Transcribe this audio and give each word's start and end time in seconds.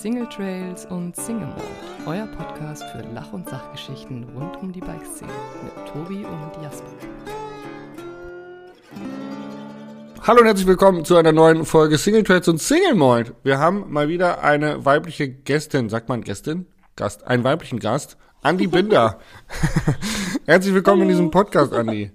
Single 0.00 0.26
Trails 0.30 0.86
und 0.86 1.14
Single 1.14 1.48
Mode, 1.48 1.62
euer 2.06 2.26
Podcast 2.28 2.82
für 2.84 3.02
Lach- 3.12 3.34
und 3.34 3.46
Sachgeschichten 3.46 4.24
rund 4.34 4.56
um 4.56 4.72
die 4.72 4.80
Bikeszene 4.80 5.30
mit 5.62 5.88
Tobi 5.92 6.24
und 6.24 6.62
Jasper. 6.62 6.88
Hallo 10.26 10.40
und 10.40 10.46
herzlich 10.46 10.66
willkommen 10.66 11.04
zu 11.04 11.16
einer 11.16 11.32
neuen 11.32 11.66
Folge 11.66 11.98
Single 11.98 12.22
Trails 12.22 12.48
und 12.48 12.62
Single 12.62 12.94
Mode. 12.94 13.34
Wir 13.42 13.58
haben 13.58 13.92
mal 13.92 14.08
wieder 14.08 14.42
eine 14.42 14.86
weibliche 14.86 15.28
Gästin, 15.28 15.90
sagt 15.90 16.08
man 16.08 16.24
Gästin? 16.24 16.64
Gast, 16.96 17.26
einen 17.26 17.44
weiblichen 17.44 17.78
Gast, 17.78 18.16
Andi 18.40 18.68
Binder. 18.68 19.18
herzlich 20.46 20.72
willkommen 20.72 21.02
Hallo. 21.02 21.10
in 21.10 21.14
diesem 21.14 21.30
Podcast, 21.30 21.74
Andi. 21.74 22.10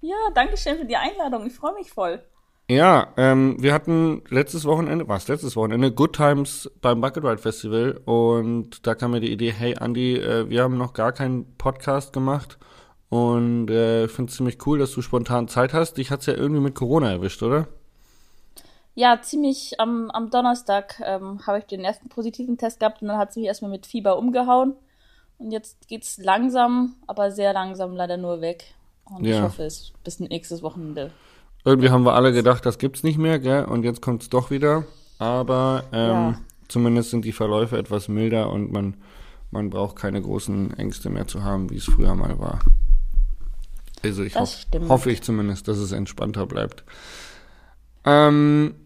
Ja, 0.00 0.16
danke 0.34 0.56
schön 0.56 0.78
für 0.78 0.84
die 0.84 0.96
Einladung. 0.96 1.46
Ich 1.46 1.54
freue 1.54 1.74
mich 1.74 1.92
voll. 1.92 2.24
Ja, 2.68 3.12
ähm, 3.16 3.56
wir 3.60 3.72
hatten 3.72 4.22
letztes 4.28 4.64
Wochenende, 4.64 5.06
was 5.06 5.28
letztes 5.28 5.54
Wochenende, 5.54 5.92
Good 5.92 6.16
Times 6.16 6.68
beim 6.82 7.00
Bucket 7.00 7.22
Ride 7.22 7.38
Festival 7.38 8.00
und 8.04 8.84
da 8.84 8.96
kam 8.96 9.12
mir 9.12 9.20
die 9.20 9.30
Idee, 9.30 9.52
hey 9.52 9.76
Andy, 9.80 10.16
äh, 10.16 10.50
wir 10.50 10.64
haben 10.64 10.76
noch 10.76 10.92
gar 10.92 11.12
keinen 11.12 11.56
Podcast 11.58 12.12
gemacht 12.12 12.58
und 13.08 13.70
äh, 13.70 14.06
ich 14.06 14.10
finde 14.10 14.30
es 14.30 14.36
ziemlich 14.36 14.66
cool, 14.66 14.80
dass 14.80 14.90
du 14.90 15.00
spontan 15.00 15.46
Zeit 15.46 15.74
hast. 15.74 15.94
Dich 15.94 16.10
hat's 16.10 16.26
ja 16.26 16.34
irgendwie 16.34 16.60
mit 16.60 16.74
Corona 16.74 17.12
erwischt, 17.12 17.40
oder? 17.44 17.68
Ja, 18.96 19.20
ziemlich 19.22 19.78
am, 19.78 20.10
am 20.10 20.30
Donnerstag 20.30 21.00
ähm, 21.04 21.46
habe 21.46 21.58
ich 21.58 21.66
den 21.66 21.84
ersten 21.84 22.08
positiven 22.08 22.58
Test 22.58 22.80
gehabt 22.80 23.00
und 23.00 23.06
dann 23.06 23.18
hat 23.18 23.30
es 23.30 23.36
mich 23.36 23.46
erstmal 23.46 23.70
mit 23.70 23.86
Fieber 23.86 24.18
umgehauen 24.18 24.74
und 25.38 25.52
jetzt 25.52 25.86
geht's 25.86 26.18
langsam, 26.18 26.96
aber 27.06 27.30
sehr 27.30 27.52
langsam 27.52 27.94
leider 27.94 28.16
nur 28.16 28.40
weg. 28.40 28.74
Und 29.04 29.24
ja. 29.24 29.36
ich 29.36 29.42
hoffe, 29.42 29.62
es 29.62 29.92
bis 30.02 30.18
nächstes 30.18 30.64
Wochenende 30.64 31.12
irgendwie 31.66 31.90
haben 31.90 32.04
wir 32.04 32.14
alle 32.14 32.32
gedacht, 32.32 32.64
das 32.64 32.78
gibt's 32.78 33.02
nicht 33.02 33.18
mehr, 33.18 33.40
gell? 33.40 33.64
Und 33.64 33.82
jetzt 33.82 34.00
kommt's 34.00 34.30
doch 34.30 34.50
wieder. 34.50 34.84
Aber 35.18 35.82
ähm, 35.92 36.10
ja. 36.10 36.38
zumindest 36.68 37.10
sind 37.10 37.24
die 37.24 37.32
Verläufe 37.32 37.76
etwas 37.76 38.06
milder 38.06 38.50
und 38.50 38.70
man, 38.72 38.94
man 39.50 39.68
braucht 39.68 39.96
keine 39.96 40.22
großen 40.22 40.78
Ängste 40.78 41.10
mehr 41.10 41.26
zu 41.26 41.42
haben, 41.42 41.68
wie 41.70 41.76
es 41.76 41.84
früher 41.84 42.14
mal 42.14 42.38
war. 42.38 42.60
Also 44.04 44.22
ich 44.22 44.36
hoff, 44.36 44.66
hoffe 44.88 45.10
ich 45.10 45.22
zumindest, 45.22 45.66
dass 45.66 45.78
es 45.78 45.90
entspannter 45.90 46.46
bleibt. 46.46 46.84
Ähm, 48.04 48.76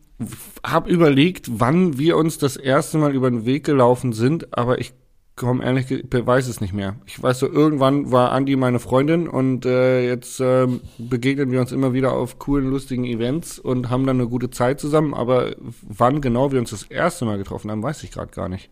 hab 0.64 0.89
überlegt, 0.89 1.61
wann 1.61 1.98
wir 1.98 2.17
uns 2.17 2.39
das 2.39 2.56
erste 2.56 2.97
Mal 2.97 3.14
über 3.14 3.31
den 3.31 3.45
Weg 3.45 3.64
gelaufen 3.64 4.14
sind, 4.14 4.56
aber 4.56 4.78
ich 4.78 4.95
komm 5.41 5.62
ehrlich, 5.62 5.91
ich 5.91 6.05
weiß 6.10 6.48
es 6.48 6.60
nicht 6.60 6.74
mehr. 6.74 6.96
Ich 7.06 7.22
weiß 7.22 7.38
so, 7.38 7.48
irgendwann 7.48 8.12
war 8.12 8.33
Andi 8.33 8.56
meine 8.56 8.78
Freundin 8.78 9.27
und 9.27 9.64
äh, 9.64 10.06
jetzt 10.06 10.38
äh, 10.38 10.66
begegnen 10.98 11.50
wir 11.50 11.60
uns 11.60 11.72
immer 11.72 11.94
wieder 11.94 12.12
auf 12.12 12.38
coolen, 12.38 12.69
lustigen 12.69 13.05
Events 13.05 13.58
und 13.58 13.88
haben 13.88 14.06
dann 14.06 14.20
eine 14.20 14.28
gute 14.28 14.50
Zeit 14.50 14.80
zusammen. 14.80 15.14
Aber 15.14 15.56
wann 15.80 16.20
genau 16.20 16.52
wir 16.52 16.58
uns 16.58 16.70
das 16.70 16.83
erste 16.83 17.24
Mal 17.24 17.38
getroffen 17.38 17.70
haben, 17.70 17.83
weiß 17.83 18.02
ich 18.02 18.11
gerade 18.11 18.30
gar 18.33 18.50
nicht. 18.50 18.68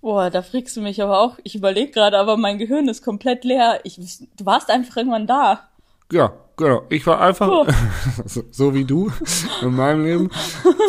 Boah, 0.00 0.30
da 0.30 0.40
frickst 0.40 0.74
du 0.76 0.80
mich 0.80 1.02
aber 1.02 1.20
auch. 1.20 1.38
Ich 1.44 1.54
überlege 1.54 1.92
gerade, 1.92 2.18
aber 2.18 2.38
mein 2.38 2.58
Gehirn 2.58 2.88
ist 2.88 3.04
komplett 3.04 3.44
leer. 3.44 3.80
Ich, 3.84 4.00
du 4.36 4.46
warst 4.46 4.70
einfach 4.70 4.96
irgendwann 4.96 5.26
da. 5.26 5.68
Ja, 6.10 6.32
genau. 6.56 6.84
Ich 6.88 7.06
war 7.06 7.20
einfach 7.20 7.48
oh. 7.48 7.66
so, 8.24 8.42
so, 8.50 8.74
wie 8.74 8.86
du 8.86 9.12
in 9.60 9.76
meinem 9.76 10.04
Leben. 10.04 10.30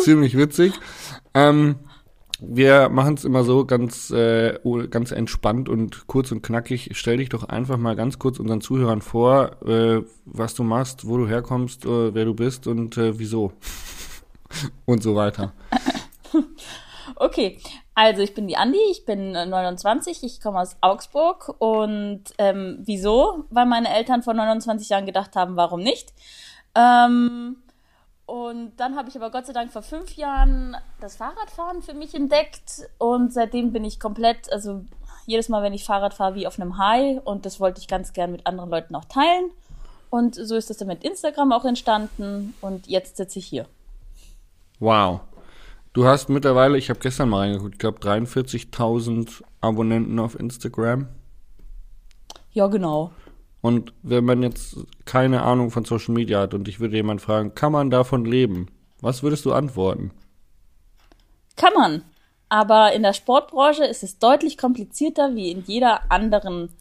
Ziemlich 0.00 0.38
witzig. 0.38 0.72
Ähm, 1.34 1.76
wir 2.40 2.88
machen 2.88 3.14
es 3.14 3.24
immer 3.24 3.44
so 3.44 3.64
ganz, 3.64 4.10
äh, 4.10 4.58
ganz 4.90 5.12
entspannt 5.12 5.68
und 5.68 6.06
kurz 6.06 6.32
und 6.32 6.42
knackig. 6.42 6.90
Stell 6.92 7.18
dich 7.18 7.28
doch 7.28 7.44
einfach 7.44 7.76
mal 7.76 7.96
ganz 7.96 8.18
kurz 8.18 8.38
unseren 8.38 8.60
Zuhörern 8.60 9.02
vor, 9.02 9.62
äh, 9.66 10.02
was 10.24 10.54
du 10.54 10.62
machst, 10.62 11.06
wo 11.06 11.16
du 11.16 11.28
herkommst, 11.28 11.84
äh, 11.84 12.14
wer 12.14 12.24
du 12.24 12.34
bist 12.34 12.66
und 12.66 12.96
äh, 12.96 13.18
wieso. 13.18 13.52
und 14.84 15.02
so 15.02 15.14
weiter. 15.14 15.52
Okay, 17.16 17.60
also 17.94 18.22
ich 18.22 18.34
bin 18.34 18.48
die 18.48 18.56
Andi, 18.56 18.78
ich 18.90 19.04
bin 19.04 19.32
29, 19.32 20.24
ich 20.24 20.40
komme 20.40 20.58
aus 20.58 20.76
Augsburg 20.80 21.54
und 21.58 22.22
ähm, 22.38 22.78
wieso? 22.80 23.44
Weil 23.50 23.66
meine 23.66 23.94
Eltern 23.94 24.22
vor 24.22 24.34
29 24.34 24.88
Jahren 24.88 25.06
gedacht 25.06 25.36
haben, 25.36 25.56
warum 25.56 25.80
nicht? 25.80 26.12
Ähm, 26.74 27.56
und 28.26 28.72
dann 28.78 28.96
habe 28.96 29.08
ich 29.08 29.16
aber 29.16 29.30
Gott 29.30 29.46
sei 29.46 29.52
Dank 29.52 29.72
vor 29.72 29.82
fünf 29.82 30.16
Jahren 30.16 30.76
das 31.00 31.16
Fahrradfahren 31.16 31.82
für 31.82 31.94
mich 31.94 32.14
entdeckt 32.14 32.88
und 32.98 33.32
seitdem 33.32 33.72
bin 33.72 33.84
ich 33.84 34.00
komplett, 34.00 34.50
also 34.52 34.84
jedes 35.26 35.48
Mal, 35.48 35.62
wenn 35.62 35.74
ich 35.74 35.84
Fahrrad 35.84 36.14
fahre, 36.14 36.34
wie 36.34 36.46
auf 36.46 36.58
einem 36.58 36.78
High 36.78 37.20
und 37.24 37.46
das 37.46 37.60
wollte 37.60 37.80
ich 37.80 37.88
ganz 37.88 38.12
gern 38.12 38.32
mit 38.32 38.46
anderen 38.46 38.70
Leuten 38.70 38.94
auch 38.94 39.04
teilen. 39.04 39.50
Und 40.10 40.36
so 40.36 40.54
ist 40.54 40.70
das 40.70 40.76
dann 40.76 40.88
mit 40.88 41.02
Instagram 41.02 41.52
auch 41.52 41.64
entstanden 41.64 42.54
und 42.60 42.86
jetzt 42.86 43.16
sitze 43.16 43.40
ich 43.40 43.46
hier. 43.46 43.66
Wow. 44.78 45.20
Du 45.92 46.06
hast 46.06 46.28
mittlerweile, 46.28 46.78
ich 46.78 46.90
habe 46.90 47.00
gestern 47.00 47.28
mal 47.28 47.40
reingeguckt, 47.40 47.74
ich 47.74 47.78
glaube 47.78 47.98
43.000 47.98 49.42
Abonnenten 49.60 50.18
auf 50.18 50.38
Instagram. 50.38 51.08
Ja, 52.52 52.68
genau. 52.68 53.10
Und 53.64 53.94
wenn 54.02 54.26
man 54.26 54.42
jetzt 54.42 54.76
keine 55.06 55.42
Ahnung 55.42 55.70
von 55.70 55.86
Social 55.86 56.12
Media 56.12 56.40
hat 56.40 56.52
und 56.52 56.68
ich 56.68 56.80
würde 56.80 56.96
jemand 56.96 57.22
fragen, 57.22 57.54
kann 57.54 57.72
man 57.72 57.88
davon 57.88 58.26
leben? 58.26 58.66
Was 59.00 59.22
würdest 59.22 59.46
du 59.46 59.54
antworten? 59.54 60.10
Kann 61.56 61.72
man. 61.72 62.02
Aber 62.50 62.92
in 62.92 63.02
der 63.02 63.14
Sportbranche 63.14 63.84
ist 63.86 64.02
es 64.02 64.18
deutlich 64.18 64.58
komplizierter 64.58 65.34
wie 65.34 65.50
in 65.50 65.64
jeder 65.64 66.12
anderen 66.12 66.76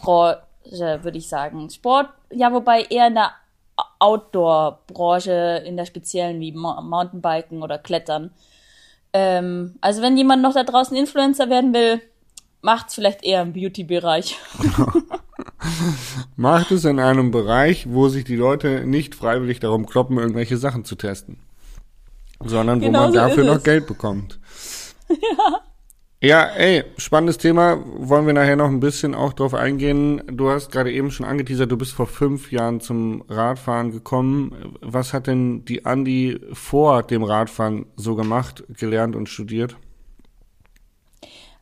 Branche, 0.00 0.40
würde 0.64 1.18
ich 1.18 1.28
sagen. 1.28 1.70
Sport, 1.70 2.08
ja, 2.32 2.52
wobei 2.52 2.82
eher 2.82 3.06
in 3.06 3.14
der 3.14 3.30
Outdoor-Branche, 4.00 5.62
in 5.64 5.76
der 5.76 5.86
speziellen 5.86 6.40
wie 6.40 6.50
Mountainbiken 6.50 7.62
oder 7.62 7.78
Klettern. 7.78 8.32
Ähm, 9.12 9.76
also 9.80 10.02
wenn 10.02 10.16
jemand 10.16 10.42
noch 10.42 10.54
da 10.54 10.64
draußen 10.64 10.96
Influencer 10.96 11.48
werden 11.50 11.72
will, 11.72 12.02
macht's 12.62 12.96
vielleicht 12.96 13.22
eher 13.22 13.42
im 13.42 13.52
Beauty-Bereich. 13.52 14.36
Macht 16.36 16.70
es 16.70 16.84
in 16.84 16.98
einem 16.98 17.30
Bereich, 17.30 17.86
wo 17.90 18.08
sich 18.08 18.24
die 18.24 18.36
Leute 18.36 18.86
nicht 18.86 19.14
freiwillig 19.14 19.60
darum 19.60 19.86
kloppen, 19.86 20.18
irgendwelche 20.18 20.56
Sachen 20.56 20.84
zu 20.84 20.96
testen. 20.96 21.38
Sondern 22.42 22.80
genau 22.80 22.98
wo 22.98 23.02
man 23.02 23.12
so 23.12 23.18
dafür 23.18 23.44
noch 23.44 23.62
Geld 23.62 23.86
bekommt. 23.86 24.38
Ja. 25.10 25.60
Ja, 26.22 26.42
ey, 26.42 26.84
spannendes 26.98 27.38
Thema. 27.38 27.82
Wollen 27.82 28.26
wir 28.26 28.34
nachher 28.34 28.56
noch 28.56 28.68
ein 28.68 28.80
bisschen 28.80 29.14
auch 29.14 29.32
drauf 29.32 29.54
eingehen. 29.54 30.22
Du 30.26 30.50
hast 30.50 30.70
gerade 30.70 30.92
eben 30.92 31.10
schon 31.10 31.24
angeteasert, 31.24 31.72
du 31.72 31.78
bist 31.78 31.94
vor 31.94 32.06
fünf 32.06 32.52
Jahren 32.52 32.80
zum 32.80 33.24
Radfahren 33.30 33.90
gekommen. 33.90 34.76
Was 34.82 35.14
hat 35.14 35.28
denn 35.28 35.64
die 35.64 35.86
Andi 35.86 36.38
vor 36.52 37.04
dem 37.04 37.24
Radfahren 37.24 37.86
so 37.96 38.16
gemacht, 38.16 38.64
gelernt 38.68 39.16
und 39.16 39.30
studiert? 39.30 39.76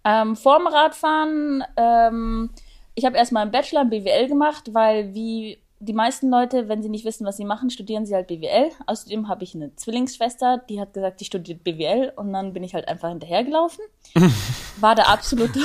Ähm, 0.04 0.34
vorm 0.34 0.66
Radfahren, 0.66 1.62
ähm, 1.76 2.50
ich 2.98 3.04
habe 3.04 3.16
erstmal 3.16 3.42
einen 3.42 3.52
Bachelor 3.52 3.82
in 3.82 3.90
BWL 3.90 4.26
gemacht, 4.26 4.74
weil 4.74 5.14
wie 5.14 5.58
die 5.78 5.92
meisten 5.92 6.28
Leute, 6.28 6.68
wenn 6.68 6.82
sie 6.82 6.88
nicht 6.88 7.04
wissen, 7.04 7.24
was 7.24 7.36
sie 7.36 7.44
machen, 7.44 7.70
studieren 7.70 8.04
sie 8.04 8.14
halt 8.14 8.26
BWL. 8.26 8.70
Außerdem 8.86 9.28
habe 9.28 9.44
ich 9.44 9.54
eine 9.54 9.74
Zwillingsschwester, 9.76 10.58
die 10.68 10.80
hat 10.80 10.94
gesagt, 10.94 11.20
die 11.20 11.24
studiert 11.24 11.62
BWL 11.62 12.12
und 12.16 12.32
dann 12.32 12.52
bin 12.52 12.64
ich 12.64 12.74
halt 12.74 12.88
einfach 12.88 13.08
hinterhergelaufen. 13.08 13.84
War 14.80 14.96
der 14.96 15.08
absolute 15.08 15.60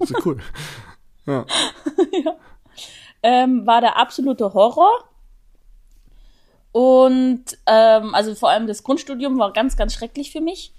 so 0.00 0.14
cool. 0.24 0.38
Ja. 1.26 1.44
ja. 2.24 2.36
Ähm, 3.22 3.66
war 3.66 3.80
der 3.80 3.98
absolute 3.98 4.54
Horror. 4.54 5.04
Und 6.72 7.44
ähm, 7.66 8.14
also 8.14 8.34
vor 8.34 8.50
allem 8.50 8.66
das 8.66 8.82
Grundstudium 8.82 9.38
war 9.38 9.52
ganz, 9.52 9.76
ganz 9.76 9.94
schrecklich 9.94 10.30
für 10.30 10.40
mich, 10.40 10.72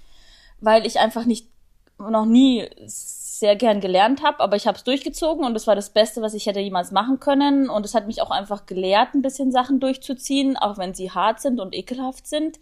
weil 0.61 0.85
ich 0.85 0.99
einfach 0.99 1.25
nicht 1.25 1.47
noch 1.97 2.25
nie 2.25 2.67
sehr 3.39 3.55
gern 3.55 3.81
gelernt 3.81 4.23
habe, 4.23 4.39
aber 4.39 4.55
ich 4.55 4.67
habe 4.67 4.77
es 4.77 4.83
durchgezogen 4.83 5.45
und 5.45 5.53
das 5.53 5.67
war 5.67 5.75
das 5.75 5.89
Beste, 5.89 6.21
was 6.21 6.33
ich 6.33 6.45
hätte 6.45 6.59
jemals 6.59 6.91
machen 6.91 7.19
können. 7.19 7.69
Und 7.69 7.85
es 7.85 7.93
hat 7.95 8.07
mich 8.07 8.21
auch 8.21 8.31
einfach 8.31 8.65
gelehrt, 8.65 9.13
ein 9.13 9.21
bisschen 9.21 9.51
Sachen 9.51 9.79
durchzuziehen, 9.79 10.57
auch 10.57 10.77
wenn 10.77 10.93
sie 10.93 11.11
hart 11.11 11.39
sind 11.39 11.59
und 11.59 11.75
ekelhaft 11.75 12.27
sind. 12.27 12.59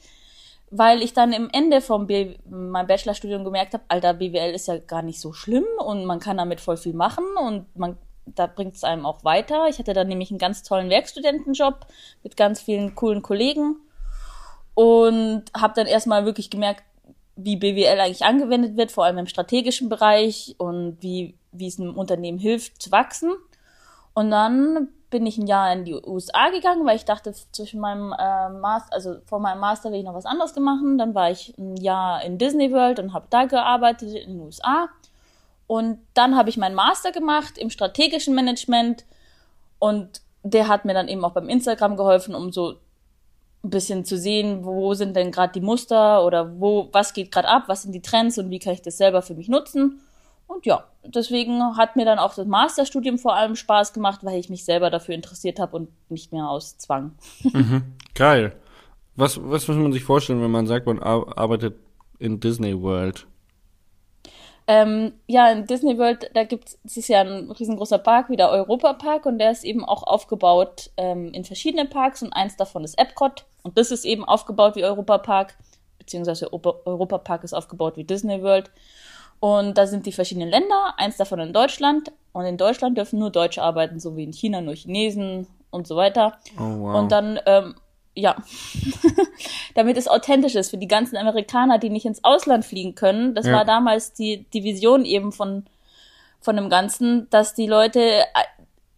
Weil 0.71 1.01
ich 1.01 1.13
dann 1.13 1.31
im 1.31 1.49
Ende 1.51 1.81
vom 1.81 2.07
B 2.07 2.35
meinem 2.49 2.87
Bachelorstudium 2.87 3.43
gemerkt 3.43 3.73
habe, 3.73 3.83
Alter, 3.87 4.13
BWL 4.13 4.53
ist 4.53 4.67
ja 4.67 4.77
gar 4.77 5.01
nicht 5.01 5.21
so 5.21 5.31
schlimm 5.31 5.65
und 5.79 6.05
man 6.05 6.19
kann 6.19 6.37
damit 6.37 6.59
voll 6.59 6.77
viel 6.77 6.93
machen 6.93 7.25
und 7.39 7.75
man 7.77 7.97
da 8.25 8.47
bringt 8.47 8.75
es 8.75 8.83
einem 8.83 9.05
auch 9.05 9.23
weiter. 9.23 9.67
Ich 9.69 9.77
hatte 9.77 9.93
dann 9.93 10.07
nämlich 10.07 10.31
einen 10.31 10.39
ganz 10.39 10.63
tollen 10.63 10.89
Werkstudentenjob 10.89 11.85
mit 12.23 12.35
ganz 12.35 12.59
vielen 12.59 12.95
coolen 12.95 13.21
Kollegen 13.21 13.77
und 14.73 15.43
habe 15.55 15.73
dann 15.75 15.87
erstmal 15.87 16.25
wirklich 16.25 16.49
gemerkt, 16.49 16.83
wie 17.35 17.57
BWL 17.57 17.99
eigentlich 17.99 18.25
angewendet 18.25 18.77
wird, 18.77 18.91
vor 18.91 19.05
allem 19.05 19.17
im 19.17 19.27
strategischen 19.27 19.89
Bereich 19.89 20.55
und 20.57 20.97
wie, 21.01 21.35
wie 21.51 21.67
es 21.67 21.79
einem 21.79 21.97
Unternehmen 21.97 22.39
hilft 22.39 22.81
zu 22.81 22.91
wachsen. 22.91 23.33
Und 24.13 24.31
dann 24.31 24.89
bin 25.09 25.25
ich 25.25 25.37
ein 25.37 25.47
Jahr 25.47 25.71
in 25.71 25.85
die 25.85 25.93
USA 25.93 26.49
gegangen, 26.49 26.85
weil 26.85 26.95
ich 26.95 27.05
dachte, 27.05 27.33
zwischen 27.33 27.79
meinem 27.79 28.13
äh, 28.13 28.49
Master, 28.49 28.93
also 28.93 29.15
vor 29.25 29.39
meinem 29.39 29.59
Master 29.59 29.91
will 29.91 29.99
ich 29.99 30.05
noch 30.05 30.13
was 30.13 30.25
anderes 30.25 30.53
gemacht. 30.53 30.81
Dann 30.97 31.13
war 31.13 31.31
ich 31.31 31.53
ein 31.57 31.77
Jahr 31.77 32.23
in 32.23 32.37
Disney 32.37 32.71
World 32.71 32.99
und 32.99 33.13
habe 33.13 33.27
da 33.29 33.45
gearbeitet 33.45 34.13
in 34.13 34.33
den 34.33 34.41
USA. 34.41 34.89
Und 35.67 35.99
dann 36.13 36.35
habe 36.35 36.49
ich 36.49 36.57
meinen 36.57 36.75
Master 36.75 37.11
gemacht 37.11 37.57
im 37.57 37.69
strategischen 37.69 38.35
Management 38.35 39.05
und 39.79 40.21
der 40.43 40.67
hat 40.67 40.85
mir 40.85 40.93
dann 40.93 41.07
eben 41.07 41.25
auch 41.25 41.31
beim 41.31 41.49
Instagram 41.49 41.97
geholfen, 41.97 42.35
um 42.35 42.51
so 42.51 42.75
ein 43.65 43.69
bisschen 43.69 44.05
zu 44.05 44.17
sehen, 44.17 44.63
wo 44.63 44.93
sind 44.93 45.15
denn 45.15 45.31
gerade 45.31 45.53
die 45.53 45.65
Muster 45.65 46.23
oder 46.25 46.59
wo, 46.59 46.89
was 46.91 47.13
geht 47.13 47.31
gerade 47.31 47.47
ab, 47.47 47.63
was 47.67 47.83
sind 47.83 47.91
die 47.91 48.01
Trends 48.01 48.37
und 48.37 48.49
wie 48.49 48.59
kann 48.59 48.73
ich 48.73 48.81
das 48.81 48.97
selber 48.97 49.21
für 49.21 49.35
mich 49.35 49.49
nutzen. 49.49 49.99
Und 50.47 50.65
ja, 50.65 50.83
deswegen 51.03 51.75
hat 51.75 51.95
mir 51.95 52.05
dann 52.05 52.19
auch 52.19 52.35
das 52.35 52.45
Masterstudium 52.45 53.17
vor 53.17 53.35
allem 53.35 53.55
Spaß 53.55 53.93
gemacht, 53.93 54.19
weil 54.23 54.39
ich 54.39 54.49
mich 54.49 54.63
selber 54.63 54.89
dafür 54.89 55.15
interessiert 55.15 55.59
habe 55.59 55.75
und 55.75 55.89
nicht 56.09 56.31
mehr 56.31 56.47
aus 56.47 56.77
Zwang. 56.77 57.13
Mhm. 57.43 57.95
Geil. 58.13 58.55
Was, 59.15 59.39
was 59.41 59.67
muss 59.67 59.77
man 59.77 59.93
sich 59.93 60.03
vorstellen, 60.03 60.41
wenn 60.41 60.51
man 60.51 60.67
sagt, 60.67 60.85
man 60.85 60.99
arbeitet 61.01 61.75
in 62.19 62.39
Disney 62.39 62.79
World? 62.79 63.25
Ähm, 64.67 65.13
ja, 65.27 65.51
in 65.51 65.67
Disney 65.67 65.97
World, 65.99 66.31
da 66.33 66.43
gibt 66.43 66.77
es 66.83 66.97
ist 66.97 67.07
ja 67.07 67.21
ein 67.21 67.51
riesengroßer 67.51 67.99
Park, 67.99 68.29
wie 68.29 68.35
der 68.35 68.49
Europa 68.49 68.93
Park, 68.93 69.27
und 69.27 69.37
der 69.37 69.51
ist 69.51 69.63
eben 69.63 69.85
auch 69.85 70.03
aufgebaut 70.03 70.89
ähm, 70.97 71.31
in 71.33 71.43
verschiedenen 71.43 71.89
Parks 71.89 72.23
und 72.23 72.33
eins 72.33 72.55
davon 72.57 72.83
ist 72.83 72.97
Epcot. 72.97 73.45
Und 73.61 73.77
das 73.77 73.91
ist 73.91 74.05
eben 74.05 74.25
aufgebaut 74.25 74.75
wie 74.75 74.83
Europa 74.83 75.19
Park, 75.19 75.55
beziehungsweise 75.99 76.51
Europa 76.51 77.17
Park 77.19 77.43
ist 77.43 77.53
aufgebaut 77.53 77.95
wie 77.97 78.03
Disney 78.03 78.41
World. 78.41 78.71
Und 79.39 79.77
da 79.77 79.85
sind 79.85 80.05
die 80.05 80.11
verschiedenen 80.11 80.49
Länder, 80.49 80.93
eins 80.97 81.17
davon 81.17 81.39
in 81.39 81.53
Deutschland. 81.53 82.11
Und 82.31 82.45
in 82.45 82.57
Deutschland 82.57 82.97
dürfen 82.97 83.19
nur 83.19 83.29
Deutsche 83.29 83.61
arbeiten, 83.61 83.99
so 83.99 84.15
wie 84.15 84.23
in 84.23 84.33
China 84.33 84.61
nur 84.61 84.75
Chinesen 84.75 85.47
und 85.69 85.87
so 85.87 85.95
weiter. 85.95 86.37
Oh, 86.57 86.79
wow. 86.79 86.95
Und 86.95 87.11
dann 87.11 87.39
ähm, 87.45 87.75
ja, 88.15 88.35
damit 89.75 89.97
es 89.97 90.07
authentisch 90.07 90.55
ist 90.55 90.69
für 90.69 90.77
die 90.77 90.87
ganzen 90.87 91.17
Amerikaner, 91.17 91.77
die 91.77 91.89
nicht 91.89 92.05
ins 92.05 92.23
Ausland 92.23 92.65
fliegen 92.65 92.95
können. 92.95 93.35
Das 93.35 93.45
ja. 93.45 93.53
war 93.53 93.65
damals 93.65 94.13
die, 94.13 94.45
die 94.53 94.63
Vision 94.63 95.05
eben 95.05 95.31
von, 95.31 95.65
von 96.39 96.55
dem 96.55 96.69
Ganzen, 96.69 97.29
dass 97.29 97.53
die 97.53 97.67
Leute 97.67 97.99
äh, 97.99 98.23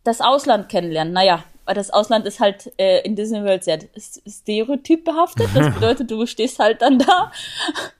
das 0.03 0.21
Ausland 0.21 0.69
kennenlernen. 0.69 1.13
Naja, 1.13 1.43
weil 1.65 1.75
das 1.75 1.89
Ausland 1.89 2.25
ist 2.25 2.39
halt 2.39 2.71
äh, 2.77 3.01
in 3.01 3.15
Disney 3.15 3.43
World 3.43 3.63
sehr 3.63 3.79
stereotypbehaftet. 4.25 5.49
Das 5.53 5.73
bedeutet, 5.73 6.09
du 6.11 6.25
stehst 6.25 6.59
halt 6.59 6.81
dann 6.81 6.99
da 6.99 7.31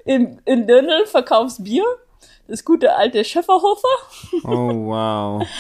in, 0.05 0.39
in 0.45 0.67
Dirndl, 0.67 1.05
verkaufst 1.07 1.63
Bier, 1.63 1.83
das 2.47 2.63
gute 2.63 2.95
alte 2.95 3.25
Schöfferhofer. 3.25 3.87
Oh, 4.43 4.87
wow. 4.87 5.47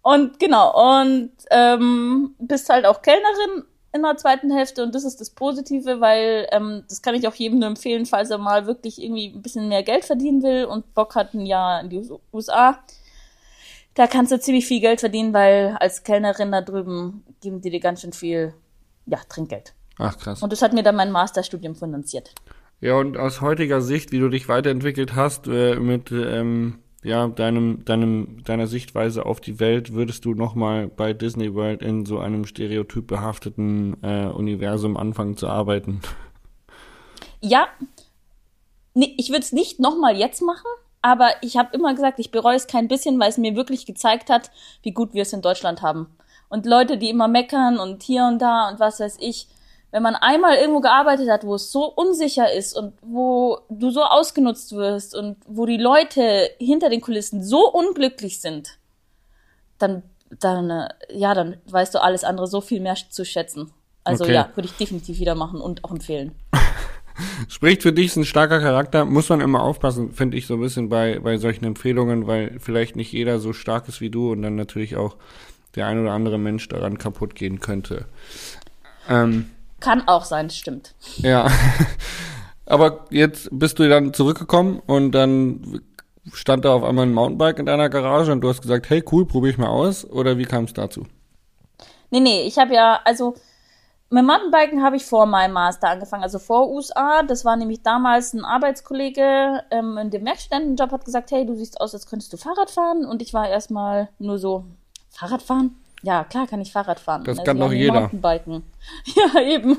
Und 0.00 0.38
genau, 0.38 1.00
und 1.00 1.32
ähm, 1.50 2.34
bist 2.38 2.70
halt 2.70 2.86
auch 2.86 3.02
Kellnerin 3.02 3.64
in 3.92 4.02
der 4.02 4.16
zweiten 4.16 4.50
Hälfte 4.50 4.82
und 4.82 4.94
das 4.94 5.04
ist 5.04 5.20
das 5.20 5.30
Positive, 5.30 6.00
weil 6.00 6.46
ähm, 6.52 6.84
das 6.88 7.00
kann 7.00 7.14
ich 7.14 7.26
auch 7.26 7.34
jedem 7.34 7.58
nur 7.58 7.68
empfehlen, 7.68 8.06
falls 8.06 8.30
er 8.30 8.38
mal 8.38 8.66
wirklich 8.66 9.02
irgendwie 9.02 9.32
ein 9.34 9.42
bisschen 9.42 9.68
mehr 9.68 9.82
Geld 9.82 10.04
verdienen 10.04 10.42
will 10.42 10.66
und 10.66 10.94
Bock 10.94 11.14
hat 11.14 11.34
ein 11.34 11.46
Jahr 11.46 11.80
in 11.80 11.88
die 11.88 12.08
USA. 12.32 12.78
Da 13.94 14.06
kannst 14.06 14.30
du 14.30 14.38
ziemlich 14.38 14.66
viel 14.66 14.80
Geld 14.80 15.00
verdienen, 15.00 15.32
weil 15.32 15.76
als 15.80 16.02
Kellnerin 16.02 16.52
da 16.52 16.60
drüben 16.60 17.24
geben 17.40 17.60
die 17.60 17.70
dir 17.70 17.80
ganz 17.80 18.02
schön 18.02 18.12
viel, 18.12 18.54
ja, 19.06 19.18
Trinkgeld. 19.28 19.74
Ach 19.98 20.16
krass. 20.16 20.42
Und 20.42 20.52
das 20.52 20.62
hat 20.62 20.72
mir 20.72 20.82
dann 20.82 20.94
mein 20.94 21.10
Masterstudium 21.10 21.74
finanziert. 21.74 22.32
Ja, 22.80 22.94
und 22.94 23.16
aus 23.16 23.40
heutiger 23.40 23.80
Sicht, 23.80 24.12
wie 24.12 24.20
du 24.20 24.28
dich 24.28 24.48
weiterentwickelt 24.48 25.16
hast, 25.16 25.48
äh, 25.48 25.76
mit 25.76 26.12
ähm, 26.12 26.78
ja, 27.04 27.28
deinem, 27.28 27.84
deinem, 27.84 28.42
deiner 28.44 28.66
Sichtweise 28.66 29.24
auf 29.24 29.40
die 29.40 29.60
Welt 29.60 29.92
würdest 29.92 30.24
du 30.24 30.34
nochmal 30.34 30.88
bei 30.88 31.12
Disney 31.12 31.54
World 31.54 31.82
in 31.82 32.04
so 32.04 32.18
einem 32.18 32.44
stereotyp 32.44 33.06
behafteten 33.06 33.96
äh, 34.02 34.26
Universum 34.26 34.96
anfangen 34.96 35.36
zu 35.36 35.48
arbeiten? 35.48 36.00
Ja, 37.40 37.68
nee, 38.94 39.14
ich 39.16 39.28
würde 39.28 39.42
es 39.42 39.52
nicht 39.52 39.78
nochmal 39.78 40.16
jetzt 40.16 40.42
machen, 40.42 40.66
aber 41.00 41.30
ich 41.40 41.56
habe 41.56 41.74
immer 41.76 41.94
gesagt, 41.94 42.18
ich 42.18 42.32
bereue 42.32 42.56
es 42.56 42.66
kein 42.66 42.88
bisschen, 42.88 43.20
weil 43.20 43.30
es 43.30 43.38
mir 43.38 43.54
wirklich 43.54 43.86
gezeigt 43.86 44.28
hat, 44.28 44.50
wie 44.82 44.92
gut 44.92 45.14
wir 45.14 45.22
es 45.22 45.32
in 45.32 45.42
Deutschland 45.42 45.82
haben. 45.82 46.08
Und 46.48 46.66
Leute, 46.66 46.98
die 46.98 47.10
immer 47.10 47.28
meckern 47.28 47.78
und 47.78 48.02
hier 48.02 48.24
und 48.24 48.40
da 48.40 48.68
und 48.70 48.80
was 48.80 48.98
weiß 48.98 49.18
ich, 49.20 49.46
wenn 49.90 50.02
man 50.02 50.14
einmal 50.16 50.56
irgendwo 50.56 50.80
gearbeitet 50.80 51.30
hat, 51.30 51.44
wo 51.44 51.54
es 51.54 51.72
so 51.72 51.86
unsicher 51.86 52.52
ist 52.52 52.76
und 52.76 52.92
wo 53.00 53.60
du 53.70 53.90
so 53.90 54.02
ausgenutzt 54.02 54.72
wirst 54.72 55.14
und 55.14 55.36
wo 55.46 55.64
die 55.64 55.78
Leute 55.78 56.50
hinter 56.58 56.90
den 56.90 57.00
Kulissen 57.00 57.42
so 57.42 57.70
unglücklich 57.70 58.40
sind, 58.40 58.78
dann, 59.78 60.02
dann, 60.30 60.70
äh, 60.70 60.88
ja, 61.10 61.34
dann 61.34 61.56
weißt 61.66 61.94
du 61.94 62.02
alles 62.02 62.24
andere 62.24 62.46
so 62.46 62.60
viel 62.60 62.80
mehr 62.80 62.96
zu 63.08 63.24
schätzen. 63.24 63.72
Also 64.04 64.24
okay. 64.24 64.34
ja, 64.34 64.50
würde 64.54 64.68
ich 64.68 64.76
definitiv 64.76 65.20
wieder 65.20 65.34
machen 65.34 65.60
und 65.60 65.84
auch 65.84 65.90
empfehlen. 65.90 66.32
Spricht 67.48 67.82
für 67.82 67.92
dich, 67.92 68.06
ist 68.06 68.16
ein 68.16 68.24
starker 68.24 68.60
Charakter, 68.60 69.04
muss 69.04 69.28
man 69.28 69.40
immer 69.40 69.62
aufpassen, 69.62 70.12
finde 70.12 70.36
ich 70.36 70.46
so 70.46 70.54
ein 70.54 70.60
bisschen 70.60 70.88
bei, 70.88 71.18
bei 71.18 71.38
solchen 71.38 71.64
Empfehlungen, 71.64 72.26
weil 72.26 72.60
vielleicht 72.60 72.94
nicht 72.94 73.12
jeder 73.12 73.38
so 73.38 73.52
stark 73.52 73.88
ist 73.88 74.00
wie 74.00 74.10
du 74.10 74.32
und 74.32 74.42
dann 74.42 74.54
natürlich 74.54 74.96
auch 74.96 75.16
der 75.74 75.86
ein 75.86 76.00
oder 76.00 76.12
andere 76.12 76.38
Mensch 76.38 76.68
daran 76.68 76.98
kaputt 76.98 77.34
gehen 77.34 77.60
könnte. 77.60 78.06
Ähm, 79.08 79.50
kann 79.80 80.06
auch 80.06 80.24
sein, 80.24 80.50
stimmt. 80.50 80.94
Ja. 81.18 81.48
Aber 82.66 83.06
jetzt 83.10 83.48
bist 83.50 83.78
du 83.78 83.88
dann 83.88 84.12
zurückgekommen 84.12 84.82
und 84.86 85.12
dann 85.12 85.80
stand 86.32 86.64
da 86.64 86.74
auf 86.74 86.84
einmal 86.84 87.06
ein 87.06 87.14
Mountainbike 87.14 87.58
in 87.58 87.66
deiner 87.66 87.88
Garage 87.88 88.30
und 88.32 88.42
du 88.42 88.48
hast 88.48 88.60
gesagt, 88.60 88.90
hey 88.90 89.02
cool, 89.10 89.24
probiere 89.26 89.52
ich 89.52 89.58
mal 89.58 89.68
aus. 89.68 90.04
Oder 90.04 90.36
wie 90.36 90.44
kam 90.44 90.64
es 90.64 90.74
dazu? 90.74 91.06
Nee, 92.10 92.20
nee, 92.20 92.42
ich 92.42 92.58
habe 92.58 92.74
ja, 92.74 93.00
also 93.04 93.34
mit 94.10 94.24
Mountainbiken 94.24 94.82
habe 94.82 94.96
ich 94.96 95.04
vor 95.04 95.26
meinem 95.26 95.52
Master 95.52 95.90
angefangen, 95.90 96.22
also 96.22 96.38
vor 96.38 96.70
USA. 96.70 97.22
Das 97.22 97.44
war 97.44 97.56
nämlich 97.56 97.82
damals 97.82 98.32
ein 98.32 98.44
Arbeitskollege 98.44 99.62
ähm, 99.70 99.98
in 99.98 100.10
dem 100.10 100.24
Werkstudentenjob, 100.24 100.92
hat 100.92 101.04
gesagt, 101.04 101.30
hey, 101.30 101.44
du 101.44 101.54
siehst 101.54 101.80
aus, 101.80 101.92
als 101.92 102.06
könntest 102.06 102.32
du 102.32 102.38
Fahrrad 102.38 102.70
fahren. 102.70 103.04
Und 103.04 103.20
ich 103.20 103.34
war 103.34 103.48
erstmal 103.48 104.08
nur 104.18 104.38
so, 104.38 104.64
Fahrrad 105.10 105.42
fahren? 105.42 105.76
Ja, 106.02 106.24
klar 106.24 106.46
kann 106.46 106.60
ich 106.60 106.72
Fahrrad 106.72 107.00
fahren. 107.00 107.24
Das 107.24 107.38
also 107.38 107.44
kann 107.44 107.58
doch 107.58 107.72
jeder. 107.72 108.00
Mountainbiken. 108.00 108.62
Ja, 109.16 109.40
eben. 109.40 109.76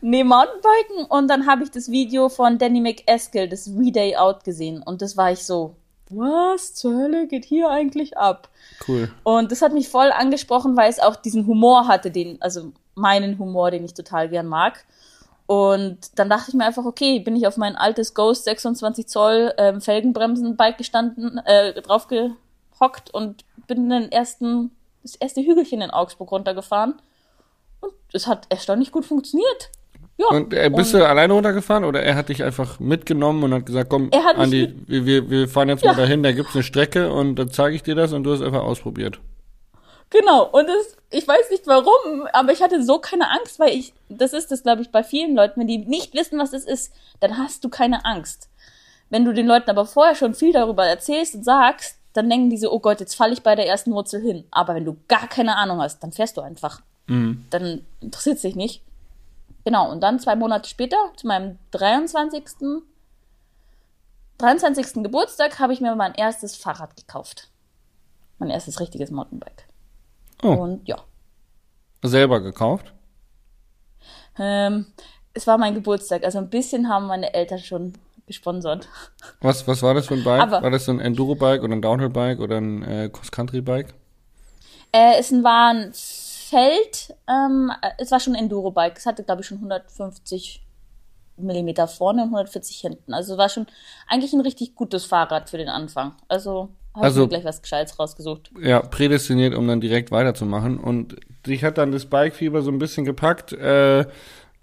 Nee, 0.00 0.22
Mountainbiken 0.22 1.06
und 1.08 1.28
dann 1.28 1.46
habe 1.46 1.64
ich 1.64 1.70
das 1.70 1.90
Video 1.90 2.28
von 2.28 2.58
Danny 2.58 2.80
McEskill, 2.80 3.48
das 3.48 3.68
V-Day 3.68 4.16
Out 4.16 4.44
gesehen 4.44 4.82
und 4.82 5.00
das 5.00 5.16
war 5.16 5.32
ich 5.32 5.44
so, 5.44 5.76
was 6.10 6.74
zur 6.74 6.94
Hölle 6.94 7.26
geht 7.26 7.44
hier 7.44 7.70
eigentlich 7.70 8.18
ab? 8.18 8.48
Cool. 8.86 9.10
Und 9.22 9.50
das 9.50 9.62
hat 9.62 9.72
mich 9.72 9.88
voll 9.88 10.12
angesprochen, 10.12 10.76
weil 10.76 10.90
es 10.90 11.00
auch 11.00 11.16
diesen 11.16 11.46
Humor 11.46 11.88
hatte, 11.88 12.10
den, 12.10 12.40
also 12.42 12.72
meinen 12.94 13.38
Humor, 13.38 13.70
den 13.70 13.84
ich 13.84 13.94
total 13.94 14.28
gern 14.28 14.46
mag. 14.46 14.84
Und 15.46 16.18
dann 16.18 16.30
dachte 16.30 16.46
ich 16.48 16.54
mir 16.54 16.64
einfach, 16.64 16.84
okay, 16.84 17.18
bin 17.18 17.36
ich 17.36 17.46
auf 17.46 17.56
mein 17.56 17.76
altes 17.76 18.14
Ghost 18.14 18.44
26 18.44 19.06
Zoll 19.06 19.52
ähm, 19.58 19.80
Felgenbremsen-Bike 19.80 20.78
gestanden, 20.78 21.38
äh, 21.44 21.80
drauf 21.80 22.08
gehockt 22.08 23.12
und 23.12 23.44
bin 23.66 23.90
den 23.90 24.10
ersten 24.10 24.70
das 25.04 25.14
erste 25.14 25.42
Hügelchen 25.42 25.80
in 25.80 25.90
Augsburg 25.90 26.32
runtergefahren. 26.32 26.94
Und 27.80 27.92
es 28.12 28.26
hat 28.26 28.46
erstaunlich 28.48 28.90
gut 28.90 29.04
funktioniert. 29.04 29.70
Ja, 30.16 30.28
und 30.28 30.54
äh, 30.54 30.70
bist 30.70 30.94
und 30.94 31.00
du 31.00 31.08
alleine 31.08 31.32
runtergefahren 31.32 31.84
oder 31.84 32.02
er 32.02 32.14
hat 32.14 32.28
dich 32.28 32.44
einfach 32.44 32.78
mitgenommen 32.78 33.42
und 33.42 33.54
hat 33.54 33.66
gesagt, 33.66 33.90
komm, 33.90 34.10
er 34.12 34.38
Andi, 34.38 34.72
wir, 34.86 35.28
wir 35.28 35.48
fahren 35.48 35.68
jetzt 35.68 35.82
ja. 35.82 35.92
mal 35.92 35.96
dahin, 35.96 36.22
da 36.22 36.30
gibt's 36.30 36.54
eine 36.54 36.62
Strecke 36.62 37.12
und 37.12 37.34
dann 37.34 37.50
zeige 37.50 37.74
ich 37.74 37.82
dir 37.82 37.96
das 37.96 38.12
und 38.12 38.22
du 38.22 38.32
hast 38.32 38.40
einfach 38.40 38.62
ausprobiert. 38.62 39.20
Genau, 40.10 40.44
und 40.44 40.68
das, 40.68 40.96
ich 41.10 41.26
weiß 41.26 41.50
nicht 41.50 41.66
warum, 41.66 42.28
aber 42.32 42.52
ich 42.52 42.62
hatte 42.62 42.84
so 42.84 43.00
keine 43.00 43.28
Angst, 43.30 43.58
weil 43.58 43.70
ich, 43.70 43.92
das 44.08 44.32
ist 44.32 44.52
das, 44.52 44.62
glaube 44.62 44.82
ich, 44.82 44.92
bei 44.92 45.02
vielen 45.02 45.34
Leuten, 45.34 45.58
wenn 45.58 45.66
die 45.66 45.78
nicht 45.78 46.14
wissen, 46.14 46.38
was 46.38 46.52
es 46.52 46.64
ist, 46.64 46.92
dann 47.18 47.36
hast 47.36 47.64
du 47.64 47.68
keine 47.68 48.04
Angst. 48.04 48.48
Wenn 49.10 49.24
du 49.24 49.32
den 49.32 49.46
Leuten 49.46 49.70
aber 49.70 49.86
vorher 49.86 50.14
schon 50.14 50.34
viel 50.34 50.52
darüber 50.52 50.86
erzählst 50.86 51.34
und 51.34 51.44
sagst, 51.44 51.98
dann 52.14 52.30
denken 52.30 52.48
die 52.48 52.56
so, 52.56 52.72
oh 52.72 52.78
Gott, 52.78 53.00
jetzt 53.00 53.14
falle 53.14 53.32
ich 53.32 53.42
bei 53.42 53.54
der 53.54 53.66
ersten 53.66 53.92
Wurzel 53.92 54.22
hin. 54.22 54.44
Aber 54.50 54.74
wenn 54.74 54.84
du 54.84 54.96
gar 55.08 55.28
keine 55.28 55.56
Ahnung 55.56 55.82
hast, 55.82 56.02
dann 56.02 56.12
fährst 56.12 56.36
du 56.36 56.40
einfach. 56.40 56.80
Mhm. 57.08 57.44
Dann 57.50 57.84
interessiert 58.00 58.36
es 58.36 58.42
dich 58.42 58.56
nicht. 58.56 58.82
Genau, 59.64 59.90
und 59.90 60.00
dann 60.00 60.20
zwei 60.20 60.36
Monate 60.36 60.68
später, 60.68 60.96
zu 61.16 61.26
meinem 61.26 61.58
23. 61.72 62.44
23. 64.38 65.02
Geburtstag, 65.02 65.58
habe 65.58 65.72
ich 65.72 65.80
mir 65.80 65.94
mein 65.96 66.14
erstes 66.14 66.56
Fahrrad 66.56 66.96
gekauft. 66.96 67.48
Mein 68.38 68.50
erstes 68.50 68.78
richtiges 68.78 69.10
Mountainbike. 69.10 69.66
Oh. 70.42 70.52
Und 70.52 70.86
ja. 70.86 70.98
Selber 72.02 72.40
gekauft? 72.40 72.92
Ähm, 74.38 74.86
es 75.32 75.46
war 75.46 75.58
mein 75.58 75.74
Geburtstag, 75.74 76.24
also 76.24 76.38
ein 76.38 76.50
bisschen 76.50 76.88
haben 76.88 77.06
meine 77.06 77.34
Eltern 77.34 77.58
schon 77.58 77.94
gesponsert. 78.26 78.88
Was, 79.40 79.66
was 79.68 79.82
war 79.82 79.94
das 79.94 80.06
für 80.06 80.14
ein 80.14 80.24
Bike? 80.24 80.42
Aber, 80.42 80.62
war 80.62 80.70
das 80.70 80.86
so 80.86 80.92
ein 80.92 81.00
Enduro-Bike 81.00 81.62
oder 81.62 81.74
ein 81.74 81.82
Downhill-Bike 81.82 82.40
oder 82.40 82.58
ein 82.58 82.82
äh, 82.82 83.10
Cross-Country-Bike? 83.12 83.94
Äh, 84.92 85.18
es 85.18 85.32
war 85.32 85.74
ein 85.74 85.92
Feld, 85.92 87.14
ähm, 87.28 87.72
es 87.98 88.10
war 88.10 88.20
schon 88.20 88.34
ein 88.34 88.44
Enduro-Bike. 88.44 88.96
Es 88.96 89.06
hatte, 89.06 89.24
glaube 89.24 89.42
ich, 89.42 89.46
schon 89.48 89.58
150 89.58 90.62
Millimeter 91.36 91.88
vorne 91.88 92.22
und 92.22 92.28
140 92.28 92.76
hinten. 92.78 93.12
Also 93.12 93.36
war 93.36 93.48
schon 93.48 93.66
eigentlich 94.08 94.32
ein 94.32 94.40
richtig 94.40 94.74
gutes 94.74 95.04
Fahrrad 95.04 95.50
für 95.50 95.58
den 95.58 95.68
Anfang. 95.68 96.14
Also 96.28 96.70
habe 96.94 97.06
also, 97.06 97.22
ich 97.22 97.26
mir 97.26 97.30
gleich 97.30 97.44
was 97.44 97.60
Gescheites 97.60 97.98
rausgesucht. 97.98 98.52
Ja, 98.60 98.80
prädestiniert, 98.80 99.54
um 99.54 99.66
dann 99.66 99.80
direkt 99.80 100.12
weiterzumachen. 100.12 100.78
Und 100.78 101.16
dich 101.44 101.64
hat 101.64 101.76
dann 101.76 101.90
das 101.90 102.06
Bike-Fieber 102.06 102.62
so 102.62 102.70
ein 102.70 102.78
bisschen 102.78 103.04
gepackt. 103.04 103.52
Äh, 103.52 104.06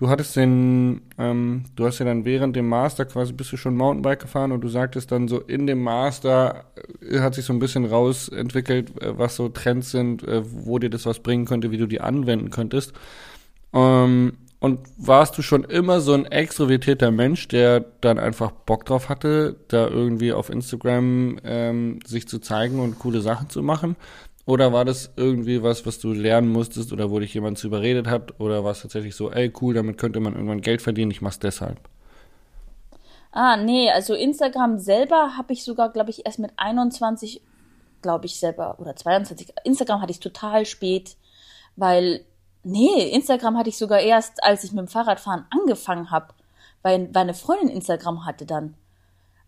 Du 0.02 0.10
hattest 0.10 0.36
den, 0.36 1.02
ähm, 1.20 1.66
du 1.76 1.86
hast 1.86 2.00
ja 2.00 2.06
dann 2.06 2.26
während 2.26 2.56
dem 2.56 2.68
Master 2.68 3.06
quasi 3.06 3.34
bist 3.34 3.52
du 3.52 3.58
schon 3.58 3.78
Mountainbike 3.78 4.22
gefahren 4.22 4.52
und 4.52 4.62
du 4.62 4.68
sagtest 4.68 5.12
dann 5.12 5.28
so 5.28 5.40
in 5.40 5.68
dem 5.68 5.84
Master 5.84 6.66
äh, 7.08 7.20
hat 7.20 7.36
sich 7.36 7.46
so 7.46 7.54
ein 7.54 7.60
bisschen 7.60 7.86
rausentwickelt, 7.86 9.00
äh, 9.00 9.16
was 9.16 9.36
so 9.36 9.48
Trends 9.50 9.92
sind, 9.92 10.24
äh, 10.24 10.42
wo 10.44 10.80
dir 10.80 10.90
das 10.90 11.06
was 11.06 11.20
bringen 11.20 11.46
könnte, 11.46 11.70
wie 11.70 11.78
du 11.78 11.86
die 11.86 12.02
anwenden 12.02 12.50
könntest. 12.50 12.94
Ähm, 13.74 14.38
und 14.60 14.80
warst 14.98 15.38
du 15.38 15.44
schon 15.44 15.66
immer 15.66 16.02
so 16.02 16.14
ein 16.14 16.26
extrovertierter 16.26 17.12
Mensch, 17.12 17.48
der 17.48 17.82
dann 18.02 18.18
einfach 18.18 18.50
Bock 18.50 18.86
drauf 18.86 19.08
hatte, 19.08 19.56
da 19.68 19.88
irgendwie 19.88 20.34
auf 20.34 20.50
Instagram 20.50 21.38
ähm, 21.44 22.00
sich 22.08 22.28
zu 22.28 22.40
zeigen 22.40 22.80
und 22.80 22.98
coole 22.98 23.22
Sachen 23.22 23.52
zu 23.52 23.62
machen? 23.62 23.96
Oder 24.46 24.74
war 24.74 24.86
das 24.86 25.12
irgendwie 25.16 25.62
was, 25.62 25.86
was 25.86 26.00
du 26.00 26.14
lernen 26.14 26.52
musstest 26.52 26.92
oder 26.92 27.12
wo 27.12 27.20
dich 27.20 27.34
jemand 27.34 27.58
zu 27.58 27.68
überredet 27.68 28.08
hat? 28.08 28.40
Oder 28.40 28.64
war 28.64 28.72
es 28.72 28.82
tatsächlich 28.82 29.16
so, 29.16 29.32
ey, 29.32 29.52
cool, 29.62 29.74
damit 29.74 29.98
könnte 29.98 30.20
man 30.20 30.34
irgendwann 30.34 30.62
Geld 30.62 30.82
verdienen, 30.82 31.12
ich 31.12 31.22
mach's 31.22 31.40
deshalb? 31.40 31.80
Ah, 33.32 33.56
nee, 33.56 33.90
also 33.90 34.14
Instagram 34.14 34.78
selber 34.78 35.38
habe 35.38 35.54
ich 35.54 35.64
sogar, 35.64 35.90
glaube 35.90 36.10
ich, 36.10 36.26
erst 36.26 36.40
mit 36.40 36.52
21, 36.58 37.42
glaube 38.02 38.26
ich, 38.26 38.40
selber, 38.40 38.80
oder 38.80 38.96
22. 38.96 39.54
Instagram 39.64 40.02
hatte 40.02 40.12
ich 40.12 40.20
total 40.20 40.66
spät, 40.66 41.16
weil 41.76 42.26
Nee, 42.64 43.10
Instagram 43.10 43.58
hatte 43.58 43.70
ich 43.70 43.78
sogar 43.78 44.00
erst, 44.00 44.44
als 44.44 44.64
ich 44.64 44.72
mit 44.72 44.80
dem 44.86 44.88
Fahrradfahren 44.88 45.46
angefangen 45.50 46.12
habe, 46.12 46.28
weil, 46.84 47.10
weil 47.14 47.24
eine 47.24 47.34
Freundin 47.34 47.70
Instagram 47.70 48.26
hatte 48.26 48.46
dann. 48.46 48.76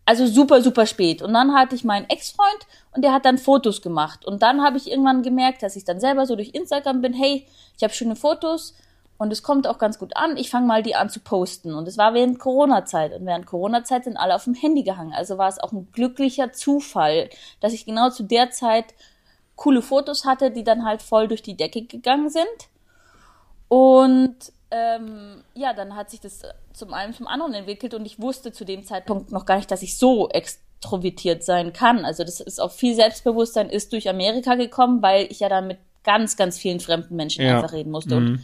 Also 0.06 0.26
super, 0.26 0.60
super 0.60 0.86
spät. 0.86 1.22
Und 1.22 1.32
dann 1.32 1.54
hatte 1.54 1.74
ich 1.74 1.84
meinen 1.84 2.08
Ex-Freund 2.08 2.66
und 2.92 3.02
der 3.02 3.12
hat 3.12 3.24
dann 3.24 3.38
Fotos 3.38 3.80
gemacht. 3.80 4.24
Und 4.26 4.42
dann 4.42 4.62
habe 4.62 4.76
ich 4.76 4.90
irgendwann 4.90 5.22
gemerkt, 5.22 5.62
dass 5.62 5.76
ich 5.76 5.84
dann 5.84 6.00
selber 6.00 6.26
so 6.26 6.36
durch 6.36 6.50
Instagram 6.50 7.00
bin, 7.00 7.14
hey, 7.14 7.46
ich 7.76 7.82
habe 7.82 7.94
schöne 7.94 8.16
Fotos 8.16 8.74
und 9.16 9.32
es 9.32 9.42
kommt 9.42 9.66
auch 9.66 9.78
ganz 9.78 9.98
gut 9.98 10.16
an. 10.16 10.36
Ich 10.36 10.50
fange 10.50 10.66
mal 10.66 10.82
die 10.82 10.94
an 10.94 11.08
zu 11.08 11.20
posten. 11.20 11.72
Und 11.72 11.88
es 11.88 11.96
war 11.96 12.12
während 12.12 12.38
Corona-Zeit. 12.38 13.14
Und 13.14 13.24
während 13.24 13.46
Corona-Zeit 13.46 14.04
sind 14.04 14.18
alle 14.18 14.34
auf 14.34 14.44
dem 14.44 14.54
Handy 14.54 14.82
gehangen. 14.82 15.14
Also 15.14 15.38
war 15.38 15.48
es 15.48 15.58
auch 15.58 15.72
ein 15.72 15.88
glücklicher 15.92 16.52
Zufall, 16.52 17.30
dass 17.60 17.72
ich 17.72 17.86
genau 17.86 18.10
zu 18.10 18.24
der 18.24 18.50
Zeit 18.50 18.86
coole 19.56 19.82
Fotos 19.82 20.26
hatte, 20.26 20.50
die 20.50 20.64
dann 20.64 20.84
halt 20.84 21.00
voll 21.00 21.28
durch 21.28 21.42
die 21.42 21.56
Decke 21.56 21.82
gegangen 21.82 22.28
sind. 22.28 22.44
Und 23.68 24.36
ähm, 24.74 25.44
ja, 25.54 25.72
dann 25.72 25.94
hat 25.94 26.10
sich 26.10 26.20
das 26.20 26.42
zum 26.72 26.92
einen 26.92 27.14
zum 27.14 27.28
anderen 27.28 27.54
entwickelt 27.54 27.94
und 27.94 28.04
ich 28.04 28.20
wusste 28.20 28.50
zu 28.50 28.64
dem 28.64 28.82
Zeitpunkt 28.82 29.30
noch 29.30 29.46
gar 29.46 29.56
nicht, 29.56 29.70
dass 29.70 29.82
ich 29.82 29.96
so 29.96 30.28
extrovertiert 30.30 31.44
sein 31.44 31.72
kann. 31.72 32.04
Also 32.04 32.24
das 32.24 32.40
ist 32.40 32.60
auch 32.60 32.72
viel 32.72 32.96
Selbstbewusstsein 32.96 33.70
ist 33.70 33.92
durch 33.92 34.08
Amerika 34.08 34.56
gekommen, 34.56 35.00
weil 35.00 35.30
ich 35.30 35.40
ja 35.40 35.48
dann 35.48 35.68
mit 35.68 35.78
ganz, 36.02 36.36
ganz 36.36 36.58
vielen 36.58 36.80
fremden 36.80 37.14
Menschen 37.14 37.44
ja. 37.44 37.56
einfach 37.56 37.72
reden 37.72 37.92
musste 37.92 38.18
mhm. 38.18 38.26
und 38.26 38.42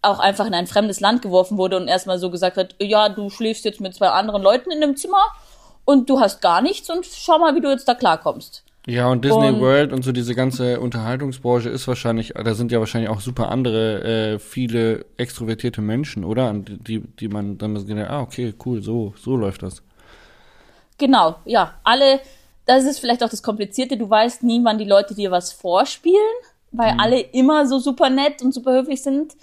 auch 0.00 0.18
einfach 0.18 0.46
in 0.46 0.54
ein 0.54 0.66
fremdes 0.66 1.00
Land 1.00 1.20
geworfen 1.20 1.58
wurde 1.58 1.76
und 1.76 1.88
erstmal 1.88 2.18
so 2.18 2.30
gesagt 2.30 2.56
hat, 2.56 2.74
ja, 2.80 3.10
du 3.10 3.28
schläfst 3.28 3.66
jetzt 3.66 3.82
mit 3.82 3.94
zwei 3.94 4.08
anderen 4.08 4.42
Leuten 4.42 4.70
in 4.70 4.82
einem 4.82 4.96
Zimmer 4.96 5.22
und 5.84 6.08
du 6.08 6.20
hast 6.20 6.40
gar 6.40 6.62
nichts 6.62 6.88
und 6.88 7.04
schau 7.04 7.38
mal, 7.38 7.54
wie 7.54 7.60
du 7.60 7.68
jetzt 7.68 7.86
da 7.86 7.94
klarkommst. 7.94 8.64
Ja, 8.86 9.08
und 9.08 9.24
Disney 9.24 9.48
und, 9.48 9.60
World 9.60 9.92
und 9.92 10.02
so 10.02 10.10
diese 10.10 10.34
ganze 10.34 10.80
Unterhaltungsbranche 10.80 11.68
ist 11.68 11.86
wahrscheinlich, 11.86 12.32
da 12.34 12.54
sind 12.54 12.72
ja 12.72 12.78
wahrscheinlich 12.78 13.10
auch 13.10 13.20
super 13.20 13.50
andere, 13.50 14.02
äh, 14.34 14.38
viele 14.38 15.04
extrovertierte 15.18 15.82
Menschen, 15.82 16.24
oder? 16.24 16.52
Die, 16.54 17.00
die 17.00 17.28
man 17.28 17.58
dann 17.58 17.76
sagt, 17.76 18.10
ah, 18.10 18.22
okay, 18.22 18.54
cool, 18.64 18.82
so, 18.82 19.12
so 19.18 19.36
läuft 19.36 19.62
das. 19.62 19.82
Genau, 20.96 21.36
ja. 21.44 21.74
Alle, 21.84 22.20
das 22.64 22.84
ist 22.84 23.00
vielleicht 23.00 23.22
auch 23.22 23.28
das 23.28 23.42
Komplizierte, 23.42 23.98
du 23.98 24.08
weißt 24.08 24.42
nie, 24.44 24.60
wann 24.64 24.78
die 24.78 24.86
Leute 24.86 25.14
dir 25.14 25.30
was 25.30 25.52
vorspielen, 25.52 26.16
weil 26.72 26.94
mhm. 26.94 27.00
alle 27.00 27.20
immer 27.20 27.66
so 27.66 27.78
super 27.78 28.08
nett 28.08 28.40
und 28.40 28.52
super 28.52 28.72
höflich 28.72 29.02
sind. 29.02 29.34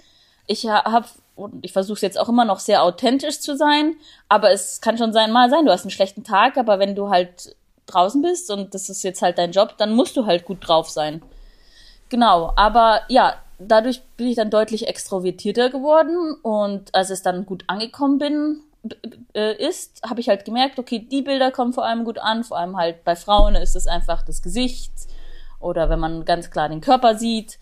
Ich 0.48 0.66
habe 0.66 1.06
und 1.36 1.64
ich 1.64 1.72
versuche 1.72 2.00
jetzt 2.00 2.18
auch 2.18 2.28
immer 2.28 2.44
noch 2.44 2.58
sehr 2.58 2.82
authentisch 2.82 3.38
zu 3.38 3.56
sein, 3.56 3.94
aber 4.28 4.50
es 4.50 4.80
kann 4.80 4.98
schon 4.98 5.12
sein, 5.12 5.30
mal 5.30 5.48
sein, 5.48 5.64
du 5.64 5.70
hast 5.70 5.82
einen 5.82 5.92
schlechten 5.92 6.24
Tag, 6.24 6.56
aber 6.56 6.80
wenn 6.80 6.96
du 6.96 7.10
halt 7.10 7.54
draußen 7.88 8.22
bist 8.22 8.50
und 8.50 8.74
das 8.74 8.88
ist 8.88 9.02
jetzt 9.02 9.22
halt 9.22 9.38
dein 9.38 9.52
Job, 9.52 9.74
dann 9.78 9.92
musst 9.92 10.16
du 10.16 10.26
halt 10.26 10.44
gut 10.44 10.58
drauf 10.66 10.88
sein. 10.88 11.22
Genau, 12.08 12.52
aber 12.56 13.02
ja, 13.08 13.34
dadurch 13.58 14.02
bin 14.16 14.28
ich 14.28 14.36
dann 14.36 14.50
deutlich 14.50 14.86
extrovertierter 14.86 15.70
geworden 15.70 16.34
und 16.42 16.94
als 16.94 17.10
es 17.10 17.22
dann 17.22 17.44
gut 17.44 17.64
angekommen 17.66 18.18
bin, 18.18 18.60
äh, 19.34 19.54
ist, 19.56 20.02
habe 20.08 20.20
ich 20.20 20.28
halt 20.28 20.44
gemerkt, 20.44 20.78
okay, 20.78 21.00
die 21.00 21.22
Bilder 21.22 21.50
kommen 21.50 21.72
vor 21.72 21.84
allem 21.84 22.04
gut 22.04 22.18
an, 22.18 22.44
vor 22.44 22.58
allem 22.58 22.76
halt 22.76 23.04
bei 23.04 23.16
Frauen 23.16 23.54
ist 23.56 23.76
es 23.76 23.86
einfach 23.86 24.22
das 24.22 24.42
Gesicht 24.42 24.92
oder 25.60 25.90
wenn 25.90 25.98
man 25.98 26.24
ganz 26.24 26.50
klar 26.50 26.68
den 26.68 26.80
Körper 26.80 27.16
sieht 27.16 27.58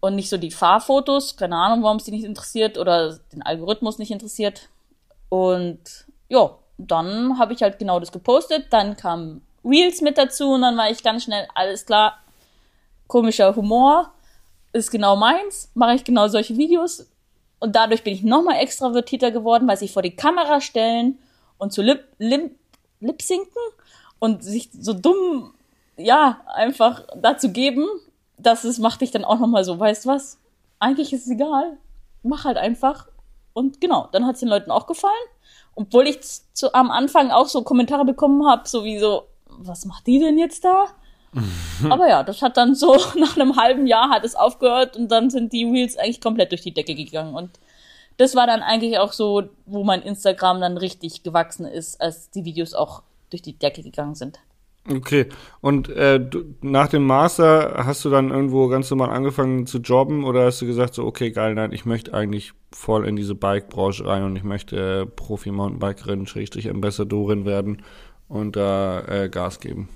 und 0.00 0.14
nicht 0.16 0.30
so 0.30 0.36
die 0.36 0.50
Fahrfotos, 0.50 1.36
keine 1.36 1.56
Ahnung, 1.56 1.82
warum 1.82 1.98
es 1.98 2.04
die 2.04 2.10
nicht 2.10 2.24
interessiert 2.24 2.78
oder 2.78 3.18
den 3.32 3.42
Algorithmus 3.42 3.98
nicht 3.98 4.10
interessiert. 4.10 4.68
Und 5.28 6.06
ja, 6.28 6.58
dann 6.78 7.38
habe 7.38 7.52
ich 7.52 7.62
halt 7.62 7.78
genau 7.78 8.00
das 8.00 8.12
gepostet, 8.12 8.66
dann 8.70 8.96
kam 8.96 9.42
Reels 9.64 10.00
mit 10.00 10.18
dazu 10.18 10.50
und 10.50 10.62
dann 10.62 10.76
war 10.76 10.90
ich 10.90 11.02
ganz 11.02 11.24
schnell, 11.24 11.48
alles 11.54 11.86
klar, 11.86 12.18
komischer 13.06 13.54
Humor 13.56 14.12
ist 14.72 14.90
genau 14.90 15.16
meins, 15.16 15.70
mache 15.74 15.94
ich 15.94 16.04
genau 16.04 16.28
solche 16.28 16.56
Videos 16.56 17.06
und 17.60 17.76
dadurch 17.76 18.02
bin 18.04 18.14
ich 18.14 18.22
nochmal 18.22 18.58
extravertierter 18.58 19.30
geworden, 19.30 19.66
weil 19.68 19.76
sich 19.76 19.92
vor 19.92 20.02
die 20.02 20.16
Kamera 20.16 20.60
stellen 20.60 21.18
und 21.58 21.72
zu 21.72 21.82
lip, 21.82 22.04
lip, 22.18 22.54
lip 23.00 23.22
sinken 23.22 23.62
und 24.18 24.42
sich 24.42 24.70
so 24.72 24.92
dumm, 24.92 25.54
ja, 25.96 26.40
einfach 26.46 27.02
dazu 27.16 27.52
geben, 27.52 27.86
dass 28.36 28.64
es 28.64 28.78
macht 28.78 29.00
dich 29.00 29.12
dann 29.12 29.24
auch 29.24 29.38
nochmal 29.38 29.64
so, 29.64 29.78
weißt 29.78 30.06
was? 30.06 30.38
Eigentlich 30.78 31.12
ist 31.12 31.26
es 31.26 31.30
egal, 31.30 31.78
mach 32.22 32.44
halt 32.44 32.56
einfach 32.56 33.06
und 33.54 33.80
genau, 33.80 34.08
dann 34.12 34.26
hat 34.26 34.34
es 34.34 34.40
den 34.40 34.48
Leuten 34.48 34.70
auch 34.70 34.86
gefallen. 34.86 35.14
Obwohl 35.76 36.06
ich 36.06 36.20
zu, 36.52 36.74
am 36.74 36.90
Anfang 36.90 37.30
auch 37.30 37.46
so 37.46 37.62
Kommentare 37.62 38.04
bekommen 38.04 38.46
habe, 38.46 38.68
so 38.68 38.84
wie 38.84 38.98
so, 38.98 39.26
was 39.58 39.84
macht 39.84 40.06
die 40.06 40.18
denn 40.18 40.38
jetzt 40.38 40.64
da? 40.64 40.86
Aber 41.90 42.08
ja, 42.08 42.22
das 42.22 42.42
hat 42.42 42.56
dann 42.56 42.74
so 42.74 42.96
nach 43.18 43.36
einem 43.36 43.56
halben 43.56 43.86
Jahr 43.86 44.10
hat 44.10 44.24
es 44.24 44.34
aufgehört 44.34 44.96
und 44.96 45.08
dann 45.08 45.30
sind 45.30 45.52
die 45.52 45.64
Reels 45.64 45.96
eigentlich 45.96 46.20
komplett 46.20 46.52
durch 46.52 46.62
die 46.62 46.74
Decke 46.74 46.94
gegangen 46.94 47.34
und 47.34 47.50
das 48.16 48.36
war 48.36 48.46
dann 48.46 48.62
eigentlich 48.62 48.98
auch 48.98 49.12
so, 49.12 49.42
wo 49.66 49.82
mein 49.82 50.02
Instagram 50.02 50.60
dann 50.60 50.76
richtig 50.76 51.24
gewachsen 51.24 51.66
ist, 51.66 52.00
als 52.00 52.30
die 52.30 52.44
Videos 52.44 52.72
auch 52.72 53.02
durch 53.30 53.42
die 53.42 53.58
Decke 53.58 53.82
gegangen 53.82 54.14
sind. 54.14 54.38
Okay, 54.88 55.28
und 55.62 55.88
äh, 55.88 56.20
du, 56.20 56.44
nach 56.60 56.88
dem 56.88 57.06
Master 57.06 57.84
hast 57.86 58.04
du 58.04 58.10
dann 58.10 58.30
irgendwo 58.30 58.68
ganz 58.68 58.90
normal 58.90 59.10
angefangen 59.10 59.66
zu 59.66 59.78
jobben 59.78 60.24
oder 60.24 60.44
hast 60.44 60.60
du 60.60 60.66
gesagt 60.66 60.94
so, 60.94 61.06
okay, 61.06 61.30
geil, 61.30 61.54
nein, 61.54 61.72
ich 61.72 61.86
möchte 61.86 62.12
eigentlich 62.12 62.52
voll 62.70 63.08
in 63.08 63.16
diese 63.16 63.34
Bike-Branche 63.34 64.06
rein 64.06 64.24
und 64.24 64.36
ich 64.36 64.44
möchte 64.44 64.76
äh, 64.76 65.06
Profi-Mountainbikerin, 65.06 66.26
Schrägstrich 66.26 66.68
Ambassadorin 66.68 67.46
werden 67.46 67.82
und 68.28 68.56
da 68.56 69.00
äh, 69.06 69.28
Gas 69.28 69.60
geben? 69.60 69.88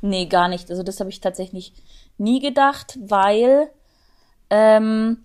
Nee, 0.00 0.26
gar 0.26 0.48
nicht. 0.48 0.70
Also 0.70 0.82
das 0.82 1.00
habe 1.00 1.10
ich 1.10 1.20
tatsächlich 1.20 1.72
nie 2.18 2.40
gedacht, 2.40 2.98
weil 3.00 3.70
ähm, 4.50 5.18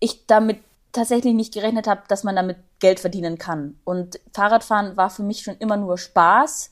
ich 0.00 0.26
damit 0.26 0.58
tatsächlich 0.92 1.34
nicht 1.34 1.54
gerechnet 1.54 1.86
habe, 1.86 2.02
dass 2.08 2.24
man 2.24 2.36
damit 2.36 2.56
Geld 2.80 3.00
verdienen 3.00 3.38
kann. 3.38 3.78
Und 3.84 4.18
Fahrradfahren 4.32 4.96
war 4.96 5.10
für 5.10 5.22
mich 5.22 5.42
schon 5.42 5.56
immer 5.58 5.76
nur 5.76 5.98
Spaß. 5.98 6.70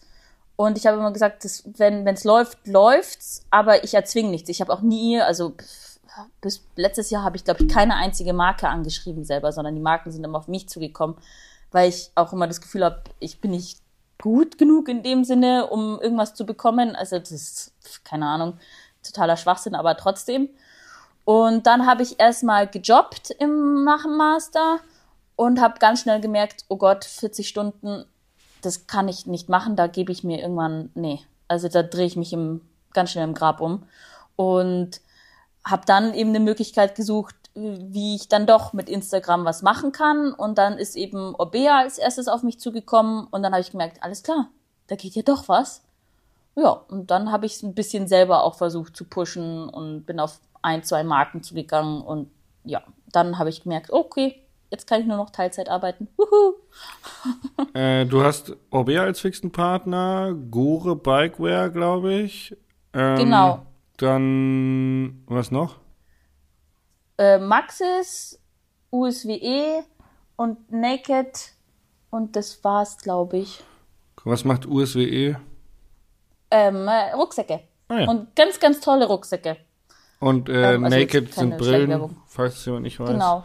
Und 0.56 0.78
ich 0.78 0.86
habe 0.86 0.98
immer 0.98 1.12
gesagt, 1.12 1.44
dass, 1.44 1.64
wenn 1.78 2.06
es 2.06 2.24
läuft, 2.24 2.66
läuft's, 2.66 3.44
aber 3.50 3.84
ich 3.84 3.94
erzwinge 3.94 4.30
nichts. 4.30 4.48
Ich 4.48 4.60
habe 4.60 4.72
auch 4.72 4.82
nie, 4.82 5.20
also 5.20 5.54
bis 6.40 6.64
letztes 6.76 7.10
Jahr 7.10 7.24
habe 7.24 7.36
ich, 7.36 7.44
glaube 7.44 7.64
ich, 7.64 7.72
keine 7.72 7.96
einzige 7.96 8.32
Marke 8.32 8.68
angeschrieben 8.68 9.24
selber, 9.24 9.52
sondern 9.52 9.74
die 9.74 9.80
Marken 9.80 10.12
sind 10.12 10.24
immer 10.24 10.38
auf 10.38 10.48
mich 10.48 10.68
zugekommen, 10.68 11.16
weil 11.72 11.88
ich 11.88 12.10
auch 12.14 12.32
immer 12.32 12.46
das 12.46 12.60
Gefühl 12.60 12.84
habe, 12.84 13.02
ich 13.18 13.40
bin 13.40 13.50
nicht 13.50 13.80
gut 14.20 14.58
genug 14.58 14.88
in 14.88 15.02
dem 15.02 15.24
Sinne, 15.24 15.66
um 15.66 16.00
irgendwas 16.00 16.34
zu 16.34 16.46
bekommen. 16.46 16.96
Also 16.96 17.18
das 17.18 17.30
ist, 17.30 17.72
keine 18.04 18.26
Ahnung, 18.26 18.58
totaler 19.02 19.36
Schwachsinn, 19.36 19.74
aber 19.74 19.96
trotzdem. 19.96 20.48
Und 21.24 21.66
dann 21.66 21.86
habe 21.86 22.02
ich 22.02 22.20
erstmal 22.20 22.66
gejobbt 22.66 23.30
im 23.38 23.84
nach 23.84 24.02
dem 24.02 24.16
Master 24.16 24.80
und 25.36 25.60
habe 25.60 25.78
ganz 25.78 26.00
schnell 26.00 26.20
gemerkt, 26.20 26.64
oh 26.68 26.76
Gott, 26.76 27.04
40 27.04 27.48
Stunden, 27.48 28.04
das 28.62 28.86
kann 28.86 29.08
ich 29.08 29.26
nicht 29.26 29.48
machen, 29.48 29.76
da 29.76 29.86
gebe 29.86 30.12
ich 30.12 30.24
mir 30.24 30.40
irgendwann, 30.40 30.90
nee, 30.94 31.20
also 31.48 31.68
da 31.68 31.82
drehe 31.82 32.06
ich 32.06 32.16
mich 32.16 32.32
im, 32.32 32.60
ganz 32.92 33.10
schnell 33.10 33.24
im 33.24 33.34
Grab 33.34 33.60
um. 33.60 33.84
Und 34.36 35.00
habe 35.64 35.86
dann 35.86 36.14
eben 36.14 36.30
eine 36.30 36.40
Möglichkeit 36.40 36.94
gesucht, 36.94 37.34
wie 37.54 38.16
ich 38.16 38.28
dann 38.28 38.46
doch 38.46 38.72
mit 38.72 38.88
Instagram 38.88 39.44
was 39.44 39.62
machen 39.62 39.92
kann. 39.92 40.32
Und 40.32 40.58
dann 40.58 40.78
ist 40.78 40.96
eben 40.96 41.34
Obea 41.34 41.78
als 41.78 41.98
erstes 41.98 42.28
auf 42.28 42.42
mich 42.42 42.58
zugekommen 42.58 43.26
und 43.30 43.42
dann 43.42 43.52
habe 43.52 43.60
ich 43.60 43.70
gemerkt, 43.70 44.02
alles 44.02 44.22
klar, 44.22 44.48
da 44.88 44.96
geht 44.96 45.14
ja 45.14 45.22
doch 45.22 45.48
was. 45.48 45.82
Ja, 46.56 46.70
und 46.70 47.10
dann 47.10 47.32
habe 47.32 47.46
ich 47.46 47.54
es 47.54 47.62
ein 47.62 47.74
bisschen 47.74 48.06
selber 48.06 48.44
auch 48.44 48.54
versucht 48.54 48.96
zu 48.96 49.04
pushen 49.04 49.68
und 49.68 50.04
bin 50.04 50.20
auf 50.20 50.40
ein, 50.62 50.82
zwei 50.84 51.02
Marken 51.02 51.42
zugegangen 51.42 52.02
und 52.02 52.30
ja, 52.64 52.82
dann 53.10 53.38
habe 53.38 53.50
ich 53.50 53.62
gemerkt, 53.62 53.90
okay, 53.90 54.40
jetzt 54.70 54.86
kann 54.86 55.00
ich 55.00 55.06
nur 55.06 55.16
noch 55.16 55.30
Teilzeit 55.30 55.68
arbeiten. 55.68 56.08
äh, 57.74 58.06
du 58.06 58.22
hast 58.22 58.56
Obea 58.70 59.02
als 59.02 59.20
fixen 59.20 59.50
Partner, 59.50 60.32
Gore 60.50 60.96
Bikeware, 60.96 61.70
glaube 61.70 62.14
ich. 62.14 62.56
Ähm, 62.92 63.16
genau. 63.16 63.66
Dann, 63.96 65.22
was 65.26 65.50
noch? 65.50 65.83
Äh, 67.18 67.38
Maxis, 67.38 68.40
USWE 68.90 69.84
und 70.36 70.72
Naked 70.72 71.52
und 72.10 72.36
das 72.36 72.62
war's, 72.62 72.98
glaube 72.98 73.38
ich. 73.38 73.62
Was 74.24 74.44
macht 74.44 74.66
USWE? 74.66 75.36
Ähm, 76.50 76.88
äh, 76.88 77.12
Rucksäcke. 77.14 77.60
Ah, 77.88 77.98
ja. 78.00 78.08
Und 78.08 78.34
ganz, 78.36 78.60
ganz 78.60 78.80
tolle 78.80 79.06
Rucksäcke. 79.06 79.56
Und 80.20 80.48
äh, 80.48 80.74
ähm, 80.74 80.84
also 80.84 80.96
Naked 80.96 81.34
sind 81.34 81.58
Brillen, 81.58 82.16
falls 82.26 82.64
jemand 82.64 82.84
nicht 82.84 82.98
weiß. 83.00 83.10
Genau. 83.10 83.44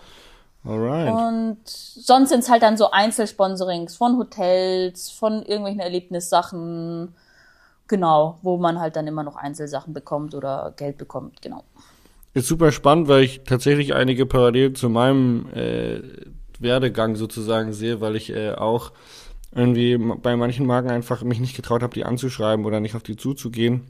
Alright. 0.66 1.12
Und 1.12 1.60
sonst 1.66 2.30
sind 2.30 2.40
es 2.40 2.50
halt 2.50 2.64
dann 2.64 2.78
so 2.78 2.92
Einzelsponsorings 2.92 3.96
von 3.96 4.18
Hotels, 4.18 5.10
von 5.10 5.42
irgendwelchen 5.42 5.80
Erlebnissachen, 5.80 7.16
genau, 7.88 8.40
wo 8.42 8.58
man 8.58 8.80
halt 8.80 8.96
dann 8.96 9.08
immer 9.08 9.24
noch 9.24 9.38
Einzelsachen 9.38 9.94
bekommt 9.94 10.36
oder 10.36 10.74
Geld 10.76 10.98
bekommt, 10.98 11.42
genau. 11.42 11.64
Ist 12.34 12.48
super 12.48 12.72
spannend, 12.72 13.08
weil 13.08 13.24
ich 13.24 13.42
tatsächlich 13.44 13.94
einige 13.96 14.26
Parallelen 14.26 14.76
zu 14.76 14.90
meinem 14.90 15.48
äh, 15.54 16.02
Werdegang 16.60 17.16
sozusagen 17.16 17.74
sehe, 17.74 18.02
weil 18.02 18.16
ich 18.16 18.34
äh, 18.34 18.52
auch 18.52 18.92
irgendwie 19.54 19.98
bei 19.98 20.36
manchen 20.36 20.68
Marken 20.68 20.92
einfach 20.92 21.24
mich 21.24 21.40
nicht 21.40 21.56
getraut 21.56 21.82
habe, 21.82 21.94
die 21.94 22.06
anzuschreiben 22.06 22.66
oder 22.66 22.80
nicht 22.80 22.96
auf 22.96 23.04
die 23.04 23.16
zuzugehen. 23.16 23.88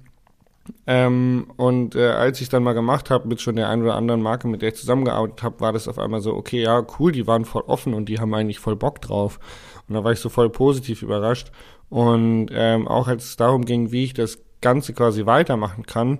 Ähm, 0.88 1.48
und 1.58 1.96
äh, 1.96 2.10
als 2.10 2.42
ich 2.42 2.50
dann 2.50 2.64
mal 2.64 2.74
gemacht 2.74 3.10
habe 3.10 3.28
mit 3.28 3.42
schon 3.42 3.56
der 3.56 3.70
einen 3.70 3.82
oder 3.82 3.96
anderen 3.96 4.22
Marke, 4.22 4.48
mit 4.48 4.62
der 4.62 4.70
ich 4.70 4.76
zusammengearbeitet 4.76 5.44
habe, 5.44 5.60
war 5.60 5.74
das 5.74 5.88
auf 5.88 6.00
einmal 6.00 6.22
so, 6.22 6.34
okay, 6.36 6.62
ja, 6.62 6.86
cool, 7.00 7.12
die 7.12 7.28
waren 7.28 7.46
voll 7.46 7.64
offen 7.66 7.94
und 7.94 8.08
die 8.08 8.20
haben 8.20 8.34
eigentlich 8.34 8.60
voll 8.60 8.76
Bock 8.76 9.02
drauf. 9.02 9.40
Und 9.88 9.96
da 9.96 10.04
war 10.04 10.12
ich 10.12 10.20
so 10.20 10.30
voll 10.30 10.50
positiv 10.50 11.02
überrascht. 11.02 11.52
Und 11.90 12.50
ähm, 12.52 12.88
auch 12.88 13.08
als 13.08 13.26
es 13.26 13.36
darum 13.36 13.66
ging, 13.66 13.92
wie 13.92 14.04
ich 14.06 14.14
das 14.14 14.40
Ganze 14.62 14.94
quasi 14.94 15.26
weitermachen 15.26 15.86
kann, 15.86 16.20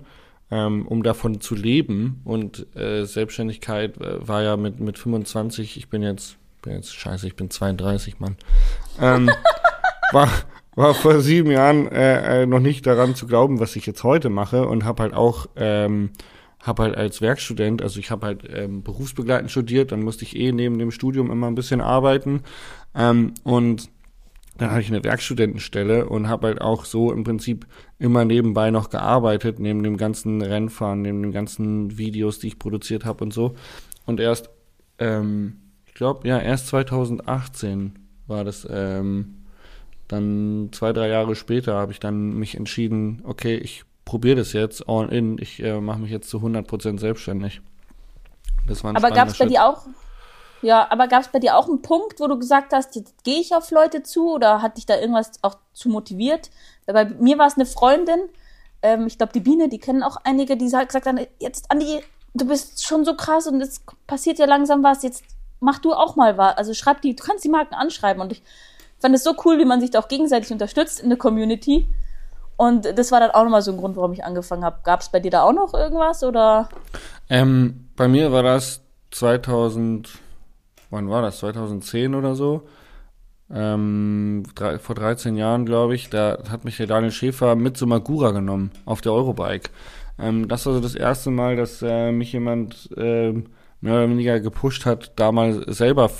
ähm, 0.52 0.88
um 0.88 1.04
davon 1.04 1.42
zu 1.42 1.56
leben. 1.56 2.22
Und 2.24 2.66
äh, 2.76 3.06
Selbstständigkeit 3.06 3.98
äh, 3.98 4.28
war 4.28 4.44
ja 4.44 4.58
mit, 4.58 4.80
mit 4.80 4.98
25, 4.98 5.78
ich 5.78 5.90
bin 5.90 6.02
jetzt, 6.02 6.38
bin 6.62 6.74
jetzt 6.74 6.94
scheiße, 6.94 7.28
ich 7.28 7.36
bin 7.36 7.50
32, 7.50 8.20
Mann. 8.20 8.36
Ähm, 9.00 9.30
war, 10.12 10.30
war 10.76 10.94
vor 10.94 11.22
sieben 11.22 11.52
Jahren 11.52 11.88
äh, 11.88 12.44
äh, 12.44 12.46
noch 12.46 12.60
nicht 12.60 12.86
daran 12.88 13.16
zu 13.16 13.28
glauben, 13.28 13.60
was 13.60 13.76
ich 13.76 13.86
jetzt 13.86 14.04
heute 14.04 14.30
mache 14.30 14.68
und 14.68 14.86
habe 14.86 15.04
halt 15.04 15.14
auch 15.14 15.48
ähm, 15.56 16.12
habe 16.62 16.84
halt 16.84 16.98
als 16.98 17.22
Werkstudent, 17.22 17.82
also 17.82 18.00
ich 18.00 18.12
habe 18.12 18.26
halt 18.26 18.44
ähm, 18.54 18.84
berufsbegleitend 18.84 19.50
studiert, 19.50 19.92
dann 19.92 20.02
musste 20.02 20.26
ich 20.26 20.36
eh 20.36 20.52
neben 20.52 20.78
dem 20.78 20.92
Studium 20.92 21.32
immer 21.32 21.48
ein 21.48 21.56
bisschen 21.56 21.80
arbeiten 21.80 22.42
ähm, 22.96 23.34
und 23.44 23.90
dann 24.60 24.72
hatte 24.72 24.82
ich 24.82 24.90
eine 24.90 25.04
Werkstudentenstelle 25.04 26.08
und 26.08 26.28
habe 26.28 26.48
halt 26.48 26.62
auch 26.62 26.86
so 26.86 27.12
im 27.12 27.24
Prinzip 27.24 27.66
immer 27.98 28.26
nebenbei 28.26 28.72
noch 28.72 28.90
gearbeitet, 28.90 29.60
neben 29.60 29.84
dem 29.84 29.98
ganzen 29.98 30.42
Rennfahren, 30.42 31.02
neben 31.02 31.22
den 31.22 31.32
ganzen 31.32 31.98
Videos, 31.98 32.40
die 32.40 32.48
ich 32.48 32.60
produziert 32.60 33.06
habe 33.06 33.24
und 33.24 33.34
so. 33.34 33.56
Und 34.06 34.20
erst, 34.20 34.50
ähm, 34.98 35.58
ich 35.86 35.94
glaube, 35.94 36.28
ja, 36.28 36.40
erst 36.40 36.68
2018 36.68 37.94
war 38.28 38.44
das, 38.44 38.68
ähm, 38.70 39.36
dann 40.08 40.70
zwei, 40.72 40.92
drei 40.92 41.08
Jahre 41.08 41.36
später 41.36 41.76
habe 41.76 41.92
ich 41.92 42.00
dann 42.00 42.34
mich 42.34 42.56
entschieden, 42.56 43.22
okay, 43.24 43.56
ich 43.56 43.84
probiere 44.04 44.38
das 44.38 44.54
jetzt 44.54 44.90
all 44.90 45.10
in, 45.10 45.38
ich 45.38 45.64
äh, 45.64 45.80
mache 45.80 46.00
mich 46.00 46.12
jetzt 46.12 46.30
zu 46.30 46.40
100% 46.40 47.00
selbstständig. 47.00 47.62
Aber 48.84 49.12
gab 49.12 49.30
es 49.30 49.38
bei 49.38 49.46
dir 49.46 49.66
auch, 49.66 49.86
ja, 50.62 50.88
aber 50.90 51.08
gab 51.08 51.22
es 51.22 51.30
bei 51.30 51.40
dir 51.40 51.58
auch 51.58 51.68
einen 51.68 51.82
Punkt, 51.82 52.20
wo 52.20 52.28
du 52.28 52.38
gesagt 52.38 52.74
hast, 52.74 52.96
jetzt 52.96 53.24
gehe 53.24 53.40
ich 53.40 53.56
auf 53.56 53.72
Leute 53.72 54.04
zu 54.04 54.34
oder 54.34 54.62
hat 54.62 54.78
dich 54.78 54.86
da 54.86 54.98
irgendwas 54.98 55.32
auch 55.42 55.56
zu 55.74 55.90
motiviert? 55.90 56.50
Bei 56.86 57.06
mir 57.06 57.38
war 57.38 57.48
es 57.48 57.56
eine 57.56 57.66
Freundin, 57.66 58.20
ähm, 58.82 59.08
ich 59.08 59.18
glaube 59.18 59.34
die 59.34 59.40
Biene, 59.40 59.70
die 59.70 59.80
kennen 59.80 60.04
auch 60.04 60.18
einige, 60.24 60.58
die 60.58 60.66
gesagt 60.66 61.06
haben, 61.06 61.20
jetzt 61.40 61.70
Andi, 61.70 62.02
du 62.34 62.46
bist 62.46 62.86
schon 62.86 63.06
so 63.06 63.16
krass 63.16 63.48
und 63.48 63.62
es 63.62 63.82
passiert 64.08 64.40
ja 64.40 64.46
langsam 64.46 64.84
was, 64.84 65.04
jetzt 65.04 65.24
mach 65.60 65.80
du 65.80 65.94
auch 65.94 66.16
mal 66.16 66.38
was. 66.38 66.58
Also 66.58 66.74
schreib 66.74 67.02
die, 67.02 67.16
du 67.16 67.24
kannst 67.24 67.44
die 67.44 67.50
Marken 67.50 67.76
anschreiben 67.76 68.22
und 68.22 68.32
ich 68.32 68.42
fand 69.00 69.16
es 69.16 69.24
so 69.24 69.36
cool, 69.46 69.60
wie 69.60 69.66
man 69.66 69.82
sich 69.82 69.92
da 69.92 70.00
auch 70.00 70.08
gegenseitig 70.08 70.52
unterstützt 70.52 71.00
in 71.00 71.10
der 71.10 71.18
Community. 71.18 71.88
Und 72.58 72.86
das 72.98 73.12
war 73.14 73.22
dann 73.22 73.32
auch 73.32 73.44
nochmal 73.44 73.62
so 73.62 73.72
ein 73.72 73.78
Grund, 73.78 73.96
warum 73.96 74.12
ich 74.12 74.26
angefangen 74.26 74.66
habe. 74.66 74.80
Gab 74.84 75.00
es 75.00 75.10
bei 75.10 75.22
dir 75.22 75.32
da 75.32 75.44
auch 75.44 75.54
noch 75.54 75.74
irgendwas 75.74 76.24
oder? 76.24 76.68
Ähm, 77.30 77.90
bei 77.96 78.10
mir 78.10 78.34
war 78.34 78.44
das 78.44 78.82
2000, 79.12 80.10
wann 80.90 81.10
war 81.10 81.22
das? 81.22 81.40
2010 81.40 82.16
oder 82.16 82.36
so. 82.36 82.68
Ähm, 83.52 84.44
drei, 84.56 84.78
vor 84.78 84.96
13 84.96 85.36
Jahren, 85.36 85.66
glaube 85.66 85.96
ich, 85.96 86.10
da 86.10 86.38
hat 86.50 86.66
mich 86.66 86.78
der 86.78 86.88
Daniel 86.88 87.12
Schäfer 87.12 87.56
mit 87.56 87.78
zu 87.78 87.88
Magura 87.88 88.32
genommen 88.32 88.72
auf 88.86 89.02
der 89.02 89.14
Eurobike. 89.14 89.72
Ähm, 90.20 90.48
das 90.48 90.66
war 90.66 90.74
so 90.74 90.80
das 90.80 90.96
erste 90.96 91.32
Mal, 91.32 91.56
dass 91.56 91.82
äh, 91.82 92.12
mich 92.12 92.34
jemand 92.34 92.90
äh, 92.96 93.32
mehr 93.82 93.94
oder 93.94 94.10
weniger 94.10 94.40
gepusht 94.40 94.86
hat, 94.86 95.14
da 95.16 95.32
mal 95.32 95.66
selber 95.72 96.12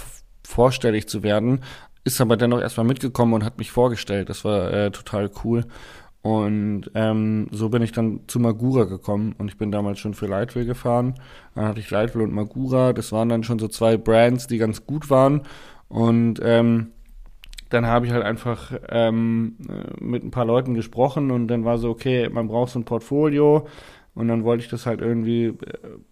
vorstellig 0.44 1.08
zu 1.08 1.22
werden 1.22 1.62
ist 2.04 2.22
aber 2.22 2.38
dennoch 2.38 2.62
erstmal 2.62 2.86
mitgekommen 2.86 3.34
und 3.34 3.44
hat 3.44 3.58
mich 3.58 3.72
vorgestellt. 3.72 4.30
Das 4.30 4.46
war 4.46 4.72
äh, 4.74 4.92
total 4.92 5.30
cool. 5.44 5.66
Und 6.22 6.92
ähm, 6.96 7.48
so 7.52 7.70
bin 7.70 7.82
ich 7.82 7.94
dann 7.94 8.22
zu 8.28 8.40
Magura 8.40 8.84
gekommen 8.84 9.34
und 9.38 9.48
ich 9.48 9.58
bin 9.58 9.72
damals 9.72 10.00
schon 10.00 10.14
für 10.14 10.28
Lightwheel 10.28 10.66
gefahren. 10.66 11.16
Dann 11.56 11.66
hatte 11.66 11.80
ich 11.80 11.90
Lightwheel 11.90 12.24
und 12.24 12.34
Magura. 12.34 12.92
Das 12.92 13.12
waren 13.12 13.30
dann 13.30 13.44
schon 13.44 13.60
so 13.60 13.68
zwei 13.70 13.96
Brands, 13.96 14.48
die 14.48 14.58
ganz 14.58 14.86
gut 14.86 15.10
waren. 15.10 15.42
Und 15.88 16.42
ähm, 16.44 16.88
dann 17.70 17.86
habe 17.86 18.06
ich 18.06 18.12
halt 18.12 18.24
einfach 18.24 18.74
ähm, 18.90 19.56
mit 20.00 20.24
ein 20.24 20.32
paar 20.32 20.46
Leuten 20.46 20.74
gesprochen 20.74 21.32
und 21.32 21.48
dann 21.48 21.64
war 21.66 21.78
so, 21.78 21.90
okay, 21.90 22.28
man 22.30 22.48
braucht 22.48 22.72
so 22.72 22.80
ein 22.80 22.86
Portfolio. 22.86 23.68
Und 24.14 24.28
dann 24.28 24.44
wollte 24.44 24.64
ich 24.64 24.70
das 24.70 24.86
halt 24.86 25.00
irgendwie, 25.00 25.46
äh, 25.46 25.56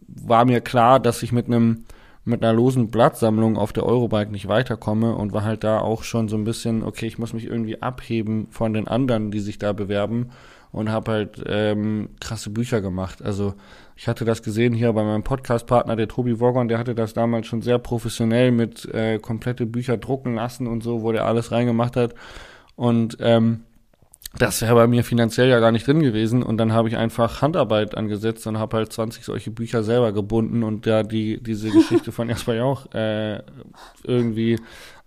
war 0.07 0.45
mir 0.45 0.61
klar, 0.61 0.99
dass 0.99 1.21
ich 1.23 1.33
mit 1.33 1.47
einem 1.47 1.83
mit 2.27 2.43
einer 2.43 2.53
losen 2.53 2.89
Blattsammlung 2.89 3.57
auf 3.57 3.73
der 3.73 3.85
Eurobike 3.85 4.31
nicht 4.31 4.47
weiterkomme 4.47 5.15
und 5.15 5.33
war 5.33 5.43
halt 5.43 5.63
da 5.63 5.79
auch 5.79 6.03
schon 6.03 6.27
so 6.27 6.35
ein 6.35 6.43
bisschen, 6.43 6.83
okay, 6.83 7.07
ich 7.07 7.17
muss 7.17 7.33
mich 7.33 7.45
irgendwie 7.45 7.81
abheben 7.81 8.47
von 8.51 8.73
den 8.73 8.87
anderen, 8.87 9.31
die 9.31 9.39
sich 9.39 9.57
da 9.57 9.73
bewerben 9.73 10.29
und 10.71 10.91
habe 10.91 11.11
halt 11.11 11.43
ähm, 11.47 12.09
krasse 12.19 12.49
Bücher 12.49 12.81
gemacht. 12.81 13.21
Also 13.23 13.53
ich 13.95 14.07
hatte 14.07 14.25
das 14.25 14.43
gesehen 14.43 14.73
hier 14.73 14.93
bei 14.93 15.03
meinem 15.03 15.23
Podcast-Partner, 15.23 15.95
der 15.95 16.07
Tobi 16.07 16.39
Wogon, 16.39 16.67
der 16.67 16.77
hatte 16.77 16.95
das 16.95 17.13
damals 17.13 17.47
schon 17.47 17.61
sehr 17.61 17.79
professionell 17.79 18.51
mit 18.51 18.85
äh, 18.93 19.19
komplette 19.19 19.65
Bücher 19.65 19.97
drucken 19.97 20.35
lassen 20.35 20.67
und 20.67 20.83
so, 20.83 21.01
wo 21.01 21.11
der 21.11 21.25
alles 21.25 21.51
reingemacht 21.51 21.95
hat. 21.95 22.13
Und 22.75 23.17
ähm, 23.21 23.61
das 24.37 24.61
wäre 24.61 24.75
bei 24.75 24.87
mir 24.87 25.03
finanziell 25.03 25.49
ja 25.49 25.59
gar 25.59 25.71
nicht 25.71 25.87
drin 25.87 26.01
gewesen 26.01 26.43
und 26.43 26.57
dann 26.57 26.73
habe 26.73 26.89
ich 26.89 26.97
einfach 26.97 27.41
Handarbeit 27.41 27.95
angesetzt 27.95 28.45
und 28.47 28.59
habe 28.59 28.77
halt 28.77 28.91
20 28.91 29.23
solche 29.23 29.51
Bücher 29.51 29.83
selber 29.83 30.11
gebunden 30.11 30.63
und 30.63 30.85
da 30.85 31.03
die 31.03 31.41
diese 31.41 31.69
Geschichte 31.69 32.11
von 32.11 32.29
Jasper 32.29 32.63
auch 32.63 32.93
äh, 32.93 33.41
irgendwie 34.03 34.59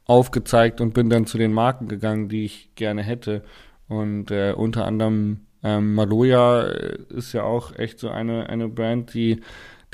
aufgezeigt 0.07 0.81
und 0.81 0.95
bin 0.95 1.11
dann 1.11 1.27
zu 1.27 1.39
den 1.39 1.53
Marken 1.53 1.87
gegangen, 1.87 2.29
die 2.29 2.45
ich 2.45 2.75
gerne 2.75 3.03
hätte. 3.03 3.43
Und 3.89 4.31
äh, 4.31 4.53
unter 4.57 4.85
anderem 4.85 5.47
ähm, 5.63 5.95
Maloya 5.95 6.69
äh, 6.69 6.99
ist 7.11 7.33
ja 7.33 7.43
auch 7.45 7.79
echt 7.79 7.99
so 7.99 8.09
eine 8.09 8.49
eine 8.49 8.69
Brand, 8.69 9.15
die 9.15 9.41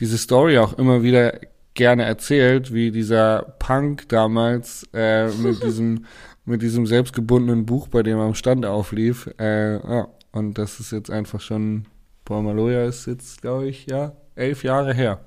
diese 0.01 0.19
Story 0.19 0.59
auch 0.59 0.79
immer 0.79 1.03
wieder 1.03 1.39
gerne 1.75 2.05
erzählt, 2.05 2.73
wie 2.73 2.91
dieser 2.91 3.55
Punk 3.59 4.09
damals 4.09 4.89
äh, 4.95 5.29
mit 5.29 5.63
diesem 5.65 6.07
mit 6.47 6.63
diesem 6.63 6.87
selbstgebundenen 6.87 7.67
Buch, 7.67 7.89
bei 7.89 8.03
dem 8.03 8.19
er 8.19 8.25
am 8.25 8.35
Stand 8.35 8.65
auflief. 8.65 9.29
Äh, 9.39 9.75
ja, 9.75 10.09
und 10.33 10.57
das 10.57 10.81
ist 10.81 10.93
jetzt 10.93 11.11
einfach 11.11 11.41
schon, 11.41 11.87
Paul 12.25 12.43
Maloya 12.43 12.85
ist 12.85 13.07
jetzt, 13.07 13.43
glaube 13.43 13.69
ich, 13.69 13.87
ja, 13.87 14.13
elf 14.37 14.63
Jahre 14.63 14.95
her. 14.95 15.21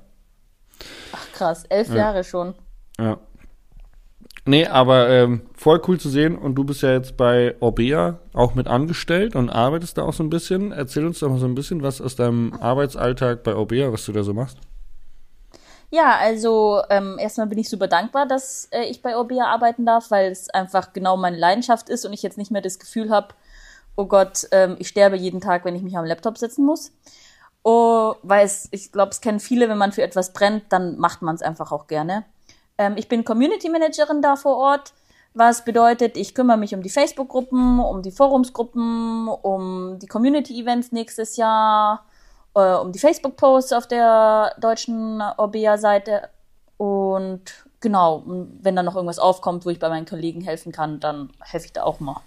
Ach 1.12 1.32
krass, 1.34 1.66
elf 1.70 1.90
ja. 1.90 1.96
Jahre 1.96 2.24
schon. 2.24 2.56
Ja. 2.98 3.20
Nee, 4.46 4.66
aber 4.66 5.10
ähm, 5.10 5.42
voll 5.54 5.82
cool 5.88 6.00
zu 6.00 6.10
sehen. 6.10 6.38
Und 6.38 6.56
du 6.56 6.64
bist 6.64 6.82
ja 6.82 6.94
jetzt 6.94 7.18
bei 7.18 7.56
Orbea 7.60 8.20
auch 8.34 8.56
mit 8.56 8.68
angestellt 8.68 9.36
und 9.36 9.50
arbeitest 9.50 9.98
da 9.98 10.04
auch 10.04 10.14
so 10.14 10.24
ein 10.24 10.30
bisschen. 10.30 10.72
Erzähl 10.72 11.06
uns 11.06 11.20
doch 11.20 11.30
mal 11.30 11.38
so 11.38 11.46
ein 11.46 11.54
bisschen 11.54 11.84
was 11.84 12.02
aus 12.02 12.16
deinem 12.16 12.54
Arbeitsalltag 12.54 13.44
bei 13.44 13.54
Orbea, 13.54 13.92
was 13.92 14.06
du 14.06 14.12
da 14.12 14.24
so 14.24 14.34
machst. 14.34 14.58
Ja, 15.92 16.18
also 16.18 16.82
ähm, 16.90 17.18
erstmal 17.20 17.48
bin 17.48 17.58
ich 17.58 17.70
super 17.70 17.88
dankbar, 17.88 18.28
dass 18.28 18.66
äh, 18.72 18.84
ich 18.84 19.02
bei 19.02 19.18
Orbea 19.18 19.46
arbeiten 19.46 19.86
darf, 19.86 20.12
weil 20.12 20.32
es 20.32 20.50
einfach 20.52 20.94
genau 20.94 21.18
meine 21.18 21.38
Leidenschaft 21.38 21.90
ist 21.90 22.06
und 22.06 22.14
ich 22.14 22.22
jetzt 22.22 22.38
nicht 22.38 22.52
mehr 22.52 22.62
das 22.62 22.78
Gefühl 22.78 23.10
habe, 23.10 23.30
oh 23.96 24.06
Gott, 24.06 24.48
ähm, 24.52 24.76
ich 24.80 24.88
sterbe 24.88 25.18
jeden 25.18 25.42
Tag, 25.42 25.66
wenn 25.66 25.76
ich 25.76 25.82
mich 25.82 25.98
am 25.98 26.06
Laptop 26.06 26.38
setzen 26.38 26.64
muss. 26.66 26.92
Oh, 27.64 28.16
weil 28.24 28.46
es, 28.46 28.70
ich 28.72 28.92
glaube, 28.92 29.12
es 29.12 29.22
kennen 29.22 29.40
viele, 29.40 29.68
wenn 29.68 29.78
man 29.78 29.92
für 29.92 30.04
etwas 30.04 30.32
brennt, 30.32 30.66
dann 30.70 30.98
macht 30.98 31.22
man 31.22 31.36
es 31.36 31.42
einfach 31.42 31.72
auch 31.72 31.88
gerne. 31.88 32.24
Ähm, 32.78 32.96
ich 32.96 33.10
bin 33.10 33.26
Community 33.26 33.70
Managerin 33.70 34.22
da 34.22 34.36
vor 34.36 34.58
Ort, 34.58 34.94
was 35.34 35.66
bedeutet, 35.66 36.18
ich 36.18 36.34
kümmere 36.36 36.58
mich 36.58 36.74
um 36.74 36.82
die 36.82 36.90
Facebook-Gruppen, 36.90 37.80
um 37.80 38.02
die 38.02 38.12
Forumsgruppen, 38.12 39.28
um 39.28 40.00
die 40.00 40.08
Community-Events 40.08 40.92
nächstes 40.92 41.38
Jahr, 41.38 42.06
äh, 42.56 42.74
um 42.76 42.92
die 42.92 43.00
Facebook-Posts 43.00 43.74
auf 43.74 43.88
der 43.88 44.56
deutschen 44.60 45.22
Orbea-Seite. 45.22 46.30
Und 46.78 47.42
genau, 47.80 48.24
wenn 48.26 48.76
dann 48.76 48.86
noch 48.86 48.96
irgendwas 48.96 49.20
aufkommt, 49.20 49.66
wo 49.66 49.70
ich 49.70 49.80
bei 49.80 49.90
meinen 49.90 50.06
Kollegen 50.06 50.42
helfen 50.42 50.72
kann, 50.72 51.00
dann 51.00 51.32
helfe 51.42 51.68
ich 51.68 51.74
da 51.74 51.84
auch 51.84 52.00
mal. 52.00 52.22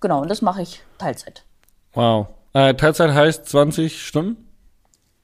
Genau, 0.00 0.22
und 0.22 0.30
das 0.30 0.42
mache 0.42 0.62
ich 0.62 0.82
Teilzeit. 0.98 1.44
Wow. 1.92 2.28
Äh, 2.52 2.74
Teilzeit 2.74 3.12
heißt 3.12 3.46
20 3.46 4.04
Stunden? 4.06 4.48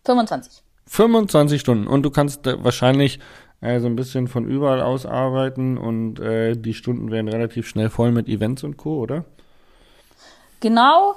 25. 0.05 0.63
25 0.87 1.61
Stunden. 1.61 1.87
Und 1.87 2.03
du 2.03 2.11
kannst 2.11 2.47
äh, 2.47 2.63
wahrscheinlich 2.63 3.19
äh, 3.61 3.81
so 3.81 3.87
ein 3.87 3.97
bisschen 3.97 4.29
von 4.29 4.45
überall 4.45 4.81
aus 4.81 5.07
arbeiten 5.07 5.79
und 5.79 6.21
äh, 6.21 6.55
die 6.57 6.75
Stunden 6.75 7.11
werden 7.11 7.29
relativ 7.29 7.67
schnell 7.67 7.91
voll 7.91 8.13
mit 8.13 8.29
Events 8.29 8.63
und 8.63 8.77
Co., 8.77 9.01
oder? 9.01 9.25
Genau. 10.61 11.17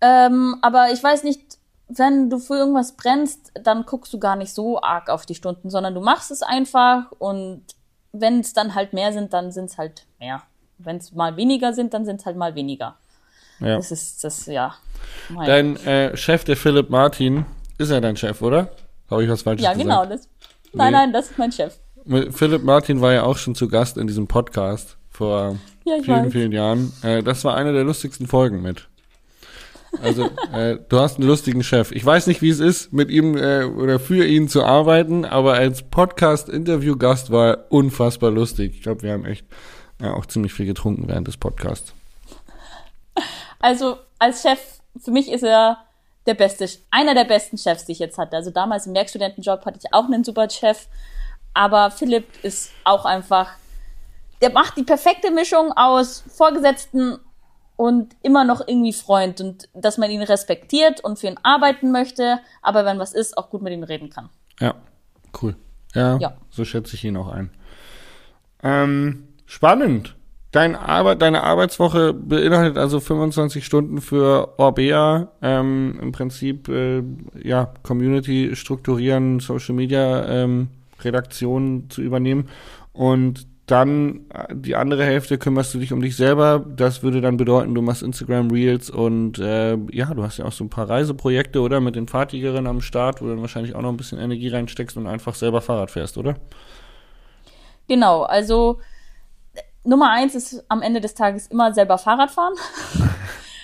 Ähm, 0.00 0.56
aber 0.62 0.90
ich 0.92 1.02
weiß 1.02 1.24
nicht, 1.24 1.58
wenn 1.96 2.30
du 2.30 2.38
für 2.38 2.54
irgendwas 2.54 2.92
brennst, 2.92 3.52
dann 3.62 3.84
guckst 3.84 4.12
du 4.12 4.18
gar 4.18 4.36
nicht 4.36 4.52
so 4.52 4.80
arg 4.80 5.08
auf 5.08 5.26
die 5.26 5.34
Stunden, 5.34 5.70
sondern 5.70 5.94
du 5.94 6.00
machst 6.00 6.30
es 6.30 6.42
einfach 6.42 7.10
und 7.18 7.62
wenn 8.12 8.40
es 8.40 8.52
dann 8.52 8.74
halt 8.74 8.92
mehr 8.92 9.12
sind, 9.12 9.32
dann 9.32 9.52
sind 9.52 9.66
es 9.66 9.78
halt 9.78 10.06
mehr. 10.18 10.42
Wenn 10.78 10.96
es 10.96 11.12
mal 11.12 11.36
weniger 11.36 11.72
sind, 11.72 11.94
dann 11.94 12.04
sind 12.04 12.20
es 12.20 12.26
halt 12.26 12.36
mal 12.36 12.54
weniger. 12.54 12.96
Ja. 13.60 13.76
Das 13.76 13.90
ist 13.90 14.24
das, 14.24 14.46
ja. 14.46 14.74
Mein. 15.28 15.46
Dein 15.46 15.76
äh, 15.86 16.16
Chef, 16.16 16.44
der 16.44 16.56
Philipp 16.56 16.90
Martin, 16.90 17.44
ist 17.78 17.90
ja 17.90 18.00
dein 18.00 18.16
Chef, 18.16 18.40
oder? 18.40 18.70
Habe 19.10 19.24
ich 19.24 19.30
was 19.30 19.42
Falsches 19.42 19.64
ja, 19.64 19.72
gesagt? 19.72 19.88
Ja, 19.88 20.02
genau. 20.02 20.10
Das, 20.10 20.28
nein, 20.72 20.92
nee. 20.92 20.98
nein, 20.98 21.12
das 21.12 21.30
ist 21.30 21.38
mein 21.38 21.52
Chef. 21.52 21.78
Philipp 22.30 22.62
Martin 22.62 23.00
war 23.00 23.12
ja 23.12 23.24
auch 23.24 23.36
schon 23.36 23.54
zu 23.54 23.68
Gast 23.68 23.98
in 23.98 24.06
diesem 24.06 24.26
Podcast 24.26 24.96
vor 25.10 25.56
ja, 25.84 26.02
vielen, 26.02 26.24
weiß. 26.24 26.32
vielen 26.32 26.52
Jahren. 26.52 26.92
Äh, 27.02 27.22
das 27.22 27.44
war 27.44 27.54
eine 27.54 27.72
der 27.72 27.84
lustigsten 27.84 28.26
Folgen 28.26 28.62
mit. 28.62 28.88
Also, 30.02 30.30
äh, 30.52 30.78
du 30.88 30.98
hast 30.98 31.18
einen 31.18 31.26
lustigen 31.26 31.62
Chef. 31.62 31.90
Ich 31.92 32.04
weiß 32.04 32.26
nicht, 32.26 32.42
wie 32.42 32.48
es 32.48 32.60
ist, 32.60 32.92
mit 32.92 33.10
ihm 33.10 33.36
äh, 33.36 33.64
oder 33.64 33.98
für 33.98 34.24
ihn 34.24 34.48
zu 34.48 34.64
arbeiten, 34.64 35.24
aber 35.24 35.54
als 35.54 35.82
Podcast-Interview-Gast 35.82 37.30
war 37.30 37.48
er 37.48 37.66
unfassbar 37.70 38.30
lustig. 38.30 38.74
Ich 38.76 38.82
glaube, 38.82 39.02
wir 39.02 39.12
haben 39.12 39.24
echt 39.24 39.46
äh, 40.00 40.08
auch 40.08 40.26
ziemlich 40.26 40.52
viel 40.52 40.66
getrunken 40.66 41.08
während 41.08 41.26
des 41.26 41.36
Podcasts. 41.36 41.92
Also, 43.58 43.96
als 44.18 44.42
Chef, 44.42 44.58
für 44.98 45.10
mich 45.10 45.30
ist 45.30 45.42
er 45.42 45.78
der 46.26 46.34
beste, 46.34 46.68
einer 46.90 47.14
der 47.14 47.24
besten 47.24 47.58
Chefs, 47.58 47.84
die 47.86 47.92
ich 47.92 47.98
jetzt 47.98 48.18
hatte. 48.18 48.36
Also 48.36 48.50
damals 48.50 48.86
im 48.86 48.94
Werkstudentenjob 48.94 49.64
hatte 49.64 49.78
ich 49.82 49.92
auch 49.92 50.04
einen 50.04 50.24
super 50.24 50.48
Chef. 50.48 50.86
Aber 51.54 51.90
Philipp 51.90 52.26
ist 52.42 52.70
auch 52.84 53.04
einfach, 53.04 53.50
der 54.40 54.50
macht 54.50 54.76
die 54.76 54.82
perfekte 54.82 55.30
Mischung 55.30 55.72
aus 55.72 56.22
Vorgesetzten 56.28 57.18
und 57.80 58.14
immer 58.22 58.44
noch 58.44 58.60
irgendwie 58.68 58.92
Freund 58.92 59.40
und 59.40 59.70
dass 59.72 59.96
man 59.96 60.10
ihn 60.10 60.20
respektiert 60.20 61.02
und 61.02 61.18
für 61.18 61.28
ihn 61.28 61.38
arbeiten 61.42 61.92
möchte, 61.92 62.38
aber 62.60 62.84
wenn 62.84 62.98
was 62.98 63.14
ist, 63.14 63.38
auch 63.38 63.48
gut 63.48 63.62
mit 63.62 63.72
ihm 63.72 63.84
reden 63.84 64.10
kann. 64.10 64.28
Ja, 64.60 64.74
cool. 65.40 65.56
Ja, 65.94 66.18
ja. 66.18 66.36
so 66.50 66.66
schätze 66.66 66.94
ich 66.94 67.06
ihn 67.06 67.16
auch 67.16 67.28
ein. 67.28 67.48
Ähm, 68.62 69.28
spannend. 69.46 70.14
Dein 70.52 70.76
Arbeit, 70.76 71.22
deine 71.22 71.42
Arbeitswoche 71.42 72.12
beinhaltet 72.12 72.76
also 72.76 73.00
25 73.00 73.64
Stunden 73.64 74.02
für 74.02 74.58
Orbea, 74.58 75.28
ähm, 75.40 75.98
im 76.02 76.12
Prinzip 76.12 76.68
äh, 76.68 77.02
ja 77.42 77.72
Community 77.82 78.56
strukturieren, 78.56 79.40
Social 79.40 79.74
Media 79.74 80.28
ähm, 80.28 80.68
Redaktion 81.00 81.88
zu 81.88 82.02
übernehmen 82.02 82.50
und 82.92 83.46
dann 83.70 84.26
äh, 84.32 84.54
die 84.54 84.76
andere 84.76 85.04
Hälfte 85.04 85.38
kümmerst 85.38 85.74
du 85.74 85.78
dich 85.78 85.92
um 85.92 86.00
dich 86.00 86.16
selber. 86.16 86.64
Das 86.76 87.02
würde 87.02 87.20
dann 87.20 87.36
bedeuten, 87.36 87.74
du 87.74 87.82
machst 87.82 88.02
Instagram 88.02 88.50
Reels 88.50 88.90
und 88.90 89.38
äh, 89.38 89.76
ja, 89.90 90.12
du 90.14 90.22
hast 90.22 90.38
ja 90.38 90.44
auch 90.44 90.52
so 90.52 90.64
ein 90.64 90.70
paar 90.70 90.88
Reiseprojekte, 90.88 91.60
oder? 91.60 91.80
Mit 91.80 91.96
den 91.96 92.08
Fahrtigerinnen 92.08 92.66
am 92.66 92.80
Start, 92.80 93.20
wo 93.20 93.26
du 93.26 93.32
dann 93.32 93.40
wahrscheinlich 93.40 93.74
auch 93.74 93.82
noch 93.82 93.90
ein 93.90 93.96
bisschen 93.96 94.18
Energie 94.18 94.48
reinsteckst 94.48 94.96
und 94.96 95.06
einfach 95.06 95.34
selber 95.34 95.60
Fahrrad 95.60 95.90
fährst, 95.90 96.18
oder? 96.18 96.36
Genau, 97.88 98.22
also 98.22 98.78
Nummer 99.84 100.10
eins 100.10 100.34
ist 100.34 100.64
am 100.68 100.82
Ende 100.82 101.00
des 101.00 101.14
Tages 101.14 101.46
immer 101.46 101.72
selber 101.72 101.98
Fahrrad 101.98 102.30
fahren. 102.30 102.54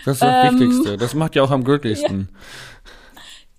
Das 0.04 0.18
ist 0.18 0.22
das 0.22 0.52
ähm, 0.52 0.60
Wichtigste. 0.60 0.96
Das 0.96 1.14
macht 1.14 1.34
ja 1.34 1.42
auch 1.42 1.50
am 1.50 1.64
glücklichsten. 1.64 2.28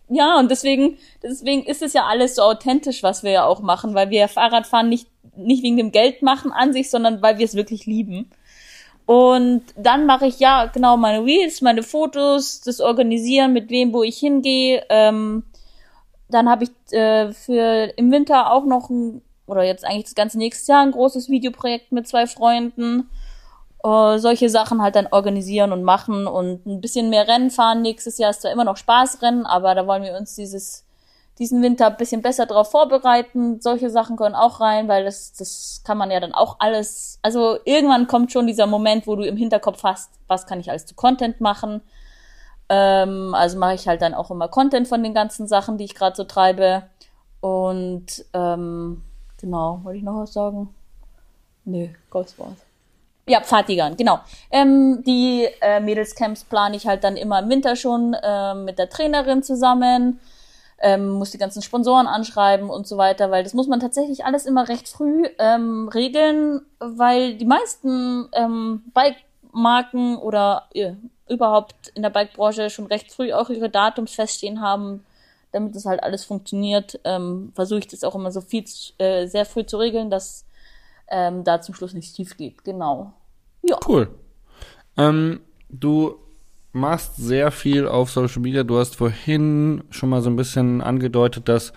Ja. 0.08 0.16
ja, 0.16 0.40
und 0.40 0.50
deswegen, 0.50 0.98
deswegen 1.22 1.66
ist 1.66 1.82
es 1.82 1.92
ja 1.92 2.06
alles 2.06 2.36
so 2.36 2.42
authentisch, 2.42 3.04
was 3.04 3.22
wir 3.22 3.32
ja 3.32 3.44
auch 3.44 3.60
machen, 3.60 3.94
weil 3.94 4.10
wir 4.12 4.30
Fahrradfahren 4.30 4.88
nicht 4.88 5.10
nicht 5.38 5.64
wegen 5.64 5.78
dem 5.78 5.92
Geld 5.92 6.22
machen 6.22 6.52
an 6.52 6.74
sich, 6.74 6.90
sondern 6.90 7.22
weil 7.22 7.38
wir 7.38 7.46
es 7.46 7.56
wirklich 7.56 7.86
lieben. 7.86 8.30
Und 9.06 9.64
dann 9.78 10.06
mache 10.06 10.28
ich 10.28 10.40
ja 10.40 10.66
genau 10.66 10.98
meine 10.98 11.24
Reels, 11.24 11.62
meine 11.62 11.82
Fotos, 11.82 12.60
das 12.60 12.82
Organisieren, 12.82 13.54
mit 13.54 13.70
wem, 13.70 13.94
wo 13.94 14.04
ich 14.04 14.18
hingehe. 14.18 14.84
Ähm, 14.90 15.44
dann 16.30 16.50
habe 16.50 16.66
ich 16.66 16.94
äh, 16.94 17.32
für 17.32 17.94
im 17.96 18.12
Winter 18.12 18.52
auch 18.52 18.66
noch 18.66 18.90
ein, 18.90 19.22
oder 19.46 19.64
jetzt 19.64 19.86
eigentlich 19.86 20.04
das 20.04 20.16
ganze 20.16 20.38
nächste 20.38 20.74
Jahr 20.74 20.84
ein 20.84 20.92
großes 20.92 21.30
Videoprojekt 21.30 21.94
mit 21.94 22.06
zwei 22.06 22.28
Freunden. 22.28 23.10
Äh, 23.82 24.18
solche 24.18 24.50
Sachen 24.50 24.82
halt 24.82 24.96
dann 24.98 25.08
organisieren 25.08 25.72
und 25.72 25.84
machen 25.84 26.28
und 26.28 26.66
ein 26.66 26.82
bisschen 26.82 27.10
mehr 27.10 27.30
Rennen 27.30 27.52
fahren. 27.52 27.82
Nächstes 27.82 28.18
Jahr 28.18 28.32
ist 28.32 28.42
zwar 28.42 28.52
immer 28.52 28.66
noch 28.66 28.76
Spaßrennen, 28.76 29.46
aber 29.46 29.74
da 29.74 29.88
wollen 29.88 30.04
wir 30.04 30.18
uns 30.18 30.36
dieses 30.36 30.87
diesen 31.40 31.62
Winter 31.62 31.88
ein 31.88 31.98
bisschen 31.98 32.22
besser 32.22 32.46
darauf 32.46 32.72
vorbereiten. 32.72 33.62
Solche 33.62 33.90
Sachen 33.90 34.18
können 34.18 34.36
auch 34.36 34.60
rein, 34.60 34.88
weil 34.88 35.06
das, 35.06 35.34
das 35.34 35.82
kann 35.86 35.98
man 35.98 36.10
ja 36.12 36.20
dann 36.20 36.34
auch 36.34 36.58
alles. 36.60 37.20
Also 37.22 37.58
irgendwann 37.66 38.08
kommt 38.08 38.32
schon 38.32 38.48
dieser 38.48 38.68
Moment, 38.68 39.08
wo 39.08 39.16
du 39.16 39.24
im 39.24 39.38
Hinterkopf 39.38 39.84
hast, 39.84 40.12
was 40.28 40.48
kann 40.48 40.60
ich 40.60 40.70
alles 40.70 40.86
zu 40.86 40.96
Content 40.96 41.40
machen. 41.40 41.82
Ähm, 42.70 43.34
also 43.36 43.58
mache 43.58 43.76
ich 43.76 43.88
halt 43.88 44.02
dann 44.02 44.14
auch 44.14 44.32
immer 44.32 44.48
Content 44.48 44.88
von 44.88 45.04
den 45.04 45.14
ganzen 45.14 45.48
Sachen, 45.48 45.78
die 45.78 45.86
ich 45.86 45.96
gerade 45.96 46.16
so 46.16 46.24
treibe. 46.24 46.84
Und 47.40 48.26
ähm, 48.34 49.04
genau, 49.40 49.82
wollte 49.84 50.00
ich 50.00 50.04
noch 50.04 50.22
was 50.22 50.34
sagen? 50.34 50.74
Nö, 51.66 51.88
Ghostwars. 52.10 52.58
Ja, 53.30 53.42
Fatigern, 53.42 53.98
genau. 53.98 54.20
Ähm, 54.52 55.04
die 55.06 55.48
äh, 55.62 55.82
Mädelscamps 55.82 56.46
plane 56.46 56.78
ich 56.78 56.88
halt 56.88 57.04
dann 57.04 57.18
immer 57.18 57.40
im 57.40 57.50
Winter 57.50 57.76
schon 57.76 58.14
äh, 58.14 58.56
mit 58.56 58.80
der 58.80 58.90
Trainerin 58.90 59.44
zusammen 59.44 60.20
ähm, 60.80 61.10
muss 61.10 61.32
die 61.32 61.38
ganzen 61.38 61.62
Sponsoren 61.62 62.08
anschreiben 62.08 62.70
und 62.70 62.88
so 62.88 62.98
weiter, 62.98 63.32
weil 63.32 63.44
das 63.44 63.54
muss 63.54 63.68
man 63.68 63.80
tatsächlich 63.80 64.26
alles 64.26 64.46
immer 64.46 64.70
recht 64.70 64.88
früh 64.88 65.26
ähm, 65.40 65.90
regeln, 65.90 66.62
weil 66.80 67.36
die 67.36 67.46
meisten 67.46 68.30
ähm, 68.34 68.84
Bike-Marken 68.94 70.18
oder 70.18 70.68
äh, 70.74 70.94
überhaupt 71.28 71.90
in 71.96 72.04
der 72.04 72.10
Bike-Branche 72.10 72.70
schon 72.70 72.86
recht 72.86 73.12
früh 73.12 73.34
auch 73.34 73.50
ihre 73.50 73.70
Datums 73.70 74.14
feststehen 74.14 74.62
haben, 74.62 75.04
damit 75.52 75.76
das 75.76 75.86
halt 75.86 76.04
alles 76.04 76.26
funktioniert, 76.26 77.00
ähm, 77.04 77.52
versuche 77.56 77.80
ich 77.80 77.88
das 77.88 78.04
auch 78.04 78.16
immer 78.16 78.32
so 78.32 78.42
viel 78.42 78.66
äh, 79.00 79.26
sehr 79.26 79.46
früh 79.46 79.66
zu 79.66 79.78
regeln, 79.78 80.10
dass 80.10 80.46
ähm, 81.10 81.44
da 81.44 81.62
zum 81.62 81.74
Schluss 81.74 81.94
nichts 81.94 82.16
schief 82.16 82.38
geht. 82.38 82.64
Genau. 82.64 83.14
Ja. 83.64 83.80
Cool. 83.88 84.10
Ähm, 84.98 85.42
du 85.70 86.18
machst 86.78 87.18
sehr 87.18 87.52
viel 87.52 87.88
auf 87.88 88.10
Social 88.10 88.42
Media. 88.42 88.64
Du 88.64 88.78
hast 88.78 88.96
vorhin 88.96 89.84
schon 89.90 90.10
mal 90.10 90.22
so 90.22 90.30
ein 90.30 90.36
bisschen 90.36 90.82
angedeutet, 90.82 91.50
dass 91.50 91.74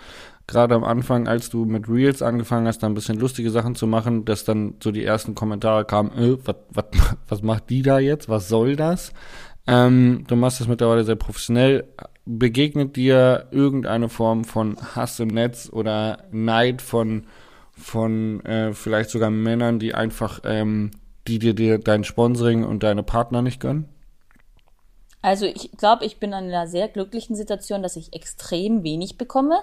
gerade 0.47 0.75
am 0.75 0.85
Anfang, 0.85 1.29
als 1.29 1.49
du 1.49 1.65
mit 1.65 1.89
Reels 1.89 2.23
angefangen 2.23 2.67
hast, 2.67 2.83
da 2.83 2.87
ein 2.87 2.95
bisschen 2.95 3.19
lustige 3.19 3.51
Sachen 3.51 3.75
zu 3.75 3.87
machen, 3.87 4.25
dass 4.25 4.45
dann 4.45 4.75
so 4.83 4.91
die 4.91 5.05
ersten 5.05 5.35
Kommentare 5.35 5.85
kamen, 5.85 6.11
äh, 6.13 6.37
was, 7.29 7.43
macht 7.43 7.71
die 7.71 7.83
da 7.83 7.99
jetzt? 7.99 8.29
Was 8.29 8.49
soll 8.49 8.77
das? 8.77 9.13
Ähm, 9.67 10.25
du 10.27 10.37
machst 10.37 10.61
das 10.61 10.69
mittlerweile 10.69 11.05
sehr 11.05 11.17
professionell. 11.17 11.85
Begegnet 12.27 12.97
dir 12.97 13.49
irgendeine 13.51 14.09
Form 14.09 14.45
von 14.45 14.77
Hass 14.95 15.21
im 15.21 15.29
Netz 15.29 15.71
oder 15.73 16.25
Neid 16.33 16.83
von, 16.83 17.25
von 17.73 18.45
äh, 18.45 18.73
vielleicht 18.73 19.11
sogar 19.11 19.31
Männern, 19.31 19.79
die 19.79 19.95
einfach, 19.95 20.41
ähm, 20.45 20.91
die 21.27 21.39
dir, 21.39 21.55
dir 21.55 21.79
dein 21.79 22.05
Sponsoring 22.05 22.65
und 22.65 22.83
deine 22.83 23.03
Partner 23.03 23.43
nicht 23.43 23.61
gönnen? 23.61 23.87
Also 25.23 25.47
ich 25.47 25.71
glaube, 25.73 26.05
ich 26.05 26.19
bin 26.19 26.31
in 26.31 26.45
einer 26.53 26.67
sehr 26.67 26.89
glücklichen 26.89 27.37
Situation, 27.37 27.83
dass 27.83 27.97
ich 27.97 28.13
extrem 28.13 28.83
wenig 28.83 29.19
bekomme. 29.19 29.61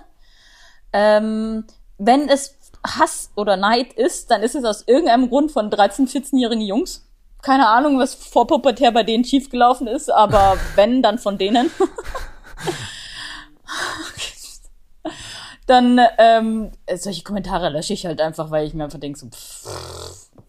Ähm, 0.94 1.66
wenn 1.98 2.30
es 2.30 2.56
Hass 2.86 3.32
oder 3.36 3.58
Neid 3.58 3.94
ist, 3.94 4.30
dann 4.32 4.44
ist 4.44 4.56
es 4.56 4.64
aus 4.64 4.84
irgendeinem 4.88 5.30
Grund 5.30 5.52
von 5.52 5.70
13-, 5.70 6.10
14-jährigen 6.10 6.64
Jungs. 6.64 7.04
Keine 7.42 7.68
Ahnung, 7.68 8.00
was 8.00 8.14
vor 8.14 8.48
Pubertär 8.48 8.92
bei 8.92 9.04
denen 9.04 9.24
schiefgelaufen 9.24 9.88
ist, 9.88 10.12
aber 10.12 10.58
wenn, 10.76 11.02
dann 11.02 11.18
von 11.18 11.38
denen. 11.38 11.72
dann 15.66 16.00
ähm, 16.18 16.72
solche 16.96 17.24
Kommentare 17.24 17.70
lösche 17.70 17.94
ich 17.94 18.06
halt 18.06 18.22
einfach, 18.22 18.52
weil 18.52 18.68
ich 18.68 18.74
mir 18.74 18.84
einfach 18.86 19.00
denke, 19.00 19.20
so, 19.20 19.28
pff, 19.28 19.66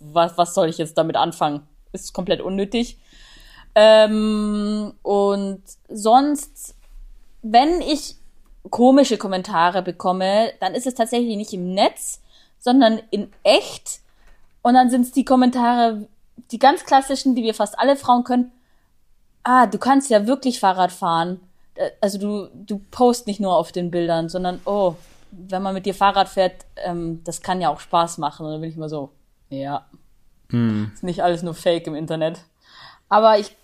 was, 0.00 0.36
was 0.36 0.54
soll 0.54 0.68
ich 0.68 0.78
jetzt 0.78 0.96
damit 0.98 1.16
anfangen? 1.16 1.66
Ist 1.92 2.12
komplett 2.12 2.40
unnötig. 2.40 2.98
Ähm, 3.80 4.92
und 5.02 5.62
sonst, 5.88 6.74
wenn 7.42 7.80
ich 7.80 8.16
komische 8.70 9.18
Kommentare 9.18 9.82
bekomme, 9.82 10.52
dann 10.58 10.74
ist 10.74 10.88
es 10.88 10.94
tatsächlich 10.94 11.36
nicht 11.36 11.52
im 11.52 11.74
Netz, 11.74 12.20
sondern 12.58 13.00
in 13.12 13.30
echt. 13.44 14.00
Und 14.62 14.74
dann 14.74 14.90
sind 14.90 15.02
es 15.02 15.12
die 15.12 15.24
Kommentare, 15.24 16.08
die 16.50 16.58
ganz 16.58 16.84
klassischen, 16.84 17.36
die 17.36 17.44
wir 17.44 17.54
fast 17.54 17.78
alle 17.78 17.94
Frauen 17.94 18.24
können. 18.24 18.50
Ah, 19.44 19.66
du 19.66 19.78
kannst 19.78 20.10
ja 20.10 20.26
wirklich 20.26 20.58
Fahrrad 20.58 20.90
fahren. 20.90 21.38
Äh, 21.76 21.90
also 22.00 22.18
du, 22.18 22.48
du 22.52 22.80
post 22.90 23.28
nicht 23.28 23.38
nur 23.38 23.56
auf 23.56 23.70
den 23.70 23.92
Bildern, 23.92 24.28
sondern 24.28 24.60
oh, 24.64 24.96
wenn 25.30 25.62
man 25.62 25.74
mit 25.74 25.86
dir 25.86 25.94
Fahrrad 25.94 26.28
fährt, 26.28 26.66
ähm, 26.84 27.22
das 27.22 27.42
kann 27.42 27.60
ja 27.60 27.68
auch 27.68 27.78
Spaß 27.78 28.18
machen. 28.18 28.44
Und 28.44 28.50
dann 28.50 28.60
bin 28.60 28.70
ich 28.70 28.76
immer 28.76 28.88
so, 28.88 29.12
ja, 29.50 29.86
hm. 30.50 30.90
ist 30.92 31.04
nicht 31.04 31.22
alles 31.22 31.44
nur 31.44 31.54
Fake 31.54 31.86
im 31.86 31.94
Internet. 31.94 32.40
Aber 33.08 33.38
ich 33.38 33.54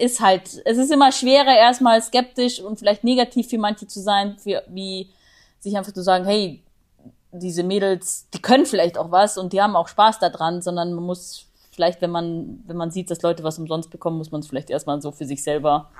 ist 0.00 0.20
halt, 0.20 0.62
es 0.64 0.78
ist 0.78 0.90
immer 0.90 1.12
schwerer, 1.12 1.56
erstmal 1.56 2.02
skeptisch 2.02 2.60
und 2.60 2.78
vielleicht 2.78 3.04
negativ 3.04 3.48
für 3.48 3.58
manche 3.58 3.86
zu 3.86 4.00
sein, 4.00 4.36
für, 4.38 4.62
wie 4.68 5.10
sich 5.60 5.76
einfach 5.76 5.92
zu 5.92 6.02
sagen, 6.02 6.24
hey, 6.24 6.62
diese 7.32 7.62
Mädels, 7.62 8.26
die 8.34 8.40
können 8.40 8.66
vielleicht 8.66 8.98
auch 8.98 9.10
was 9.10 9.38
und 9.38 9.52
die 9.52 9.60
haben 9.60 9.76
auch 9.76 9.88
Spaß 9.88 10.18
daran, 10.18 10.62
sondern 10.62 10.94
man 10.94 11.04
muss 11.04 11.46
vielleicht, 11.70 12.00
wenn 12.00 12.10
man, 12.10 12.60
wenn 12.66 12.76
man 12.76 12.90
sieht, 12.90 13.10
dass 13.10 13.22
Leute 13.22 13.44
was 13.44 13.58
umsonst 13.58 13.90
bekommen, 13.90 14.18
muss 14.18 14.32
man 14.32 14.40
es 14.40 14.48
vielleicht 14.48 14.70
erstmal 14.70 15.00
so 15.00 15.12
für 15.12 15.26
sich 15.26 15.42
selber. 15.42 15.90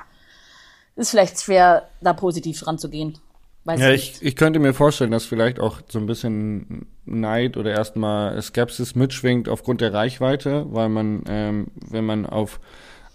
Ist 0.96 1.10
vielleicht 1.10 1.40
schwer, 1.40 1.88
da 2.00 2.12
positiv 2.12 2.66
ranzugehen. 2.66 3.18
Weiß 3.64 3.78
Ja, 3.80 3.90
ich 3.90 4.14
ich, 4.14 4.22
ich 4.22 4.36
könnte 4.36 4.58
mir 4.58 4.74
vorstellen, 4.74 5.12
dass 5.12 5.24
vielleicht 5.24 5.60
auch 5.60 5.80
so 5.88 6.00
ein 6.00 6.06
bisschen 6.06 6.88
Neid 7.04 7.56
oder 7.56 7.70
erstmal 7.70 8.40
Skepsis 8.42 8.96
mitschwingt 8.96 9.48
aufgrund 9.48 9.80
der 9.80 9.92
Reichweite, 9.92 10.66
weil 10.70 10.88
man, 10.88 11.22
ähm, 11.28 11.68
wenn 11.76 12.04
man 12.04 12.26
auf 12.26 12.58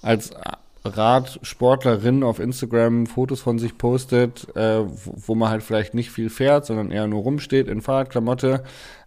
als 0.03 0.31
Radsportlerin 0.85 2.23
auf 2.23 2.39
Instagram 2.39 3.07
Fotos 3.07 3.41
von 3.41 3.57
sich 3.57 3.77
postet, 3.77 4.47
äh, 4.55 4.81
wo, 4.85 5.13
wo 5.27 5.35
man 5.35 5.49
halt 5.49 5.63
vielleicht 5.63 5.93
nicht 5.93 6.11
viel 6.11 6.29
fährt, 6.29 6.65
sondern 6.65 6.91
eher 6.91 7.07
nur 7.07 7.23
rumsteht 7.23 7.67
in 7.69 7.81
Fahrradklamotte, 7.81 8.63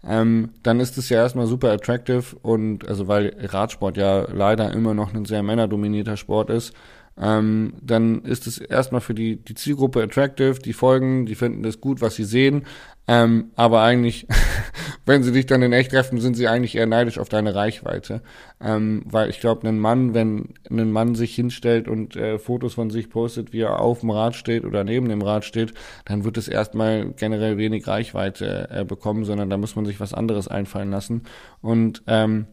ähm, 0.07 0.51
dann 0.63 0.81
ist 0.81 0.97
es 0.97 1.09
ja 1.11 1.19
erstmal 1.19 1.47
super 1.47 1.71
attractive 1.71 2.37
und 2.43 2.89
also 2.89 3.09
weil 3.09 3.37
Radsport 3.39 3.99
ja 3.99 4.27
leider 4.33 4.73
immer 4.73 4.95
noch 4.95 5.13
ein 5.13 5.27
sehr 5.27 5.43
männerdominierter 5.43 6.17
Sport 6.17 6.49
ist, 6.49 6.73
ähm, 7.19 7.75
dann 7.83 8.23
ist 8.23 8.47
es 8.47 8.59
erstmal 8.59 9.01
für 9.01 9.15
die, 9.15 9.37
die 9.37 9.55
Zielgruppe 9.55 10.03
attractive, 10.03 10.59
die 10.61 10.73
folgen, 10.73 11.27
die 11.27 11.35
finden 11.35 11.63
das 11.63 11.81
gut, 11.81 12.01
was 12.01 12.15
sie 12.15 12.25
sehen, 12.25 12.65
ähm, 13.09 13.53
aber 13.55 13.83
eigentlich, 13.83 14.27
wenn 15.07 15.23
sie 15.23 15.33
dich 15.33 15.47
dann 15.47 15.63
in 15.63 15.73
echt 15.73 15.93
treffen, 15.93 16.21
sind 16.21 16.35
sie 16.35 16.49
eigentlich 16.49 16.75
eher 16.75 16.87
neidisch 16.87 17.19
auf 17.19 17.29
deine 17.29 17.55
Reichweite. 17.55 18.23
Ähm, 18.61 19.03
weil 19.05 19.31
ich 19.31 19.41
glaube, 19.41 19.69
ein 19.69 19.79
Mann, 19.79 20.15
wenn 20.15 20.55
ein 20.69 20.91
Mann 20.91 21.15
sich 21.15 21.35
hinstellt 21.35 21.89
und 21.89 22.17
äh, 22.17 22.39
Fotos 22.39 22.75
von 22.75 22.91
sich 22.91 23.09
postet, 23.11 23.53
wie 23.53 23.61
er 23.61 23.81
auf 23.81 24.01
dem 24.01 24.11
Rad 24.11 24.35
steht 24.35 24.65
oder 24.65 24.83
neben 24.83 25.09
dem 25.09 25.23
Rad 25.23 25.45
steht, 25.45 25.75
dann 26.05 26.25
wird 26.25 26.37
es 26.37 26.49
erstmal 26.49 27.13
generell 27.13 27.59
wenig 27.59 27.87
Reichweite 27.87 28.69
äh, 28.71 28.85
bekommen, 28.85 29.25
sondern 29.25 29.51
da 29.51 29.57
muss 29.57 29.77
man 29.77 29.87
sich 29.87 30.01
was 30.01 30.13
anderes 30.13 30.49
einfallen 30.49 30.91
lassen. 30.91 31.23
Und 31.61 32.03
ähm, 32.09 32.47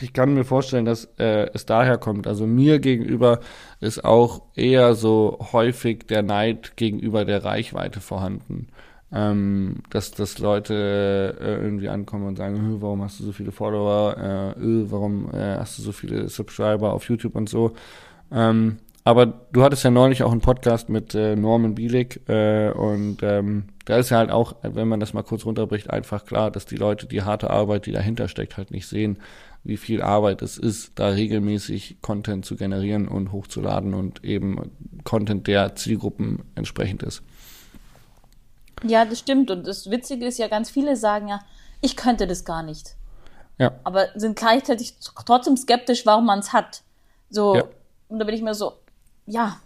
ich 0.00 0.12
kann 0.12 0.34
mir 0.34 0.44
vorstellen, 0.44 0.84
dass 0.84 1.04
äh, 1.18 1.50
es 1.52 1.66
daher 1.66 1.98
kommt. 1.98 2.26
Also 2.26 2.46
mir 2.46 2.78
gegenüber 2.78 3.40
ist 3.80 4.04
auch 4.04 4.42
eher 4.54 4.94
so 4.94 5.38
häufig 5.52 6.06
der 6.06 6.22
Neid 6.22 6.76
gegenüber 6.76 7.24
der 7.24 7.44
Reichweite 7.44 8.00
vorhanden. 8.00 8.68
Ähm, 9.14 9.82
dass, 9.90 10.12
dass 10.12 10.38
Leute 10.38 11.36
äh, 11.38 11.62
irgendwie 11.62 11.90
ankommen 11.90 12.26
und 12.26 12.36
sagen, 12.36 12.62
"Hö, 12.62 12.76
warum 12.80 13.02
hast 13.02 13.20
du 13.20 13.24
so 13.24 13.32
viele 13.32 13.52
Follower, 13.52 14.16
äh, 14.16 14.60
äh, 14.60 14.90
warum 14.90 15.30
äh, 15.34 15.56
hast 15.56 15.78
du 15.78 15.82
so 15.82 15.92
viele 15.92 16.28
Subscriber 16.30 16.94
auf 16.94 17.06
YouTube 17.08 17.36
und 17.36 17.48
so. 17.48 17.72
Ähm, 18.30 18.78
aber 19.04 19.26
du 19.26 19.64
hattest 19.64 19.82
ja 19.82 19.90
neulich 19.90 20.22
auch 20.22 20.30
einen 20.30 20.40
Podcast 20.40 20.88
mit 20.88 21.14
äh, 21.14 21.34
Norman 21.34 21.74
Bielik 21.74 22.28
äh, 22.28 22.70
und 22.70 23.18
ähm, 23.22 23.64
da 23.84 23.96
ist 23.96 24.10
ja 24.10 24.18
halt 24.18 24.30
auch, 24.30 24.54
wenn 24.62 24.86
man 24.86 25.00
das 25.00 25.12
mal 25.12 25.24
kurz 25.24 25.44
runterbricht, 25.44 25.90
einfach 25.90 26.24
klar, 26.24 26.52
dass 26.52 26.66
die 26.66 26.76
Leute 26.76 27.06
die 27.06 27.22
harte 27.22 27.50
Arbeit, 27.50 27.86
die 27.86 27.92
dahinter 27.92 28.28
steckt, 28.28 28.56
halt 28.56 28.70
nicht 28.70 28.86
sehen, 28.86 29.18
wie 29.64 29.76
viel 29.76 30.02
Arbeit 30.02 30.40
es 30.42 30.56
ist, 30.56 30.92
da 30.98 31.08
regelmäßig 31.08 31.98
Content 32.00 32.44
zu 32.44 32.56
generieren 32.56 33.08
und 33.08 33.32
hochzuladen 33.32 33.94
und 33.94 34.24
eben 34.24 34.70
Content 35.02 35.48
der 35.48 35.74
Zielgruppen 35.74 36.42
entsprechend 36.54 37.02
ist. 37.02 37.22
Ja, 38.84 39.04
das 39.04 39.18
stimmt. 39.18 39.50
Und 39.50 39.66
das 39.66 39.90
Witzige 39.90 40.26
ist 40.26 40.38
ja, 40.38 40.48
ganz 40.48 40.70
viele 40.70 40.96
sagen 40.96 41.28
ja, 41.28 41.40
ich 41.80 41.96
könnte 41.96 42.26
das 42.26 42.44
gar 42.44 42.62
nicht. 42.62 42.96
Ja. 43.58 43.72
Aber 43.84 44.08
sind 44.14 44.36
gleichzeitig 44.36 44.96
trotzdem 45.26 45.56
skeptisch, 45.56 46.04
warum 46.06 46.26
man 46.26 46.38
es 46.40 46.52
hat. 46.52 46.82
So, 47.30 47.56
Ja. 47.56 47.64
und 48.08 48.18
da 48.18 48.24
bin 48.24 48.34
ich 48.34 48.42
mir 48.42 48.54
so, 48.54 48.74
ja. 49.26 49.60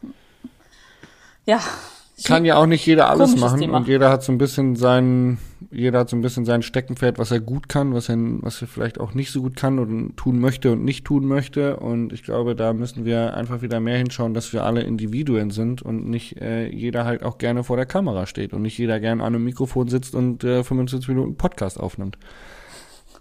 Ja. 1.47 1.61
Kann 2.25 2.47
ja 2.47 2.57
auch 2.57 2.67
nicht 2.67 2.87
jeder 2.87 3.11
alles 3.11 3.37
machen 3.37 3.61
Thema. 3.61 3.77
und 3.77 3.89
jeder 3.89 4.11
hat 4.11 4.23
so 4.23 4.33
ein 4.33 4.39
bisschen 4.39 4.75
sein, 4.75 5.37
jeder 5.71 5.99
hat 5.99 6.09
so 6.09 6.17
ein 6.17 6.23
bisschen 6.23 6.47
sein 6.47 6.63
Steckenpferd, 6.63 7.19
was 7.19 7.31
er 7.31 7.41
gut 7.41 7.69
kann, 7.69 7.93
was 7.93 8.09
er, 8.09 8.17
was 8.19 8.63
er 8.63 8.69
vielleicht 8.69 8.99
auch 8.99 9.13
nicht 9.13 9.31
so 9.31 9.43
gut 9.43 9.55
kann 9.55 9.79
und 9.79 10.17
tun 10.17 10.41
möchte 10.41 10.73
und 10.73 10.83
nicht 10.83 11.05
tun 11.05 11.27
möchte. 11.27 11.77
Und 11.77 12.15
ich 12.15 12.23
glaube, 12.23 12.57
da 12.57 12.73
müssen 12.73 13.05
wir 13.05 13.35
einfach 13.35 13.61
wieder 13.61 13.81
mehr 13.81 13.99
hinschauen, 13.99 14.33
dass 14.33 14.55
wir 14.55 14.65
alle 14.65 14.81
Individuen 14.81 15.51
sind 15.51 15.83
und 15.83 16.09
nicht 16.09 16.41
äh, 16.41 16.69
jeder 16.69 17.05
halt 17.05 17.23
auch 17.23 17.37
gerne 17.37 17.65
vor 17.65 17.77
der 17.77 17.87
Kamera 17.87 18.25
steht 18.25 18.55
und 18.55 18.63
nicht 18.63 18.79
jeder 18.79 18.99
gerne 18.99 19.23
an 19.23 19.35
einem 19.35 19.45
Mikrofon 19.45 19.89
sitzt 19.89 20.15
und 20.15 20.43
äh, 20.43 20.65
25 20.65 21.09
Minuten 21.09 21.37
Podcast 21.37 21.79
aufnimmt. 21.79 22.17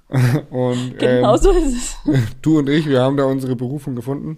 und 0.49 0.99
Genau 0.99 1.35
ähm, 1.35 1.41
so 1.41 1.51
ist 1.51 1.75
es. 1.75 1.95
du 2.41 2.59
und 2.59 2.69
ich, 2.69 2.87
wir 2.87 3.01
haben 3.01 3.17
da 3.17 3.25
unsere 3.25 3.57
Berufung 3.57 3.93
gefunden. 3.93 4.37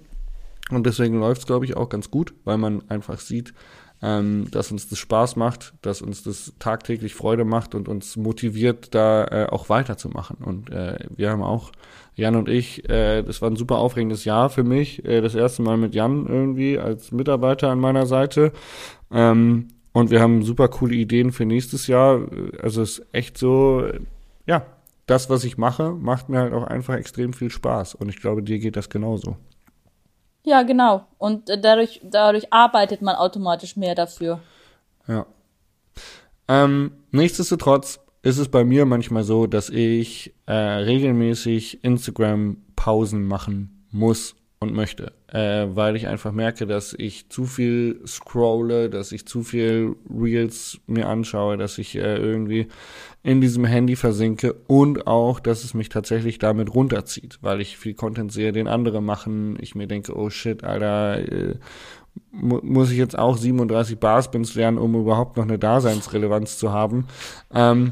Und 0.71 0.85
deswegen 0.85 1.19
läuft 1.19 1.41
es, 1.41 1.47
glaube 1.47 1.65
ich, 1.65 1.77
auch 1.77 1.89
ganz 1.89 2.11
gut, 2.11 2.33
weil 2.43 2.57
man 2.57 2.89
einfach 2.89 3.19
sieht, 3.19 3.53
ähm, 4.01 4.47
dass 4.51 4.71
uns 4.71 4.88
das 4.88 4.99
Spaß 4.99 5.36
macht, 5.36 5.73
dass 5.81 6.01
uns 6.01 6.23
das 6.23 6.53
tagtäglich 6.60 7.15
Freude 7.15 7.45
macht 7.45 7.75
und 7.75 7.88
uns 7.88 8.15
motiviert, 8.15 8.93
da 8.93 9.25
äh, 9.25 9.47
auch 9.49 9.69
weiterzumachen. 9.69 10.38
Und 10.38 10.69
äh, 10.69 10.99
wir 11.15 11.31
haben 11.31 11.41
auch, 11.41 11.71
Jan 12.15 12.36
und 12.36 12.49
ich, 12.49 12.88
äh, 12.89 13.23
das 13.23 13.41
war 13.41 13.49
ein 13.49 13.55
super 13.55 13.77
aufregendes 13.77 14.25
Jahr 14.25 14.49
für 14.49 14.63
mich. 14.63 15.03
Äh, 15.05 15.21
das 15.21 15.36
erste 15.36 15.62
Mal 15.62 15.77
mit 15.77 15.95
Jan 15.95 16.27
irgendwie 16.27 16.77
als 16.77 17.12
Mitarbeiter 17.12 17.69
an 17.69 17.79
meiner 17.79 18.05
Seite. 18.05 18.51
Ähm, 19.12 19.69
und 19.93 20.12
wir 20.12 20.21
haben 20.21 20.43
super 20.43 20.67
coole 20.67 20.95
Ideen 20.95 21.31
für 21.31 21.45
nächstes 21.45 21.88
Jahr. 21.88 22.21
Also 22.62 22.83
es 22.83 22.99
ist 22.99 23.07
echt 23.13 23.38
so, 23.38 23.88
ja, 24.45 24.63
das, 25.07 25.29
was 25.29 25.43
ich 25.43 25.57
mache, 25.57 25.91
macht 25.91 26.29
mir 26.29 26.39
halt 26.39 26.53
auch 26.53 26.65
einfach 26.65 26.95
extrem 26.95 27.33
viel 27.33 27.49
Spaß. 27.49 27.95
Und 27.95 28.10
ich 28.10 28.19
glaube, 28.19 28.43
dir 28.43 28.60
geht 28.60 28.75
das 28.75 28.89
genauso. 28.89 29.38
Ja, 30.47 30.63
genau. 30.63 31.05
Und 31.17 31.49
äh, 31.49 31.60
dadurch, 31.60 31.99
dadurch 32.05 32.53
arbeitet 32.53 33.01
man 33.01 33.15
automatisch 33.15 33.75
mehr 33.75 33.95
dafür. 33.95 34.39
Ja. 35.05 35.25
Ähm, 36.47 36.93
nichtsdestotrotz 37.12 37.99
ist 38.21 38.38
es 38.38 38.47
bei 38.47 38.63
mir 38.63 38.86
manchmal 38.86 39.23
so, 39.23 39.45
dass 39.45 39.67
ich 39.67 40.33
äh, 40.45 40.53
regelmäßig 40.53 41.83
Instagram-Pausen 41.83 43.25
machen 43.25 43.86
muss 43.91 44.37
und 44.59 44.73
möchte, 44.73 45.13
äh, 45.27 45.67
weil 45.69 45.95
ich 45.95 46.07
einfach 46.07 46.31
merke, 46.31 46.65
dass 46.65 46.93
ich 46.97 47.29
zu 47.29 47.45
viel 47.45 48.01
scrolle, 48.07 48.89
dass 48.89 49.11
ich 49.11 49.27
zu 49.27 49.43
viel 49.43 49.95
Reels 50.09 50.79
mir 50.87 51.07
anschaue, 51.07 51.57
dass 51.57 51.77
ich 51.77 51.95
äh, 51.95 52.17
irgendwie 52.17 52.67
in 53.21 53.39
diesem 53.39 53.65
Handy 53.65 53.95
versinke 53.95 54.53
und 54.67 55.05
auch, 55.05 55.39
dass 55.39 55.63
es 55.63 55.75
mich 55.75 55.89
tatsächlich 55.89 56.39
damit 56.39 56.73
runterzieht, 56.73 57.37
weil 57.41 57.61
ich 57.61 57.77
viel 57.77 57.93
Content 57.93 58.31
sehe, 58.31 58.51
den 58.51 58.67
andere 58.67 59.01
machen. 59.01 59.57
Ich 59.61 59.75
mir 59.75 59.87
denke, 59.87 60.17
oh 60.17 60.31
shit, 60.31 60.63
Alter, 60.63 61.19
äh, 61.19 61.55
mu 62.31 62.59
muss 62.63 62.89
ich 62.89 62.97
jetzt 62.97 63.17
auch 63.17 63.37
37 63.37 63.99
Barspins 63.99 64.55
lernen, 64.55 64.79
um 64.79 64.95
überhaupt 64.95 65.37
noch 65.37 65.43
eine 65.43 65.59
Daseinsrelevanz 65.59 66.57
zu 66.57 66.71
haben. 66.71 67.07
Ähm, 67.53 67.91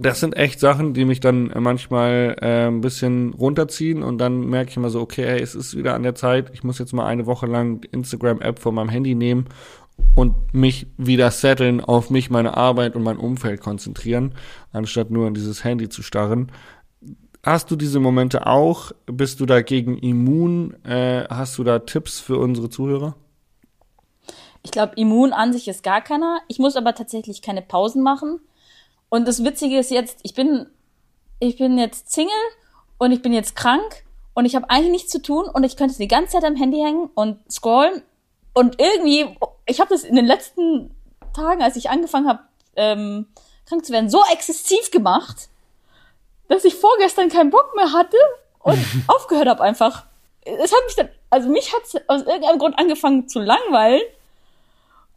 das 0.00 0.20
sind 0.20 0.36
echt 0.36 0.60
Sachen, 0.60 0.94
die 0.94 1.04
mich 1.04 1.20
dann 1.20 1.52
manchmal 1.58 2.36
äh, 2.40 2.66
ein 2.66 2.80
bisschen 2.80 3.34
runterziehen 3.34 4.02
und 4.02 4.18
dann 4.18 4.46
merke 4.46 4.70
ich 4.70 4.76
immer 4.76 4.90
so, 4.90 5.00
okay, 5.00 5.26
hey, 5.26 5.40
es 5.40 5.54
ist 5.54 5.76
wieder 5.76 5.94
an 5.94 6.04
der 6.04 6.14
Zeit, 6.14 6.50
ich 6.54 6.62
muss 6.62 6.78
jetzt 6.78 6.92
mal 6.92 7.06
eine 7.06 7.26
Woche 7.26 7.46
lang 7.46 7.80
die 7.80 7.88
Instagram-App 7.88 8.60
von 8.60 8.74
meinem 8.74 8.90
Handy 8.90 9.16
nehmen 9.16 9.46
und 10.14 10.54
mich 10.54 10.86
wieder 10.96 11.30
setteln, 11.32 11.80
auf 11.80 12.10
mich, 12.10 12.30
meine 12.30 12.56
Arbeit 12.56 12.94
und 12.94 13.02
mein 13.02 13.16
Umfeld 13.16 13.60
konzentrieren, 13.60 14.34
anstatt 14.72 15.10
nur 15.10 15.26
an 15.26 15.34
dieses 15.34 15.64
Handy 15.64 15.88
zu 15.88 16.02
starren. 16.02 16.52
Hast 17.42 17.70
du 17.70 17.76
diese 17.76 17.98
Momente 17.98 18.46
auch? 18.46 18.92
Bist 19.06 19.40
du 19.40 19.46
dagegen 19.46 19.98
immun? 19.98 20.74
Äh, 20.84 21.24
hast 21.28 21.58
du 21.58 21.64
da 21.64 21.80
Tipps 21.80 22.20
für 22.20 22.38
unsere 22.38 22.68
Zuhörer? 22.68 23.16
Ich 24.62 24.70
glaube, 24.70 24.92
immun 24.96 25.32
an 25.32 25.52
sich 25.52 25.66
ist 25.68 25.82
gar 25.82 26.02
keiner. 26.02 26.40
Ich 26.48 26.58
muss 26.58 26.76
aber 26.76 26.94
tatsächlich 26.94 27.42
keine 27.42 27.62
Pausen 27.62 28.02
machen. 28.02 28.40
Und 29.08 29.26
das 29.26 29.44
Witzige 29.44 29.78
ist 29.78 29.90
jetzt, 29.90 30.18
ich 30.22 30.34
bin, 30.34 30.66
ich 31.40 31.56
bin 31.56 31.78
jetzt 31.78 32.12
Single 32.12 32.32
und 32.98 33.12
ich 33.12 33.22
bin 33.22 33.32
jetzt 33.32 33.56
krank 33.56 34.04
und 34.34 34.44
ich 34.44 34.54
habe 34.54 34.68
eigentlich 34.70 34.90
nichts 34.90 35.10
zu 35.10 35.22
tun 35.22 35.46
und 35.46 35.64
ich 35.64 35.76
könnte 35.76 35.96
die 35.96 36.08
ganze 36.08 36.34
Zeit 36.34 36.44
am 36.44 36.56
Handy 36.56 36.78
hängen 36.78 37.10
und 37.14 37.38
scrollen 37.50 38.02
und 38.52 38.80
irgendwie, 38.80 39.36
ich 39.66 39.80
habe 39.80 39.90
das 39.90 40.04
in 40.04 40.16
den 40.16 40.26
letzten 40.26 40.94
Tagen, 41.34 41.62
als 41.62 41.76
ich 41.76 41.90
angefangen 41.90 42.28
habe, 42.28 42.40
ähm, 42.76 43.26
krank 43.66 43.84
zu 43.84 43.92
werden, 43.92 44.10
so 44.10 44.22
exzessiv 44.32 44.90
gemacht, 44.90 45.48
dass 46.48 46.64
ich 46.64 46.74
vorgestern 46.74 47.28
keinen 47.28 47.50
Bock 47.50 47.74
mehr 47.76 47.92
hatte 47.92 48.16
und 48.60 48.78
aufgehört 49.06 49.48
habe 49.48 49.62
einfach. 49.62 50.04
Es 50.42 50.72
hat 50.72 50.84
mich 50.86 50.96
dann, 50.96 51.08
also 51.30 51.48
mich 51.48 51.72
hat 51.74 51.82
es 51.84 51.96
aus 52.08 52.22
irgendeinem 52.22 52.58
Grund 52.58 52.78
angefangen 52.78 53.28
zu 53.28 53.38
langweilen 53.40 54.02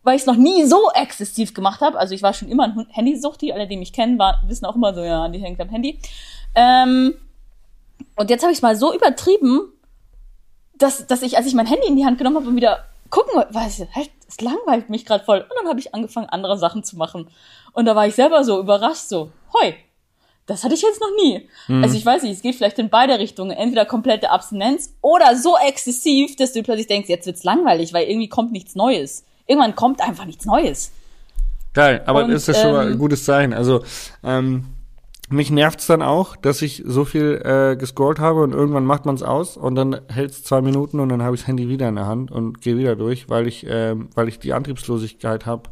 weil 0.04 0.16
ich 0.16 0.22
es 0.22 0.28
noch 0.28 0.36
nie 0.36 0.66
so 0.66 0.90
exzessiv 0.94 1.54
gemacht 1.54 1.82
habe. 1.82 1.98
Also 1.98 2.14
ich 2.14 2.24
war 2.24 2.34
schon 2.34 2.50
immer 2.50 2.64
ein 2.64 2.88
Handysuchti, 2.90 3.52
alle, 3.52 3.68
die 3.68 3.78
mich 3.78 3.94
kennen, 3.94 4.18
war, 4.18 4.42
wissen 4.48 4.66
auch 4.66 4.76
immer 4.76 4.94
so, 4.94 5.02
ja, 5.02 5.28
die 5.30 5.40
hängt 5.40 5.60
am 5.62 5.70
Handy. 5.70 6.00
Ähm, 6.56 7.14
und 8.16 8.30
jetzt 8.30 8.42
habe 8.42 8.52
ich 8.52 8.58
es 8.58 8.62
mal 8.62 8.76
so 8.76 8.94
übertrieben, 8.94 9.72
dass, 10.78 11.06
dass 11.08 11.22
ich, 11.22 11.38
als 11.38 11.46
ich 11.46 11.54
mein 11.54 11.68
Handy 11.68 11.88
in 11.88 11.96
die 11.96 12.06
Hand 12.06 12.18
genommen 12.18 12.38
habe 12.38 12.48
und 12.48 12.56
wieder 12.56 12.86
gucken 13.10 13.36
wollte, 13.36 13.54
weiß 13.54 13.80
ich, 13.80 13.96
halt, 13.96 14.10
es 14.28 14.42
langweilt 14.42 14.90
mich 14.90 15.06
gerade 15.06 15.24
voll. 15.24 15.40
Und 15.42 15.52
dann 15.60 15.68
habe 15.68 15.80
ich 15.80 15.94
angefangen, 15.94 16.30
andere 16.30 16.58
Sachen 16.58 16.84
zu 16.84 16.98
machen. 16.98 17.28
Und 17.74 17.86
da 17.86 17.96
war 17.96 18.08
ich 18.08 18.16
selber 18.16 18.44
so 18.44 18.60
überrascht, 18.60 19.08
so, 19.08 19.32
hoi, 19.54 19.76
das 20.48 20.64
hatte 20.64 20.74
ich 20.74 20.82
jetzt 20.82 21.00
noch 21.00 21.12
nie. 21.22 21.48
Also 21.84 21.96
ich 21.96 22.06
weiß 22.06 22.24
nicht, 22.24 22.34
es 22.34 22.42
geht 22.42 22.56
vielleicht 22.56 22.80
in 22.80 22.90
beide 22.90 23.20
Richtungen. 23.20 23.52
Entweder 23.52 23.86
komplette 23.86 24.32
Abstinenz 24.32 24.96
oder 25.02 25.36
so 25.36 25.56
exzessiv, 25.58 26.36
dass 26.36 26.54
du 26.54 26.64
plötzlich 26.64 26.88
denkst, 26.88 27.10
jetzt 27.10 27.26
wird's 27.26 27.44
langweilig, 27.44 27.94
weil 27.94 28.08
irgendwie 28.08 28.30
kommt 28.30 28.52
nichts 28.52 28.76
Neues. 28.76 29.26
Irgendwann 29.48 29.76
kommt 29.76 30.02
einfach 30.02 30.26
nichts 30.26 30.46
Neues. 30.46 30.92
Geil, 31.74 32.02
aber 32.06 32.26
Und, 32.26 32.32
das 32.32 32.48
ist 32.48 32.56
ja 32.56 32.62
schon 32.62 32.72
mal 32.74 32.86
ein 32.86 32.94
ähm, 32.94 33.00
gutes 33.00 33.24
Zeichen. 33.24 33.54
Also 33.54 33.84
ähm, 34.24 34.66
mich 35.30 35.50
nervt's 35.50 35.88
dann 35.88 36.02
auch, 36.02 36.36
dass 36.36 36.62
ich 36.62 36.84
so 36.86 37.06
viel 37.06 37.42
äh, 37.44 37.78
gescrollt 37.78 38.20
habe 38.20 38.42
und 38.42 38.54
irgendwann 38.54 38.86
macht 38.86 39.06
man's 39.06 39.24
aus 39.24 39.56
und 39.56 39.76
dann 39.76 40.02
hält's 40.10 40.44
zwei 40.44 40.62
Minuten 40.62 41.00
und 41.00 41.10
dann 41.10 41.24
habe 41.24 41.36
ich 41.36 41.42
das 41.42 41.48
Handy 41.48 41.70
wieder 41.70 41.88
in 41.88 41.96
der 41.96 42.08
Hand 42.08 42.32
und 42.32 42.62
gehe 42.62 42.78
wieder 42.78 42.96
durch, 42.96 43.30
weil 43.30 43.48
ich, 43.48 43.66
ähm, 43.68 44.10
weil 44.14 44.28
ich 44.28 44.40
die 44.40 44.54
Antriebslosigkeit 44.54 45.46
habe, 45.46 45.70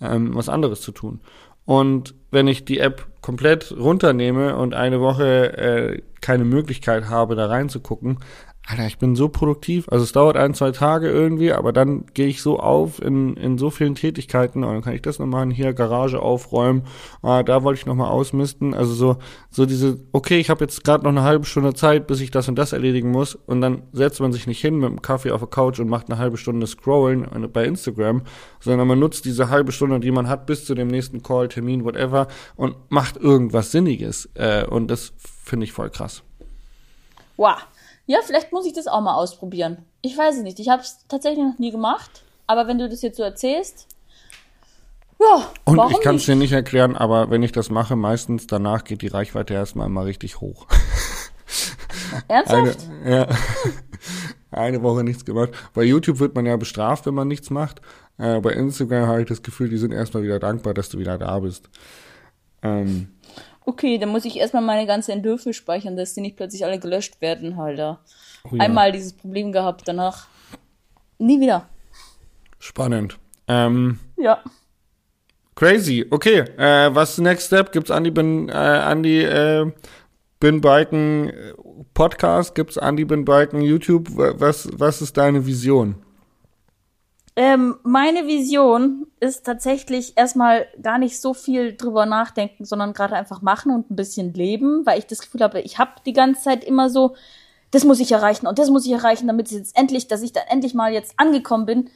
ähm, 0.00 0.34
was 0.34 0.48
anderes 0.50 0.82
zu 0.82 0.92
tun. 0.92 1.20
Und 1.64 2.14
wenn 2.30 2.48
ich 2.48 2.64
die 2.64 2.78
App 2.78 3.06
komplett 3.20 3.72
runternehme 3.72 4.56
und 4.56 4.74
eine 4.74 5.00
Woche 5.00 5.56
äh, 5.56 6.02
keine 6.20 6.44
Möglichkeit 6.44 7.08
habe, 7.08 7.34
da 7.34 7.46
reinzugucken, 7.46 8.18
Alter, 8.70 8.86
ich 8.86 8.98
bin 8.98 9.16
so 9.16 9.30
produktiv. 9.30 9.88
Also 9.88 10.04
es 10.04 10.12
dauert 10.12 10.36
ein, 10.36 10.52
zwei 10.52 10.72
Tage 10.72 11.08
irgendwie, 11.08 11.54
aber 11.54 11.72
dann 11.72 12.04
gehe 12.12 12.26
ich 12.26 12.42
so 12.42 12.60
auf 12.60 13.00
in, 13.00 13.34
in 13.38 13.56
so 13.56 13.70
vielen 13.70 13.94
Tätigkeiten 13.94 14.62
und 14.62 14.74
dann 14.74 14.82
kann 14.82 14.92
ich 14.92 15.00
das 15.00 15.18
noch 15.18 15.26
machen, 15.26 15.50
hier 15.50 15.72
Garage 15.72 16.20
aufräumen, 16.20 16.82
ah, 17.22 17.42
da 17.42 17.62
wollte 17.62 17.80
ich 17.80 17.86
noch 17.86 17.94
mal 17.94 18.10
ausmisten. 18.10 18.74
Also 18.74 18.92
so, 18.92 19.16
so 19.48 19.64
diese, 19.64 19.98
okay, 20.12 20.38
ich 20.38 20.50
habe 20.50 20.64
jetzt 20.66 20.84
gerade 20.84 21.04
noch 21.04 21.12
eine 21.12 21.22
halbe 21.22 21.46
Stunde 21.46 21.72
Zeit, 21.72 22.06
bis 22.06 22.20
ich 22.20 22.30
das 22.30 22.46
und 22.46 22.56
das 22.56 22.74
erledigen 22.74 23.10
muss 23.10 23.34
und 23.34 23.62
dann 23.62 23.84
setzt 23.92 24.20
man 24.20 24.34
sich 24.34 24.46
nicht 24.46 24.60
hin 24.60 24.76
mit 24.76 24.90
dem 24.90 25.00
Kaffee 25.00 25.30
auf 25.30 25.40
der 25.40 25.48
Couch 25.48 25.80
und 25.80 25.88
macht 25.88 26.10
eine 26.10 26.18
halbe 26.18 26.36
Stunde 26.36 26.66
Scrollen 26.66 27.26
bei 27.50 27.64
Instagram, 27.64 28.20
sondern 28.60 28.86
man 28.86 28.98
nutzt 28.98 29.24
diese 29.24 29.48
halbe 29.48 29.72
Stunde, 29.72 29.98
die 29.98 30.10
man 30.10 30.28
hat, 30.28 30.44
bis 30.44 30.66
zu 30.66 30.74
dem 30.74 30.88
nächsten 30.88 31.22
Call, 31.22 31.48
Termin, 31.48 31.84
whatever 31.84 32.28
und 32.56 32.76
macht 32.90 33.16
irgendwas 33.16 33.72
Sinniges. 33.72 34.28
Äh, 34.34 34.66
und 34.66 34.88
das 34.88 35.14
finde 35.42 35.64
ich 35.64 35.72
voll 35.72 35.88
krass. 35.88 36.22
Wow. 37.38 37.56
Ja, 38.08 38.20
vielleicht 38.24 38.52
muss 38.52 38.64
ich 38.64 38.72
das 38.72 38.86
auch 38.86 39.02
mal 39.02 39.14
ausprobieren. 39.14 39.84
Ich 40.00 40.16
weiß 40.16 40.38
es 40.38 40.42
nicht. 40.42 40.58
Ich 40.58 40.70
habe 40.70 40.80
es 40.80 40.96
tatsächlich 41.08 41.44
noch 41.44 41.58
nie 41.58 41.70
gemacht. 41.70 42.24
Aber 42.46 42.66
wenn 42.66 42.78
du 42.78 42.88
das 42.88 43.02
jetzt 43.02 43.18
so 43.18 43.22
erzählst, 43.22 43.86
ja. 45.20 45.52
Und 45.64 45.76
warum 45.76 45.92
ich 45.92 46.00
kann 46.00 46.16
es 46.16 46.24
dir 46.24 46.34
nicht 46.34 46.52
erklären, 46.52 46.96
aber 46.96 47.28
wenn 47.30 47.42
ich 47.42 47.52
das 47.52 47.70
mache, 47.70 47.96
meistens 47.96 48.46
danach 48.46 48.84
geht 48.84 49.02
die 49.02 49.08
Reichweite 49.08 49.52
erstmal 49.52 49.90
mal 49.90 50.04
richtig 50.04 50.40
hoch. 50.40 50.66
Eine, 52.28 52.46
Ernsthaft? 52.46 52.88
ja, 53.04 53.26
eine 54.50 54.82
Woche 54.82 55.04
nichts 55.04 55.26
gemacht. 55.26 55.50
Bei 55.74 55.82
YouTube 55.82 56.20
wird 56.20 56.34
man 56.34 56.46
ja 56.46 56.56
bestraft, 56.56 57.04
wenn 57.04 57.14
man 57.14 57.28
nichts 57.28 57.50
macht. 57.50 57.82
Äh, 58.16 58.40
bei 58.40 58.52
Instagram 58.52 59.06
habe 59.06 59.20
ich 59.20 59.28
das 59.28 59.42
Gefühl, 59.42 59.68
die 59.68 59.76
sind 59.76 59.92
erstmal 59.92 60.22
wieder 60.22 60.38
dankbar, 60.38 60.72
dass 60.72 60.88
du 60.88 60.98
wieder 60.98 61.18
da 61.18 61.38
bist. 61.40 61.68
Ähm, 62.62 63.08
Okay, 63.68 63.98
dann 63.98 64.08
muss 64.08 64.24
ich 64.24 64.38
erstmal 64.38 64.62
meine 64.62 64.86
ganzen 64.86 65.10
Entwürfe 65.10 65.52
speichern, 65.52 65.94
dass 65.94 66.14
die 66.14 66.22
nicht 66.22 66.36
plötzlich 66.36 66.64
alle 66.64 66.78
gelöscht 66.78 67.20
werden, 67.20 67.58
Alter. 67.58 68.00
oh 68.50 68.56
ja, 68.56 68.62
Einmal 68.62 68.92
dieses 68.92 69.12
Problem 69.12 69.52
gehabt, 69.52 69.82
danach 69.86 70.26
nie 71.18 71.38
wieder. 71.38 71.68
Spannend. 72.58 73.18
Ähm, 73.46 73.98
Ja. 74.16 74.42
crazy. 75.54 76.06
Okay, 76.10 76.38
äh, 76.56 76.94
was 76.94 77.10
ist 77.10 77.18
Next 77.18 77.48
Step? 77.48 77.70
Gibt's 77.72 77.90
Andy 77.90 78.10
Bin, 78.10 78.48
äh, 78.48 78.52
Andy 78.52 79.22
äh, 79.22 79.70
Bin 80.40 80.62
Biken 80.62 81.28
äh, 81.28 81.52
Podcast? 81.92 82.54
Gibt's 82.54 82.78
Andy 82.78 83.04
Bin 83.04 83.26
Biken 83.26 83.60
YouTube? 83.60 84.08
Wa- 84.16 84.32
Was, 84.38 84.66
was 84.72 85.02
ist 85.02 85.16
deine 85.18 85.44
Vision? 85.44 85.96
Ähm, 87.40 87.76
meine 87.84 88.26
Vision 88.26 89.06
ist 89.20 89.46
tatsächlich 89.46 90.18
erstmal 90.18 90.66
gar 90.82 90.98
nicht 90.98 91.20
so 91.20 91.34
viel 91.34 91.76
drüber 91.76 92.04
nachdenken, 92.04 92.64
sondern 92.64 92.94
gerade 92.94 93.14
einfach 93.14 93.42
machen 93.42 93.70
und 93.70 93.92
ein 93.92 93.94
bisschen 93.94 94.34
leben, 94.34 94.84
weil 94.84 94.98
ich 94.98 95.06
das 95.06 95.20
Gefühl 95.20 95.42
habe, 95.42 95.60
ich 95.60 95.78
habe 95.78 95.92
die 96.04 96.14
ganze 96.14 96.42
Zeit 96.42 96.64
immer 96.64 96.90
so, 96.90 97.14
das 97.70 97.84
muss 97.84 98.00
ich 98.00 98.10
erreichen 98.10 98.48
und 98.48 98.58
das 98.58 98.70
muss 98.70 98.86
ich 98.86 98.90
erreichen, 98.90 99.28
damit 99.28 99.46
es 99.46 99.52
jetzt 99.52 99.78
endlich, 99.78 100.08
dass 100.08 100.22
ich 100.22 100.32
dann 100.32 100.48
endlich 100.48 100.74
mal 100.74 100.92
jetzt 100.92 101.14
angekommen 101.16 101.64
bin. 101.64 101.90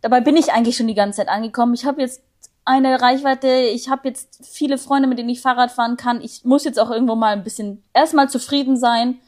Dabei 0.00 0.22
bin 0.22 0.34
ich 0.34 0.52
eigentlich 0.52 0.78
schon 0.78 0.88
die 0.88 0.94
ganze 0.94 1.18
Zeit 1.18 1.28
angekommen. 1.28 1.74
Ich 1.74 1.84
habe 1.84 2.00
jetzt 2.00 2.22
eine 2.64 2.98
Reichweite, 3.02 3.48
ich 3.48 3.90
habe 3.90 4.08
jetzt 4.08 4.46
viele 4.50 4.78
Freunde, 4.78 5.08
mit 5.08 5.18
denen 5.18 5.28
ich 5.28 5.42
Fahrrad 5.42 5.72
fahren 5.72 5.98
kann. 5.98 6.22
Ich 6.22 6.46
muss 6.46 6.64
jetzt 6.64 6.80
auch 6.80 6.90
irgendwo 6.90 7.16
mal 7.16 7.34
ein 7.34 7.44
bisschen 7.44 7.82
erstmal 7.92 8.30
zufrieden 8.30 8.78
sein 8.78 9.18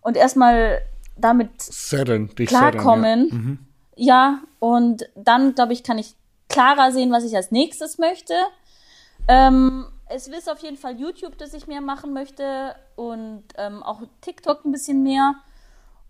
und 0.00 0.16
erstmal 0.16 0.78
damit 1.18 1.50
dich 2.38 2.48
klarkommen. 2.48 3.28
setteln, 3.28 3.38
Ja, 3.58 3.73
und 4.58 5.08
dann, 5.14 5.54
glaube 5.54 5.72
ich, 5.72 5.82
kann 5.82 5.98
ich 5.98 6.14
klarer 6.48 6.92
sehen, 6.92 7.12
was 7.12 7.24
ich 7.24 7.36
als 7.36 7.50
nächstes 7.50 7.98
möchte. 7.98 8.34
Ähm, 9.28 9.86
es 10.08 10.28
ist 10.28 10.50
auf 10.50 10.58
jeden 10.60 10.76
Fall 10.76 10.98
YouTube, 10.98 11.38
das 11.38 11.54
ich 11.54 11.66
mehr 11.66 11.80
machen 11.80 12.12
möchte 12.12 12.74
und 12.96 13.44
ähm, 13.56 13.82
auch 13.82 14.02
TikTok 14.20 14.64
ein 14.64 14.72
bisschen 14.72 15.02
mehr. 15.02 15.34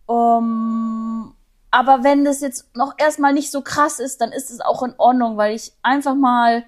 Um, 0.07 1.35
aber 1.71 2.05
wenn 2.05 2.25
das 2.25 2.41
jetzt 2.41 2.77
noch 2.77 2.95
erstmal 2.99 3.33
nicht 3.33 3.51
so 3.51 3.63
krass 3.63 3.99
ist, 3.99 4.21
dann 4.21 4.33
ist 4.33 4.51
es 4.51 4.61
auch 4.61 4.83
in 4.83 4.95
Ordnung, 4.99 5.37
weil 5.37 5.55
ich 5.55 5.73
einfach 5.83 6.15
mal 6.15 6.65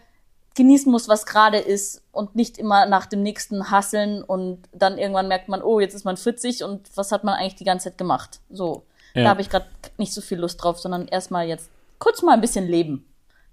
genießen 0.54 0.90
muss, 0.90 1.08
was 1.08 1.26
gerade 1.26 1.58
ist 1.58 2.02
und 2.12 2.34
nicht 2.34 2.56
immer 2.56 2.86
nach 2.86 3.06
dem 3.06 3.22
nächsten 3.22 3.70
hasseln 3.70 4.24
und 4.24 4.68
dann 4.72 4.96
irgendwann 4.96 5.28
merkt 5.28 5.48
man, 5.48 5.62
oh, 5.62 5.80
jetzt 5.80 5.94
ist 5.94 6.04
man 6.04 6.16
40 6.16 6.64
und 6.64 6.88
was 6.96 7.12
hat 7.12 7.24
man 7.24 7.34
eigentlich 7.34 7.56
die 7.56 7.64
ganze 7.64 7.90
Zeit 7.90 7.98
gemacht? 7.98 8.40
So, 8.48 8.84
Ja. 9.16 9.24
da 9.24 9.30
habe 9.30 9.40
ich 9.40 9.50
gerade 9.50 9.66
nicht 9.98 10.12
so 10.12 10.20
viel 10.20 10.38
Lust 10.38 10.62
drauf, 10.62 10.78
sondern 10.78 11.08
erstmal 11.08 11.46
jetzt 11.48 11.70
kurz 11.98 12.22
mal 12.22 12.32
ein 12.34 12.40
bisschen 12.40 12.66
leben. 12.68 13.04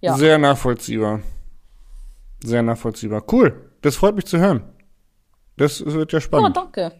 ja. 0.01 0.15
Sehr 0.17 0.37
nachvollziehbar. 0.37 1.21
Sehr 2.43 2.61
nachvollziehbar. 2.61 3.23
Cool. 3.31 3.69
Das 3.81 3.95
freut 3.95 4.15
mich 4.15 4.25
zu 4.25 4.37
hören. 4.37 4.63
Das 5.57 5.85
wird 5.85 6.11
ja 6.11 6.17
Oh, 6.17 6.21
spannend. 6.21 6.57
danke. 6.57 6.91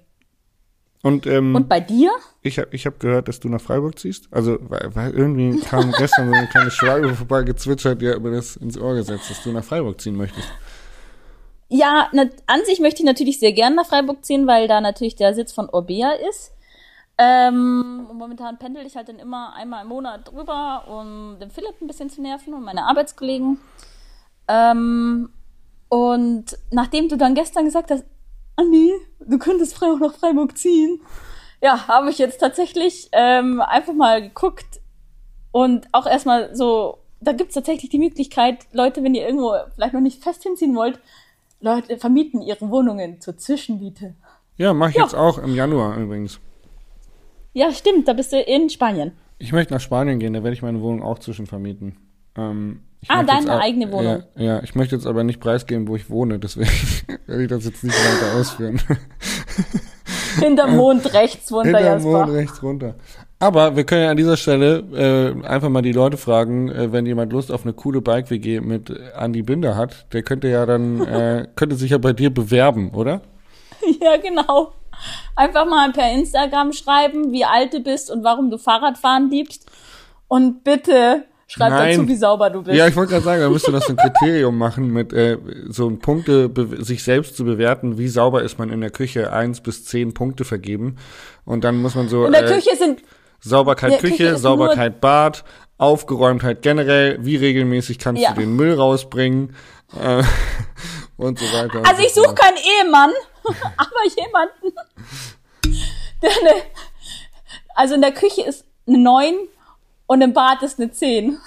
und 1.01 1.25
ähm, 1.27 1.53
Und 1.55 1.67
bei 1.67 1.79
dir? 1.81 2.11
ich 2.41 2.59
habe 2.59 2.69
ich 2.71 2.85
hab 2.85 2.99
gehört, 2.99 3.27
dass 3.27 3.39
du 3.41 3.49
nach 3.49 3.59
Freiburg 3.59 3.99
ziehst. 3.99 4.27
Also, 4.31 4.57
weil, 4.61 4.95
weil 4.95 5.11
irgendwie 5.11 5.59
kam 5.59 5.91
gestern 5.97 6.29
so 6.29 6.33
eine 6.33 6.47
kleine 6.47 6.71
Schwalbe 6.71 7.13
vorbei 7.15 7.43
gezwitschert, 7.43 8.01
die 8.01 8.09
hat 8.09 8.21
mir 8.21 8.31
das 8.31 8.55
ins 8.55 8.77
Ohr 8.77 8.95
gesetzt, 8.95 9.29
dass 9.29 9.43
du 9.43 9.51
nach 9.51 9.63
Freiburg 9.65 9.99
ziehen 9.99 10.15
möchtest. 10.15 10.47
Ja, 11.69 12.07
ne, 12.13 12.29
an 12.45 12.63
sich 12.65 12.79
möchte 12.79 13.01
ich 13.01 13.05
natürlich 13.05 13.39
sehr 13.39 13.51
gern 13.53 13.75
nach 13.75 13.87
Freiburg 13.87 14.23
ziehen, 14.23 14.45
weil 14.47 14.67
da 14.69 14.79
natürlich 14.79 15.15
der 15.15 15.33
Sitz 15.33 15.51
von 15.51 15.67
Orbea 15.69 16.11
ist. 16.29 16.52
Ähm, 17.17 18.07
und 18.09 18.17
momentan 18.17 18.57
pendel 18.57 18.85
ich 18.85 18.95
halt 18.95 19.07
dann 19.09 19.19
immer 19.19 19.53
einmal 19.55 19.83
im 19.83 19.89
Monat 19.89 20.31
drüber, 20.31 20.83
um 20.87 21.37
den 21.39 21.51
Philipp 21.51 21.79
ein 21.81 21.87
bisschen 21.87 22.09
zu 22.09 22.21
nerven 22.21 22.53
und 22.53 22.63
meine 22.63 22.85
Arbeitskollegen. 22.85 23.59
Ähm, 24.47 25.29
und 25.89 26.57
nachdem 26.71 27.07
du 27.09 27.17
dann 27.17 27.35
gestern 27.35 27.65
gesagt 27.65 27.91
hast, 27.91 28.03
Andi, 28.55 28.91
du 29.19 29.37
könntest 29.37 29.75
frei 29.75 29.87
auch 29.87 29.99
nach 29.99 30.13
Freiburg 30.15 30.57
ziehen, 30.57 31.01
ja, 31.61 31.87
habe 31.87 32.09
ich 32.09 32.17
jetzt 32.17 32.39
tatsächlich 32.39 33.09
ähm, 33.13 33.61
einfach 33.61 33.93
mal 33.93 34.21
geguckt 34.21 34.81
und 35.51 35.87
auch 35.91 36.05
erstmal 36.07 36.55
so, 36.55 36.97
da 37.21 37.31
gibt's 37.31 37.53
tatsächlich 37.53 37.89
die 37.89 37.99
Möglichkeit, 37.99 38.65
Leute, 38.73 39.03
wenn 39.03 39.15
ihr 39.15 39.25
irgendwo 39.25 39.53
vielleicht 39.75 39.93
noch 39.93 40.01
nicht 40.01 40.21
fest 40.21 40.43
hinziehen 40.43 40.75
wollt, 40.75 40.99
Leute 41.61 41.97
vermieten 41.97 42.41
ihre 42.41 42.69
Wohnungen 42.69 43.21
zur 43.21 43.37
Zwischenmiete. 43.37 44.15
Ja, 44.57 44.73
mache 44.73 44.89
ich 44.89 44.95
Ja. 44.97 45.03
jetzt 45.03 45.15
auch 45.15 45.37
im 45.37 45.55
Januar 45.55 45.95
übrigens. 45.97 46.39
Ja, 47.53 47.71
stimmt, 47.71 48.07
da 48.07 48.13
bist 48.13 48.33
du 48.33 48.39
in 48.41 48.69
Spanien. 48.69 49.11
Ich 49.37 49.51
möchte 49.51 49.73
nach 49.73 49.81
Spanien 49.81 50.19
gehen, 50.19 50.33
da 50.33 50.43
werde 50.43 50.55
ich 50.55 50.61
meine 50.61 50.81
Wohnung 50.81 51.03
auch 51.03 51.19
zwischenvermieten. 51.19 51.97
Ähm, 52.37 52.81
ich 53.01 53.09
Ah, 53.11 53.23
deine 53.23 53.59
eigene 53.59 53.91
Wohnung. 53.91 54.23
Ja, 54.35 54.43
ja, 54.43 54.63
ich 54.63 54.75
möchte 54.75 54.95
jetzt 54.95 55.05
aber 55.05 55.23
nicht 55.23 55.39
preisgeben, 55.39 55.87
wo 55.87 55.95
ich 55.95 56.09
wohne, 56.09 56.39
deswegen 56.39 56.69
werde 57.27 57.43
ich 57.43 57.49
das 57.49 57.65
jetzt 57.65 57.83
nicht 57.83 57.95
weiter 57.95 58.39
ausführen. 58.39 58.81
Hinterm 60.39 60.75
Mond 60.77 61.13
rechts 61.13 61.51
wohnt 61.51 61.67
der 61.67 61.77
Hinterm 61.77 62.03
Mond 62.03 62.31
rechts 62.31 62.63
runter. 62.63 62.95
Aber 63.39 63.75
wir 63.75 63.83
können 63.83 64.03
ja 64.03 64.09
an 64.11 64.17
dieser 64.17 64.37
Stelle 64.37 64.79
äh, 65.43 65.45
einfach 65.45 65.69
mal 65.69 65.81
die 65.81 65.91
Leute 65.91 66.17
fragen, 66.17 66.69
äh, 66.69 66.91
wenn 66.91 67.05
jemand 67.05 67.33
Lust 67.33 67.51
auf 67.51 67.63
eine 67.63 67.73
coole 67.73 68.01
Bike-WG 68.01 68.61
mit 68.61 68.89
Andy 69.19 69.43
Binder 69.43 69.75
hat, 69.75 70.11
der 70.13 70.23
könnte 70.23 70.47
ja 70.47 70.65
dann, 70.65 71.01
äh, 71.05 71.47
könnte 71.55 71.75
sich 71.75 71.91
ja 71.91 71.97
bei 71.97 72.13
dir 72.13 72.33
bewerben, 72.33 72.91
oder? 72.91 73.21
Ja, 74.01 74.15
genau. 74.15 74.71
Einfach 75.35 75.65
mal 75.65 75.91
per 75.91 76.11
Instagram 76.11 76.73
schreiben, 76.73 77.31
wie 77.31 77.45
alt 77.45 77.73
du 77.73 77.79
bist 77.79 78.11
und 78.11 78.23
warum 78.23 78.49
du 78.49 78.57
Fahrradfahren 78.57 79.29
liebst. 79.29 79.69
Und 80.27 80.63
bitte 80.63 81.25
schreib 81.47 81.69
Nein. 81.71 81.97
dazu, 81.97 82.07
wie 82.07 82.15
sauber 82.15 82.49
du 82.49 82.63
bist. 82.63 82.75
Ja, 82.77 82.87
ich 82.87 82.95
wollte 82.95 83.11
gerade 83.11 83.23
sagen, 83.23 83.41
da 83.41 83.49
müsste 83.49 83.71
das 83.71 83.89
ein 83.89 83.97
Kriterium 83.97 84.57
machen, 84.57 84.91
mit 84.91 85.13
äh, 85.13 85.37
so 85.69 85.87
ein 85.87 85.99
Punkte, 85.99 86.49
sich 86.79 87.03
selbst 87.03 87.35
zu 87.37 87.45
bewerten, 87.45 87.97
wie 87.97 88.07
sauber 88.07 88.41
ist 88.43 88.57
man 88.57 88.69
in 88.69 88.81
der 88.81 88.89
Küche, 88.89 89.31
eins 89.33 89.61
bis 89.61 89.85
zehn 89.85 90.13
Punkte 90.13 90.45
vergeben. 90.45 90.97
Und 91.45 91.63
dann 91.63 91.81
muss 91.81 91.95
man 91.95 92.09
so 92.09 92.25
in 92.25 92.31
der 92.31 92.45
äh, 92.49 92.53
Küche 92.53 92.75
sind 92.75 93.01
Sauberkeit 93.39 93.91
Ja, 93.91 93.97
Küche 93.97 94.15
Küche, 94.17 94.37
Sauberkeit 94.37 95.01
Bad, 95.01 95.43
Aufgeräumtheit 95.77 96.61
generell, 96.61 97.17
wie 97.21 97.35
regelmäßig 97.35 97.99
kannst 97.99 98.21
Ja. 98.21 98.33
du 98.33 98.39
den 98.39 98.55
Müll 98.55 98.73
rausbringen 98.73 99.55
äh, 100.01 100.23
und 101.17 101.39
so 101.39 101.45
weiter. 101.45 101.81
Also 101.85 102.01
so 102.01 102.07
ich 102.07 102.13
suche 102.13 102.35
keinen 102.35 102.57
Ehemann, 102.57 103.11
aber 103.77 104.03
jemanden, 104.17 104.75
der 106.21 106.29
eine, 106.29 106.61
also 107.75 107.95
in 107.95 108.01
der 108.01 108.13
Küche 108.13 108.41
ist 108.43 108.65
eine 108.87 108.97
9 108.97 109.35
und 110.07 110.21
im 110.21 110.33
Bad 110.33 110.61
ist 110.63 110.79
eine 110.79 110.91
10 110.91 111.37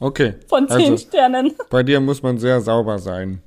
Okay. 0.00 0.34
von 0.48 0.68
10 0.68 0.76
also, 0.76 0.96
Sternen. 0.96 1.56
bei 1.70 1.82
dir 1.82 2.00
muss 2.00 2.22
man 2.22 2.38
sehr 2.38 2.60
sauber 2.60 2.98
sein. 2.98 3.42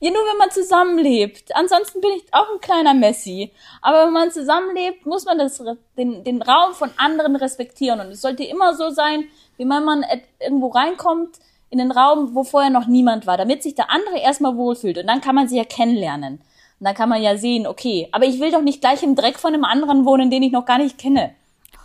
Ja, 0.00 0.10
nur 0.10 0.22
wenn 0.22 0.38
man 0.38 0.50
zusammenlebt. 0.50 1.54
Ansonsten 1.54 2.00
bin 2.00 2.10
ich 2.16 2.24
auch 2.32 2.50
ein 2.52 2.60
kleiner 2.60 2.92
Messi. 2.92 3.52
Aber 3.82 4.06
wenn 4.06 4.12
man 4.12 4.32
zusammenlebt, 4.32 5.06
muss 5.06 5.24
man 5.24 5.38
das, 5.38 5.62
den, 5.96 6.24
den 6.24 6.42
Raum 6.42 6.74
von 6.74 6.90
anderen 6.96 7.36
respektieren. 7.36 8.00
Und 8.00 8.08
es 8.08 8.20
sollte 8.20 8.42
immer 8.42 8.74
so 8.74 8.90
sein, 8.90 9.28
wie 9.58 9.68
wenn 9.68 9.84
man 9.84 10.04
irgendwo 10.40 10.68
reinkommt 10.68 11.38
in 11.72 11.78
den 11.78 11.90
Raum, 11.90 12.34
wo 12.34 12.44
vorher 12.44 12.70
noch 12.70 12.86
niemand 12.86 13.26
war, 13.26 13.38
damit 13.38 13.62
sich 13.62 13.74
der 13.74 13.90
andere 13.90 14.18
erstmal 14.18 14.56
wohlfühlt. 14.56 14.98
Und 14.98 15.06
dann 15.06 15.22
kann 15.22 15.34
man 15.34 15.48
sich 15.48 15.56
ja 15.56 15.64
kennenlernen. 15.64 16.34
Und 16.34 16.84
dann 16.84 16.94
kann 16.94 17.08
man 17.08 17.22
ja 17.22 17.38
sehen, 17.38 17.66
okay, 17.66 18.08
aber 18.12 18.26
ich 18.26 18.40
will 18.40 18.52
doch 18.52 18.60
nicht 18.60 18.82
gleich 18.82 19.02
im 19.02 19.16
Dreck 19.16 19.38
von 19.38 19.54
einem 19.54 19.64
anderen 19.64 20.04
wohnen, 20.04 20.30
den 20.30 20.42
ich 20.42 20.52
noch 20.52 20.66
gar 20.66 20.76
nicht 20.76 20.98
kenne. 20.98 21.30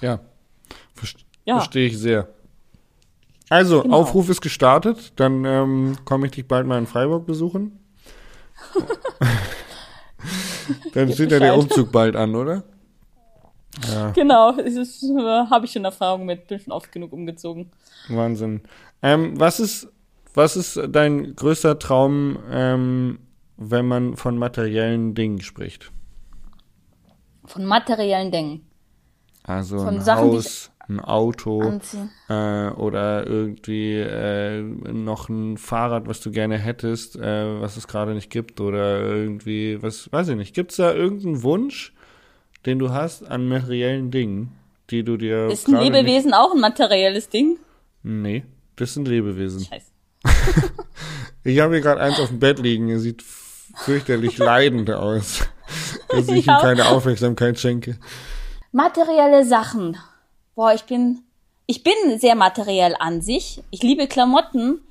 Ja. 0.01 0.19
Verst 0.93 1.19
Ja. 1.45 1.55
Verstehe 1.55 1.87
ich 1.87 1.97
sehr. 1.97 2.27
Also, 3.49 3.83
Genau. 3.83 3.95
Aufruf 3.95 4.27
ist 4.27 4.41
gestartet. 4.41 5.13
Dann 5.15 5.45
ähm, 5.45 5.95
komme 6.03 6.25
ich 6.25 6.33
dich 6.33 6.45
bald 6.45 6.67
mal 6.67 6.79
in 6.79 6.85
Freiburg 6.85 7.25
besuchen. 7.25 7.79
Dann 10.93 11.13
steht 11.13 11.31
ja 11.31 11.39
der. 11.39 11.57
Umzug 11.57 11.93
bald 11.93 12.17
an, 12.17 12.35
oder? 12.35 12.63
Genau, 14.13 14.53
das 14.53 14.73
ist, 14.73 15.03
äh, 15.03 15.45
habe 15.49 15.65
ich 15.65 15.71
schon 15.71 15.85
Erfahrung 15.85 16.25
mit, 16.25 16.47
bin 16.47 16.59
schon 16.59 16.73
oft 16.73 16.91
genug 16.91 17.13
umgezogen. 17.13 17.71
Wahnsinn. 18.09 18.61
Ähm, 19.01 19.39
was 19.39 19.59
ist, 19.59 19.87
was 20.33 20.55
ist 20.55 20.79
dein 20.89 21.35
größter 21.35 21.79
Traum, 21.79 22.37
ähm, 22.49 23.19
wenn 23.57 23.87
man 23.87 24.15
von 24.15 24.37
materiellen 24.37 25.15
Dingen 25.15 25.41
spricht? 25.41 25.91
Von 27.45 27.65
materiellen 27.65 28.31
Dingen. 28.31 28.67
Also 29.43 29.79
Von 29.79 29.95
ein 29.95 30.01
Sachen, 30.01 30.31
Haus, 30.31 30.71
ein 30.89 30.99
Auto 30.99 31.79
äh, 32.29 32.69
oder 32.69 33.25
irgendwie 33.25 33.93
äh, 33.93 34.61
noch 34.61 35.29
ein 35.29 35.57
Fahrrad, 35.57 36.07
was 36.07 36.19
du 36.21 36.31
gerne 36.31 36.57
hättest, 36.57 37.15
äh, 37.15 37.61
was 37.61 37.77
es 37.77 37.87
gerade 37.87 38.13
nicht 38.13 38.29
gibt 38.29 38.59
oder 38.59 39.01
irgendwie, 39.01 39.81
was 39.81 40.11
weiß 40.11 40.29
ich 40.29 40.35
nicht. 40.35 40.53
Gibt 40.53 40.71
es 40.71 40.77
da 40.77 40.93
irgendeinen 40.93 41.43
Wunsch, 41.43 41.93
den 42.65 42.79
du 42.79 42.91
hast 42.91 43.23
an 43.23 43.47
materiellen 43.47 44.11
Dingen, 44.11 44.51
die 44.89 45.03
du 45.03 45.17
dir 45.17 45.47
Ist 45.47 45.67
ein 45.67 45.79
Lebewesen 45.79 46.33
auch 46.33 46.53
ein 46.53 46.61
materielles 46.61 47.29
Ding? 47.29 47.57
Nicht, 48.03 48.43
nee, 48.43 48.43
das 48.77 48.93
sind 48.93 49.07
Lebewesen. 49.07 49.65
Scheiße. 49.65 49.91
Ich 51.43 51.59
habe 51.61 51.75
hier 51.75 51.81
gerade 51.81 52.01
eins 52.01 52.19
auf 52.19 52.27
dem 52.27 52.39
Bett 52.39 52.59
liegen, 52.59 52.89
er 52.89 52.99
sieht 52.99 53.23
fürchterlich 53.23 54.37
leidend 54.37 54.91
aus, 54.91 55.45
dass 56.09 56.27
ich 56.27 56.45
Ja. 56.45 56.57
ihm 56.57 56.61
keine 56.61 56.89
Aufmerksamkeit 56.89 57.57
schenke. 57.57 57.97
Materielle 58.73 59.45
Sachen. 59.45 59.97
Boah, 60.55 60.73
ich 60.73 60.83
bin, 60.83 61.21
ich 61.65 61.83
bin 61.83 61.93
sehr 62.19 62.35
materiell 62.35 62.95
an 62.99 63.21
sich. 63.21 63.63
Ich 63.71 63.81
liebe 63.81 64.07
Klamotten 64.07 64.81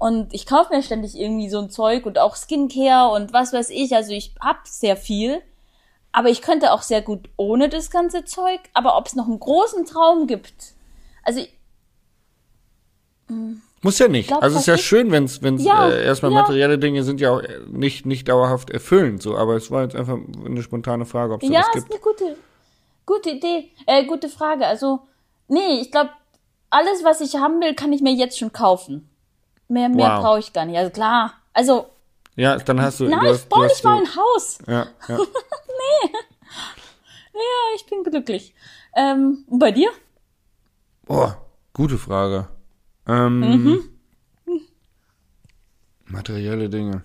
und 0.00 0.32
ich 0.32 0.46
kaufe 0.46 0.74
mir 0.74 0.82
ständig 0.82 1.18
irgendwie 1.18 1.50
so 1.50 1.58
ein 1.60 1.68
Zeug 1.68 2.06
und 2.06 2.18
auch 2.18 2.34
Skincare 2.36 3.12
und 3.14 3.34
was 3.34 3.52
weiß 3.52 3.68
ich. 3.70 3.94
Also 3.94 4.12
ich 4.12 4.34
hab 4.40 4.66
sehr 4.66 4.96
viel. 4.96 5.42
Aber 6.12 6.30
ich 6.30 6.40
könnte 6.40 6.72
auch 6.72 6.80
sehr 6.80 7.02
gut 7.02 7.28
ohne 7.36 7.68
das 7.68 7.90
ganze 7.90 8.24
Zeug. 8.24 8.60
Aber 8.72 8.96
ob 8.96 9.06
es 9.06 9.16
noch 9.16 9.26
einen 9.26 9.38
großen 9.40 9.84
Traum 9.84 10.26
gibt. 10.26 10.72
Also 11.22 11.44
ich- 13.28 13.82
Muss 13.82 13.98
ja 13.98 14.08
nicht. 14.08 14.28
glaub, 14.28 14.42
also 14.42 14.56
es 14.56 14.62
ist 14.62 14.66
ja 14.66 14.74
ich- 14.74 14.84
schön, 14.86 15.10
wenn 15.12 15.24
es 15.24 15.42
wenn's, 15.42 15.62
Ja, 15.64 15.88
äh, 15.88 16.04
erstmal 16.04 16.32
ja. 16.32 16.40
materielle 16.40 16.78
Dinge 16.78 17.02
sind 17.04 17.20
ja 17.20 17.30
auch 17.30 17.40
äh, 17.40 17.60
nicht, 17.68 18.06
nicht 18.06 18.28
dauerhaft 18.28 18.70
erfüllend, 18.70 19.22
so. 19.22 19.36
Aber 19.36 19.54
es 19.56 19.70
war 19.70 19.82
jetzt 19.82 19.94
einfach 19.96 20.16
eine 20.44 20.62
spontane 20.62 21.04
Frage, 21.06 21.34
ob 21.34 21.42
es 21.42 21.48
ja, 21.48 21.60
das 21.60 21.68
ist 21.68 21.74
gibt. 21.88 21.92
eine 21.92 22.00
gute, 22.00 22.36
gute 23.04 23.30
Idee, 23.30 23.70
äh, 23.86 24.04
gute 24.04 24.28
Frage. 24.28 24.66
Also, 24.66 25.00
nee, 25.48 25.80
ich 25.80 25.90
glaube, 25.90 26.10
alles, 26.70 27.04
was 27.04 27.20
ich 27.20 27.36
haben 27.36 27.60
will, 27.60 27.74
kann 27.74 27.92
ich 27.92 28.02
mir 28.02 28.12
jetzt 28.12 28.38
schon 28.38 28.52
kaufen. 28.52 29.08
Mehr, 29.68 29.88
mehr 29.88 30.16
Wow. 30.16 30.22
brauche 30.22 30.38
ich 30.40 30.52
gar 30.52 30.64
nicht. 30.64 30.78
Also 30.78 30.90
klar. 30.90 31.32
Also, 31.52 31.86
Ja, 32.36 32.56
dann 32.56 32.80
hast 32.80 33.00
du. 33.00 33.04
nein, 33.04 33.20
du 33.20 33.26
ich 33.26 33.32
hast, 33.32 33.48
baue 33.48 33.62
du 33.62 33.66
nicht 33.68 33.84
mal 33.84 33.98
ein 33.98 34.16
Haus. 34.16 34.58
Ja, 34.66 34.86
ja. 35.08 35.18
Ja, 37.32 37.74
ich 37.74 37.84
bin 37.86 38.02
glücklich. 38.02 38.54
Ähm, 38.94 39.44
und 39.48 39.58
bei 39.58 39.70
dir? 39.70 39.90
Oh, 41.08 41.30
gute 41.74 41.98
Frage. 41.98 42.48
Ähm, 43.06 43.40
Mhm. 43.40 43.80
Materielle 46.06 46.68
Dinge. 46.68 47.02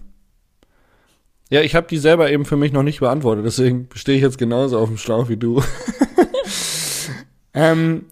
Ja, 1.49 1.61
ich 1.61 1.75
habe 1.75 1.87
die 1.87 1.97
selber 1.97 2.31
eben 2.31 2.45
für 2.45 2.55
mich 2.55 2.71
noch 2.71 2.83
nicht 2.83 2.99
beantwortet, 3.01 3.45
deswegen 3.45 3.89
stehe 3.93 4.17
ich 4.17 4.23
jetzt 4.23 4.37
genauso 4.37 4.79
auf 4.79 4.87
dem 4.87 4.97
Schlauch 4.97 5.27
wie 5.27 5.37
du. 5.37 5.61
ähm, 7.53 8.05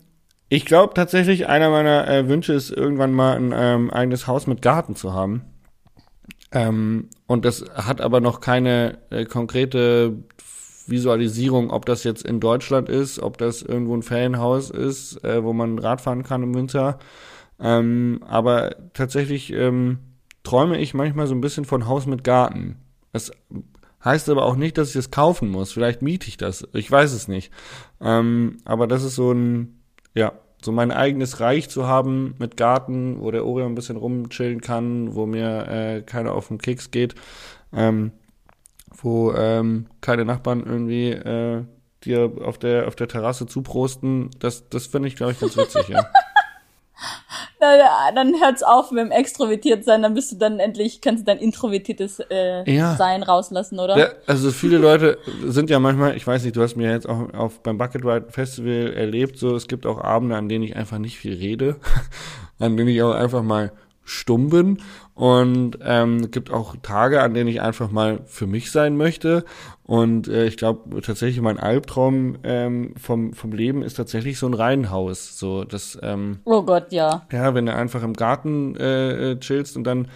ich 0.50 0.66
glaube 0.66 0.94
tatsächlich, 0.94 1.48
einer 1.48 1.70
meiner 1.70 2.08
äh, 2.08 2.28
Wünsche 2.28 2.54
ist, 2.54 2.72
irgendwann 2.72 3.14
mal 3.14 3.38
ein 3.38 3.54
ähm, 3.56 3.92
eigenes 3.92 4.28
Haus 4.28 4.48
mit 4.48 4.62
Garten 4.62 4.96
zu 4.96 5.14
haben. 5.14 5.44
Ähm, 6.52 7.10
und 7.28 7.46
das 7.46 7.64
hat 7.76 8.02
aber 8.02 8.20
noch 8.20 8.42
keine 8.42 8.98
äh, 9.12 9.26
konkrete 9.26 10.18
Visualisierung, 10.88 11.70
ob 11.70 11.86
das 11.86 12.04
jetzt 12.04 12.24
in 12.26 12.40
Deutschland 12.40 12.90
ist, 12.90 13.20
ob 13.20 13.38
das 13.38 13.62
irgendwo 13.62 13.96
ein 13.96 14.04
Ferienhaus 14.04 14.72
ist, 14.72 15.24
äh, 15.24 15.44
wo 15.44 15.54
man 15.54 15.78
Rad 15.80 16.02
fahren 16.02 16.24
kann 16.24 16.44
im 16.44 16.56
Winter. 16.56 17.00
Ähm, 17.60 18.22
aber 18.26 18.76
tatsächlich 18.94 19.52
ähm, 19.54 20.00
träume 20.44 20.80
ich 20.80 20.94
manchmal 20.94 21.28
so 21.28 21.36
ein 21.36 21.42
bisschen 21.42 21.66
von 21.66 21.88
Haus 21.88 22.06
mit 22.06 22.24
Garten. 22.24 22.78
Das 23.12 23.32
heißt 24.04 24.30
aber 24.30 24.46
auch 24.46 24.56
nicht, 24.56 24.78
dass 24.78 24.92
ich 24.92 24.96
es 24.96 25.12
kaufen 25.12 25.50
muss. 25.50 25.72
Vielleicht 25.72 26.02
miete 26.02 26.28
ich 26.28 26.38
das. 26.38 26.68
Ich 26.74 26.90
weiß 26.90 27.12
es 27.12 27.28
nicht. 27.28 27.52
Ähm, 28.02 28.58
aber 28.66 28.88
das 28.88 29.04
ist 29.04 29.16
so 29.16 29.32
ein, 29.32 29.80
ja, 30.14 30.34
so 30.62 30.72
mein 30.72 30.92
eigenes 30.92 31.40
Reich 31.40 31.70
zu 31.70 31.88
haben 31.88 32.36
mit 32.38 32.58
Garten, 32.58 33.22
wo 33.22 33.32
der 33.32 33.46
Orion 33.46 33.72
ein 33.72 33.76
bisschen 33.76 33.98
rumchillen 33.98 34.62
kann, 34.62 35.16
wo 35.16 35.26
mir 35.26 35.68
äh, 35.68 36.02
keiner 36.02 36.34
auf 36.34 36.50
den 36.50 36.58
Keks 36.58 36.92
geht, 36.92 37.16
ähm, 37.74 38.12
wo 38.96 39.34
ähm, 39.34 39.88
keine 40.02 40.26
Nachbarn 40.26 40.64
irgendwie 40.66 41.12
äh, 41.12 41.64
dir 42.04 42.32
auf 42.44 42.58
der 42.58 42.88
auf 42.88 42.96
der 42.96 43.08
Terrasse 43.08 43.46
zuprosten. 43.48 44.30
Das 44.40 44.70
das 44.70 44.88
finde 44.88 45.08
ich 45.08 45.16
glaube 45.16 45.34
ich 45.34 45.40
ganz 45.40 45.56
witzig. 45.56 45.88
ja. 45.90 46.06
Na, 47.62 48.12
dann 48.16 48.40
hört's 48.42 48.64
auf 48.64 48.92
mit 48.92 49.04
dem 49.04 49.12
extrovertiert 49.12 49.84
sein, 49.84 50.02
dann 50.02 50.14
bist 50.14 50.32
du 50.32 50.38
dann 50.38 50.60
endlich, 50.60 51.02
kannst 51.02 51.22
du 51.22 51.26
dein 51.26 51.40
introvertiertes 51.40 52.22
äh, 52.30 52.70
Ja. 52.72 52.96
Sein 52.96 53.22
rauslassen, 53.22 53.80
oder? 53.80 53.98
Ja, 53.98 54.08
also 54.28 54.52
viele 54.52 54.78
Leute 54.78 55.18
sind 55.46 55.70
ja 55.70 55.80
manchmal, 55.80 56.16
ich 56.16 56.26
weiß 56.26 56.44
nicht, 56.44 56.56
du 56.56 56.62
hast 56.62 56.78
mir 56.78 56.90
jetzt 56.92 57.08
auch 57.08 57.34
auf 57.34 57.62
beim 57.62 57.78
Bucket 57.78 58.06
Ride 58.06 58.28
Festival 58.30 58.94
erlebt, 58.94 59.38
so 59.38 59.56
es 59.56 59.68
gibt 59.68 59.86
auch 59.86 60.00
Abende, 60.02 60.38
an 60.38 60.48
denen 60.48 60.64
ich 60.64 60.76
einfach 60.78 61.00
nicht 61.00 61.18
viel 61.18 61.34
rede, 61.34 61.76
an 62.60 62.78
denen 62.78 62.90
ich 62.90 63.02
auch 63.02 63.14
einfach 63.14 63.44
mal 63.44 63.72
stumm 64.10 64.50
bin. 64.50 64.80
Und 65.14 65.80
ähm, 65.84 66.32
gibt 66.32 66.52
auch 66.52 66.76
Tage, 66.82 67.22
an 67.22 67.34
denen 67.34 67.50
ich 67.50 67.62
einfach 67.62 67.92
mal 67.92 68.22
für 68.26 68.48
mich 68.48 68.72
sein 68.72 68.96
möchte. 68.96 69.44
Und 69.84 70.28
äh, 70.28 70.46
ich 70.46 70.56
glaube 70.56 71.02
tatsächlich 71.02 71.42
mein 71.42 71.60
Albtraum 71.60 72.38
ähm, 72.44 72.94
vom 72.96 73.34
vom 73.34 73.52
Leben 73.52 73.82
ist 73.82 73.96
tatsächlich 73.96 74.40
so 74.40 74.48
ein 74.48 74.54
Reihenhaus, 74.54 75.38
so 75.38 75.64
das 75.64 75.98
ähm, 76.02 76.40
Oh 76.46 76.62
Gott, 76.62 76.92
ja. 76.92 77.28
ja, 77.32 77.54
wenn 77.54 77.66
du 77.66 77.76
einfach 77.76 78.04
im 78.04 78.14
Garten 78.14 78.76
äh, 78.76 79.32
äh, 79.32 79.40
chillst 79.40 79.76
und 79.76 79.84
dann 79.84 80.08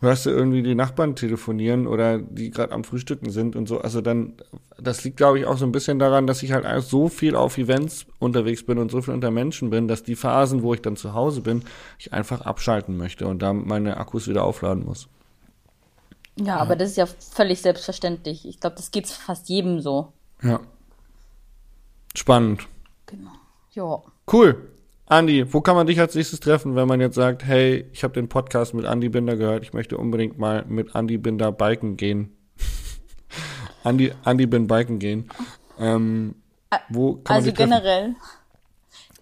hörst 0.00 0.26
du 0.26 0.30
irgendwie 0.30 0.62
die 0.62 0.74
Nachbarn 0.74 1.16
telefonieren 1.16 1.86
oder 1.86 2.18
die 2.18 2.50
gerade 2.50 2.72
am 2.72 2.84
Frühstücken 2.84 3.30
sind 3.30 3.56
und 3.56 3.68
so. 3.68 3.80
Also 3.80 4.00
dann, 4.00 4.34
das 4.80 5.02
liegt, 5.04 5.16
glaube 5.16 5.40
ich, 5.40 5.46
auch 5.46 5.58
so 5.58 5.66
ein 5.66 5.72
bisschen 5.72 5.98
daran, 5.98 6.26
dass 6.26 6.42
ich 6.42 6.52
halt 6.52 6.66
so 6.84 7.08
viel 7.08 7.34
auf 7.34 7.58
Events 7.58 8.06
unterwegs 8.18 8.64
bin 8.64 8.78
und 8.78 8.90
so 8.90 9.02
viel 9.02 9.14
unter 9.14 9.30
Menschen 9.30 9.70
bin, 9.70 9.88
dass 9.88 10.04
die 10.04 10.16
Phasen, 10.16 10.62
wo 10.62 10.72
ich 10.74 10.82
dann 10.82 10.96
zu 10.96 11.14
Hause 11.14 11.40
bin, 11.40 11.64
ich 11.98 12.12
einfach 12.12 12.42
abschalten 12.42 12.96
möchte 12.96 13.26
und 13.26 13.42
da 13.42 13.52
meine 13.52 13.96
Akkus 13.96 14.28
wieder 14.28 14.44
aufladen 14.44 14.84
muss. 14.84 15.08
Ja, 16.40 16.58
aber 16.58 16.76
das 16.76 16.90
ist 16.90 16.96
ja 16.96 17.06
völlig 17.06 17.60
selbstverständlich. 17.60 18.46
Ich 18.46 18.60
glaube, 18.60 18.76
das 18.76 18.92
geht 18.92 19.08
fast 19.08 19.48
jedem 19.48 19.80
so. 19.80 20.12
Ja. 20.42 20.60
Spannend. 22.14 22.68
Genau. 23.06 23.32
Ja. 23.72 24.02
Cool. 24.32 24.68
Andi, 25.08 25.52
wo 25.52 25.60
kann 25.62 25.74
man 25.74 25.86
dich 25.86 25.98
als 26.00 26.14
nächstes 26.14 26.40
treffen, 26.40 26.76
wenn 26.76 26.86
man 26.86 27.00
jetzt 27.00 27.14
sagt, 27.14 27.44
hey, 27.44 27.88
ich 27.92 28.04
habe 28.04 28.12
den 28.14 28.28
Podcast 28.28 28.74
mit 28.74 28.84
Andi 28.84 29.08
Binder 29.08 29.36
gehört, 29.36 29.62
ich 29.62 29.72
möchte 29.72 29.96
unbedingt 29.96 30.38
mal 30.38 30.64
mit 30.68 30.94
Andi 30.94 31.16
Binder 31.16 31.50
biken 31.50 31.96
gehen. 31.96 32.36
Andi, 33.84 34.12
Andi 34.24 34.46
bin 34.46 34.66
biken 34.66 34.98
gehen. 34.98 35.30
Ähm, 35.78 36.34
wo 36.90 37.14
kann 37.14 37.36
man 37.36 37.36
Also 37.36 37.46
dich 37.46 37.54
treffen? 37.54 37.70
generell. 37.70 38.16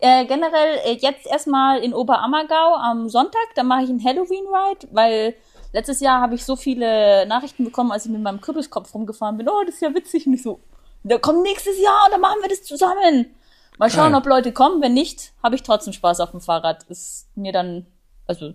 Äh, 0.01 0.27
generell 0.27 0.79
äh, 0.85 0.99
jetzt 1.01 1.27
erstmal 1.27 1.79
in 1.79 1.95
Oberammergau 1.95 2.75
am 2.75 3.09
Sonntag, 3.09 3.47
da 3.55 3.63
mache 3.63 3.85
ich 3.85 3.91
einen 3.91 4.05
Halloween-Ride, 4.05 4.89
weil 4.91 5.35
letztes 5.73 6.01
Jahr 6.01 6.21
habe 6.21 6.35
ich 6.35 6.45
so 6.45 6.57
viele 6.57 7.27
Nachrichten 7.27 7.65
bekommen, 7.65 7.93
als 7.93 8.05
ich 8.07 8.11
mit 8.11 8.23
meinem 8.23 8.41
Kürbiskopf 8.41 8.93
rumgefahren 8.93 9.37
bin. 9.37 9.49
Oh, 9.49 9.63
das 9.65 9.77
ist 9.77 9.83
ja 9.83 9.95
witzig. 9.95 10.27
Und 10.27 10.35
ich 10.35 10.43
so, 10.43 10.59
da 11.05 11.17
kommt 11.19 11.43
nächstes 11.43 11.81
Jahr 11.81 12.07
und 12.07 12.13
dann 12.13 12.21
machen 12.21 12.39
wir 12.43 12.49
das 12.49 12.65
zusammen. 12.65 13.36
Mal 13.79 13.91
schauen, 13.91 14.13
Geil. 14.13 14.21
ob 14.21 14.27
Leute 14.27 14.53
kommen. 14.53 14.81
Wenn 14.81 14.95
nicht, 14.95 15.33
habe 15.43 15.55
ich 15.55 15.63
trotzdem 15.63 15.93
Spaß 15.93 16.21
auf 16.21 16.31
dem 16.31 16.41
Fahrrad. 16.41 16.85
Ist 16.85 17.29
mir 17.37 17.53
dann, 17.53 17.87
also 18.27 18.55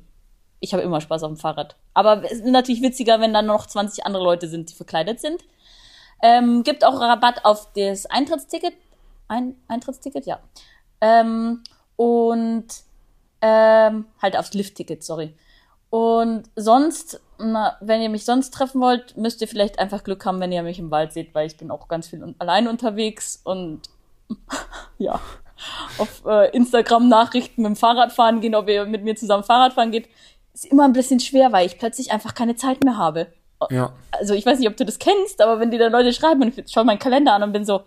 ich 0.59 0.73
habe 0.73 0.83
immer 0.83 1.01
Spaß 1.01 1.23
auf 1.23 1.31
dem 1.31 1.37
Fahrrad. 1.37 1.75
Aber 1.93 2.23
es 2.23 2.33
ist 2.33 2.45
natürlich 2.45 2.81
witziger, 2.81 3.19
wenn 3.19 3.33
dann 3.33 3.45
noch 3.45 3.67
20 3.67 4.05
andere 4.05 4.23
Leute 4.23 4.47
sind, 4.47 4.69
die 4.69 4.75
verkleidet 4.75 5.19
sind. 5.19 5.43
Ähm, 6.23 6.63
gibt 6.63 6.85
auch 6.85 6.99
Rabatt 6.99 7.45
auf 7.45 7.71
das 7.73 8.05
Eintrittsticket. 8.05 8.73
Ein 9.27 9.55
Eintrittsticket, 9.67 10.25
ja. 10.25 10.39
Ähm, 11.01 11.63
und 11.95 12.67
ähm, 13.41 14.05
halt 14.21 14.37
aufs 14.37 14.53
Liftticket, 14.53 15.03
sorry. 15.03 15.35
Und 15.89 16.43
sonst, 16.55 17.19
na, 17.37 17.75
wenn 17.81 18.01
ihr 18.01 18.09
mich 18.09 18.23
sonst 18.23 18.53
treffen 18.53 18.79
wollt, 18.81 19.17
müsst 19.17 19.41
ihr 19.41 19.47
vielleicht 19.47 19.79
einfach 19.79 20.03
Glück 20.03 20.25
haben, 20.25 20.39
wenn 20.39 20.51
ihr 20.51 20.63
mich 20.63 20.79
im 20.79 20.91
Wald 20.91 21.11
seht, 21.11 21.35
weil 21.35 21.47
ich 21.47 21.57
bin 21.57 21.71
auch 21.71 21.87
ganz 21.87 22.07
viel 22.07 22.35
allein 22.39 22.67
unterwegs 22.67 23.41
und 23.43 23.81
ja, 24.97 25.19
auf 25.97 26.23
äh, 26.25 26.55
Instagram 26.55 27.07
Nachrichten 27.07 27.61
mit 27.61 27.69
dem 27.69 27.75
Fahrrad 27.75 28.11
fahren 28.11 28.41
gehen, 28.41 28.55
ob 28.55 28.67
ihr 28.69 28.85
mit 28.85 29.03
mir 29.03 29.15
zusammen 29.15 29.43
Fahrrad 29.43 29.73
fahren 29.73 29.91
geht, 29.91 30.09
ist 30.53 30.65
immer 30.65 30.85
ein 30.85 30.93
bisschen 30.93 31.19
schwer, 31.19 31.51
weil 31.51 31.65
ich 31.65 31.77
plötzlich 31.77 32.11
einfach 32.11 32.33
keine 32.33 32.55
Zeit 32.55 32.83
mehr 32.83 32.97
habe. 32.97 33.27
Ja. 33.69 33.93
Also 34.11 34.33
ich 34.33 34.45
weiß 34.45 34.59
nicht, 34.59 34.69
ob 34.69 34.77
du 34.77 34.85
das 34.85 34.99
kennst, 34.99 35.41
aber 35.41 35.59
wenn 35.59 35.71
die 35.71 35.77
dann 35.77 35.91
Leute 35.91 36.13
schreiben 36.13 36.41
und 36.41 36.57
ich 36.57 36.71
schaue 36.71 36.83
meinen 36.83 36.99
Kalender 36.99 37.33
an 37.33 37.43
und 37.43 37.53
bin 37.53 37.63
so, 37.63 37.81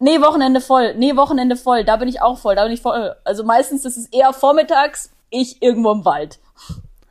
nee, 0.00 0.20
Wochenende 0.20 0.60
voll, 0.60 0.94
nee, 0.96 1.16
Wochenende 1.16 1.56
voll, 1.56 1.84
da 1.84 1.96
bin 1.96 2.08
ich 2.08 2.20
auch 2.20 2.38
voll, 2.38 2.56
da 2.56 2.64
bin 2.64 2.72
ich 2.72 2.82
voll. 2.82 3.14
Also 3.24 3.44
meistens 3.44 3.84
ist 3.84 3.96
es 3.96 4.06
eher 4.06 4.32
vormittags 4.32 5.10
ich 5.32 5.62
irgendwo 5.62 5.92
im 5.92 6.04
Wald. 6.04 6.38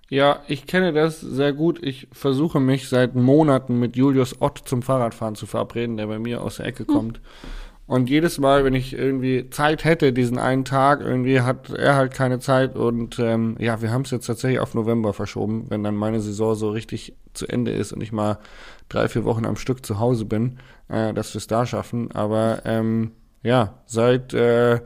Ja, 0.10 0.42
ich 0.48 0.68
kenne 0.68 0.94
das 0.94 1.22
sehr 1.22 1.54
gut. 1.54 1.82
Ich 1.82 2.08
versuche 2.12 2.60
mich 2.60 2.90
seit 2.90 3.16
Monaten 3.16 3.80
mit 3.80 3.96
Julius 3.96 4.42
Ott 4.42 4.62
zum 4.66 4.82
Fahrradfahren 4.82 5.36
zu 5.36 5.46
verabreden, 5.46 5.98
der 5.98 6.08
bei 6.08 6.20
mir 6.20 6.42
aus 6.44 6.58
der 6.58 6.66
Ecke 6.66 6.86
hm. 6.86 6.94
kommt. 6.94 7.22
Und 7.92 8.10
jedes 8.10 8.38
Mal, 8.38 8.64
wenn 8.64 8.74
ich 8.74 8.94
irgendwie 8.94 9.50
Zeit 9.50 9.84
hätte, 9.84 10.14
diesen 10.14 10.40
einen 10.40 10.64
Tag, 10.64 11.02
irgendwie 11.02 11.42
hat 11.42 11.72
er 11.72 11.96
halt 11.96 12.14
keine 12.14 12.40
Zeit. 12.40 12.78
Und 12.78 13.20
ähm, 13.20 13.58
ja, 13.60 13.82
wir 13.82 13.92
haben 13.92 14.04
es 14.04 14.12
jetzt 14.12 14.28
tatsächlich 14.28 14.62
auf 14.62 14.74
November 14.74 15.12
verschoben, 15.12 15.66
wenn 15.68 15.84
dann 15.84 15.98
meine 15.98 16.22
Saison 16.22 16.56
so 16.56 16.70
richtig 16.70 17.14
zu 17.34 17.48
Ende 17.48 17.72
ist 17.72 17.92
und 17.92 18.00
ich 18.00 18.14
mal 18.14 18.40
drei, 18.88 19.10
vier 19.10 19.26
Wochen 19.26 19.46
am 19.46 19.58
Stück 19.58 19.86
zu 19.86 20.00
Hause 20.00 20.24
bin, 20.24 20.60
äh, 20.88 21.14
dass 21.14 21.34
wir 21.34 21.40
es 21.40 21.48
da 21.48 21.66
schaffen. 21.66 22.14
Aber 22.14 22.62
ähm, 22.64 23.12
ja, 23.44 23.82
seit 23.88 24.34
äh, 24.34 24.80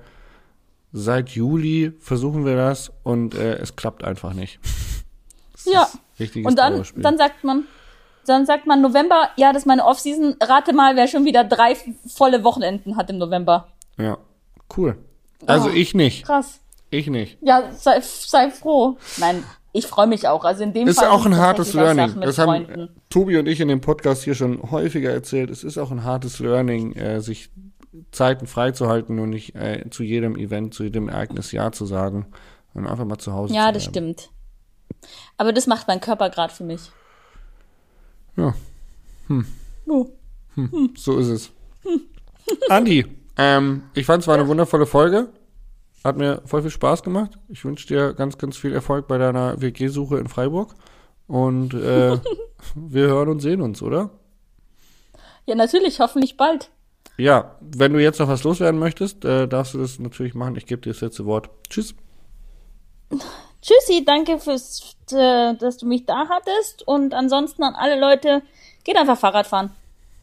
seit 0.91 1.29
Juli 1.29 1.93
versuchen 1.99 2.43
wir 2.43 2.55
das 2.55 2.91
und 3.03 3.35
äh, 3.35 3.57
es 3.57 3.75
klappt 3.75 4.03
einfach 4.03 4.33
nicht. 4.33 4.57
ja. 5.65 5.87
Und 6.43 6.57
dann, 6.57 6.83
dann 6.95 7.19
sagt 7.19 7.43
man, 7.43 7.65
dann 8.29 8.45
sagt 8.45 8.65
man 8.65 8.81
November, 8.81 9.29
ja, 9.37 9.53
das 9.53 9.63
ist 9.63 9.65
meine 9.65 9.85
Offseason. 9.85 10.35
Rate 10.41 10.73
mal, 10.73 10.95
wer 10.95 11.07
schon 11.07 11.25
wieder 11.25 11.43
drei 11.43 11.75
volle 12.07 12.43
Wochenenden 12.43 12.97
hat 12.97 13.09
im 13.09 13.17
November. 13.17 13.67
Ja, 13.97 14.17
cool. 14.77 14.97
Also 15.45 15.69
oh, 15.69 15.73
ich 15.73 15.93
nicht. 15.93 16.25
Krass. 16.25 16.59
Ich 16.89 17.07
nicht. 17.07 17.37
Ja, 17.41 17.71
sei, 17.73 17.99
sei 18.01 18.51
froh. 18.51 18.97
Nein, 19.17 19.43
ich 19.73 19.87
freue 19.87 20.07
mich 20.07 20.27
auch. 20.27 20.45
Also 20.45 20.63
in 20.63 20.73
dem 20.73 20.87
ist 20.87 20.99
Fall 20.99 21.09
auch 21.09 21.25
ein 21.25 21.35
hartes 21.35 21.73
Learning. 21.73 22.21
Das 22.21 22.37
haben 22.37 22.65
Freunden. 22.65 23.01
Tobi 23.09 23.37
und 23.37 23.47
ich 23.47 23.59
in 23.59 23.67
dem 23.67 23.81
Podcast 23.81 24.23
hier 24.23 24.35
schon 24.35 24.71
häufiger 24.71 25.11
erzählt. 25.11 25.49
Es 25.49 25.63
ist 25.63 25.77
auch 25.77 25.91
ein 25.91 26.03
hartes 26.03 26.39
Learning, 26.39 26.93
äh, 26.93 27.19
sich 27.19 27.49
Zeiten 28.11 28.47
freizuhalten 28.47 29.19
und 29.19 29.29
nicht 29.29 29.55
äh, 29.55 29.89
zu 29.89 30.03
jedem 30.03 30.37
Event, 30.37 30.73
zu 30.73 30.83
jedem 30.83 31.09
Ereignis 31.09 31.51
Ja 31.51 31.71
zu 31.71 31.85
sagen 31.85 32.27
und 32.73 32.87
einfach 32.87 33.05
mal 33.05 33.17
zu 33.17 33.33
Hause 33.33 33.53
Ja, 33.53 33.71
das 33.71 33.85
stimmt. 33.85 34.29
Aber 35.37 35.53
das 35.53 35.67
macht 35.67 35.87
mein 35.87 35.99
Körper 35.99 36.29
gerade 36.29 36.53
für 36.53 36.63
mich. 36.63 36.91
Ja. 38.35 38.53
Hm. 39.27 39.45
Oh. 39.87 40.07
Hm. 40.55 40.71
Hm. 40.71 40.93
So 40.95 41.17
ist 41.17 41.27
es. 41.27 41.51
Hm. 41.83 42.01
Andi, 42.69 43.05
ähm, 43.37 43.83
ich 43.93 44.05
fand 44.05 44.21
es 44.21 44.27
war 44.27 44.35
eine 44.35 44.47
wundervolle 44.47 44.85
Folge. 44.85 45.29
Hat 46.03 46.17
mir 46.17 46.41
voll 46.45 46.61
viel 46.61 46.71
Spaß 46.71 47.01
gemacht. 47.03 47.39
Ich 47.49 47.65
wünsche 47.65 47.87
dir 47.87 48.13
ganz, 48.13 48.37
ganz 48.37 48.57
viel 48.57 48.73
Erfolg 48.73 49.07
bei 49.07 49.17
deiner 49.17 49.59
WG-Suche 49.59 50.17
in 50.17 50.27
Freiburg. 50.27 50.75
Und 51.27 51.73
äh, 51.73 52.19
wir 52.75 53.07
hören 53.07 53.29
und 53.29 53.39
sehen 53.39 53.61
uns, 53.61 53.81
oder? 53.81 54.11
Ja, 55.45 55.55
natürlich, 55.55 55.99
hoffentlich 55.99 56.37
bald. 56.37 56.69
Ja, 57.17 57.55
wenn 57.61 57.93
du 57.93 58.01
jetzt 58.01 58.19
noch 58.19 58.27
was 58.27 58.43
loswerden 58.43 58.79
möchtest, 58.79 59.25
äh, 59.25 59.47
darfst 59.47 59.73
du 59.73 59.77
das 59.77 59.99
natürlich 59.99 60.35
machen. 60.35 60.55
Ich 60.57 60.65
gebe 60.65 60.81
dir 60.81 60.91
das 60.91 61.01
letzte 61.01 61.25
Wort. 61.25 61.49
Tschüss. 61.69 61.95
Tschüssi, 63.65 64.05
danke 64.05 64.37
fürs, 64.37 64.95
äh, 65.11 65.55
dass 65.55 65.77
du 65.77 65.87
mich 65.87 66.05
da 66.05 66.29
hattest. 66.29 66.87
Und 66.87 67.15
ansonsten 67.15 67.63
an 67.63 67.73
alle 67.73 67.99
Leute, 67.99 68.43
geht 68.83 68.95
einfach 68.95 69.17
Fahrrad 69.17 69.47
fahren. 69.47 69.71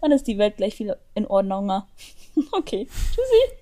Dann 0.00 0.12
ist 0.12 0.28
die 0.28 0.38
Welt 0.38 0.58
gleich 0.58 0.76
viel 0.76 0.94
in 1.14 1.26
Ordnung. 1.26 1.68
okay. 2.52 2.86
Tschüssi. 2.86 3.61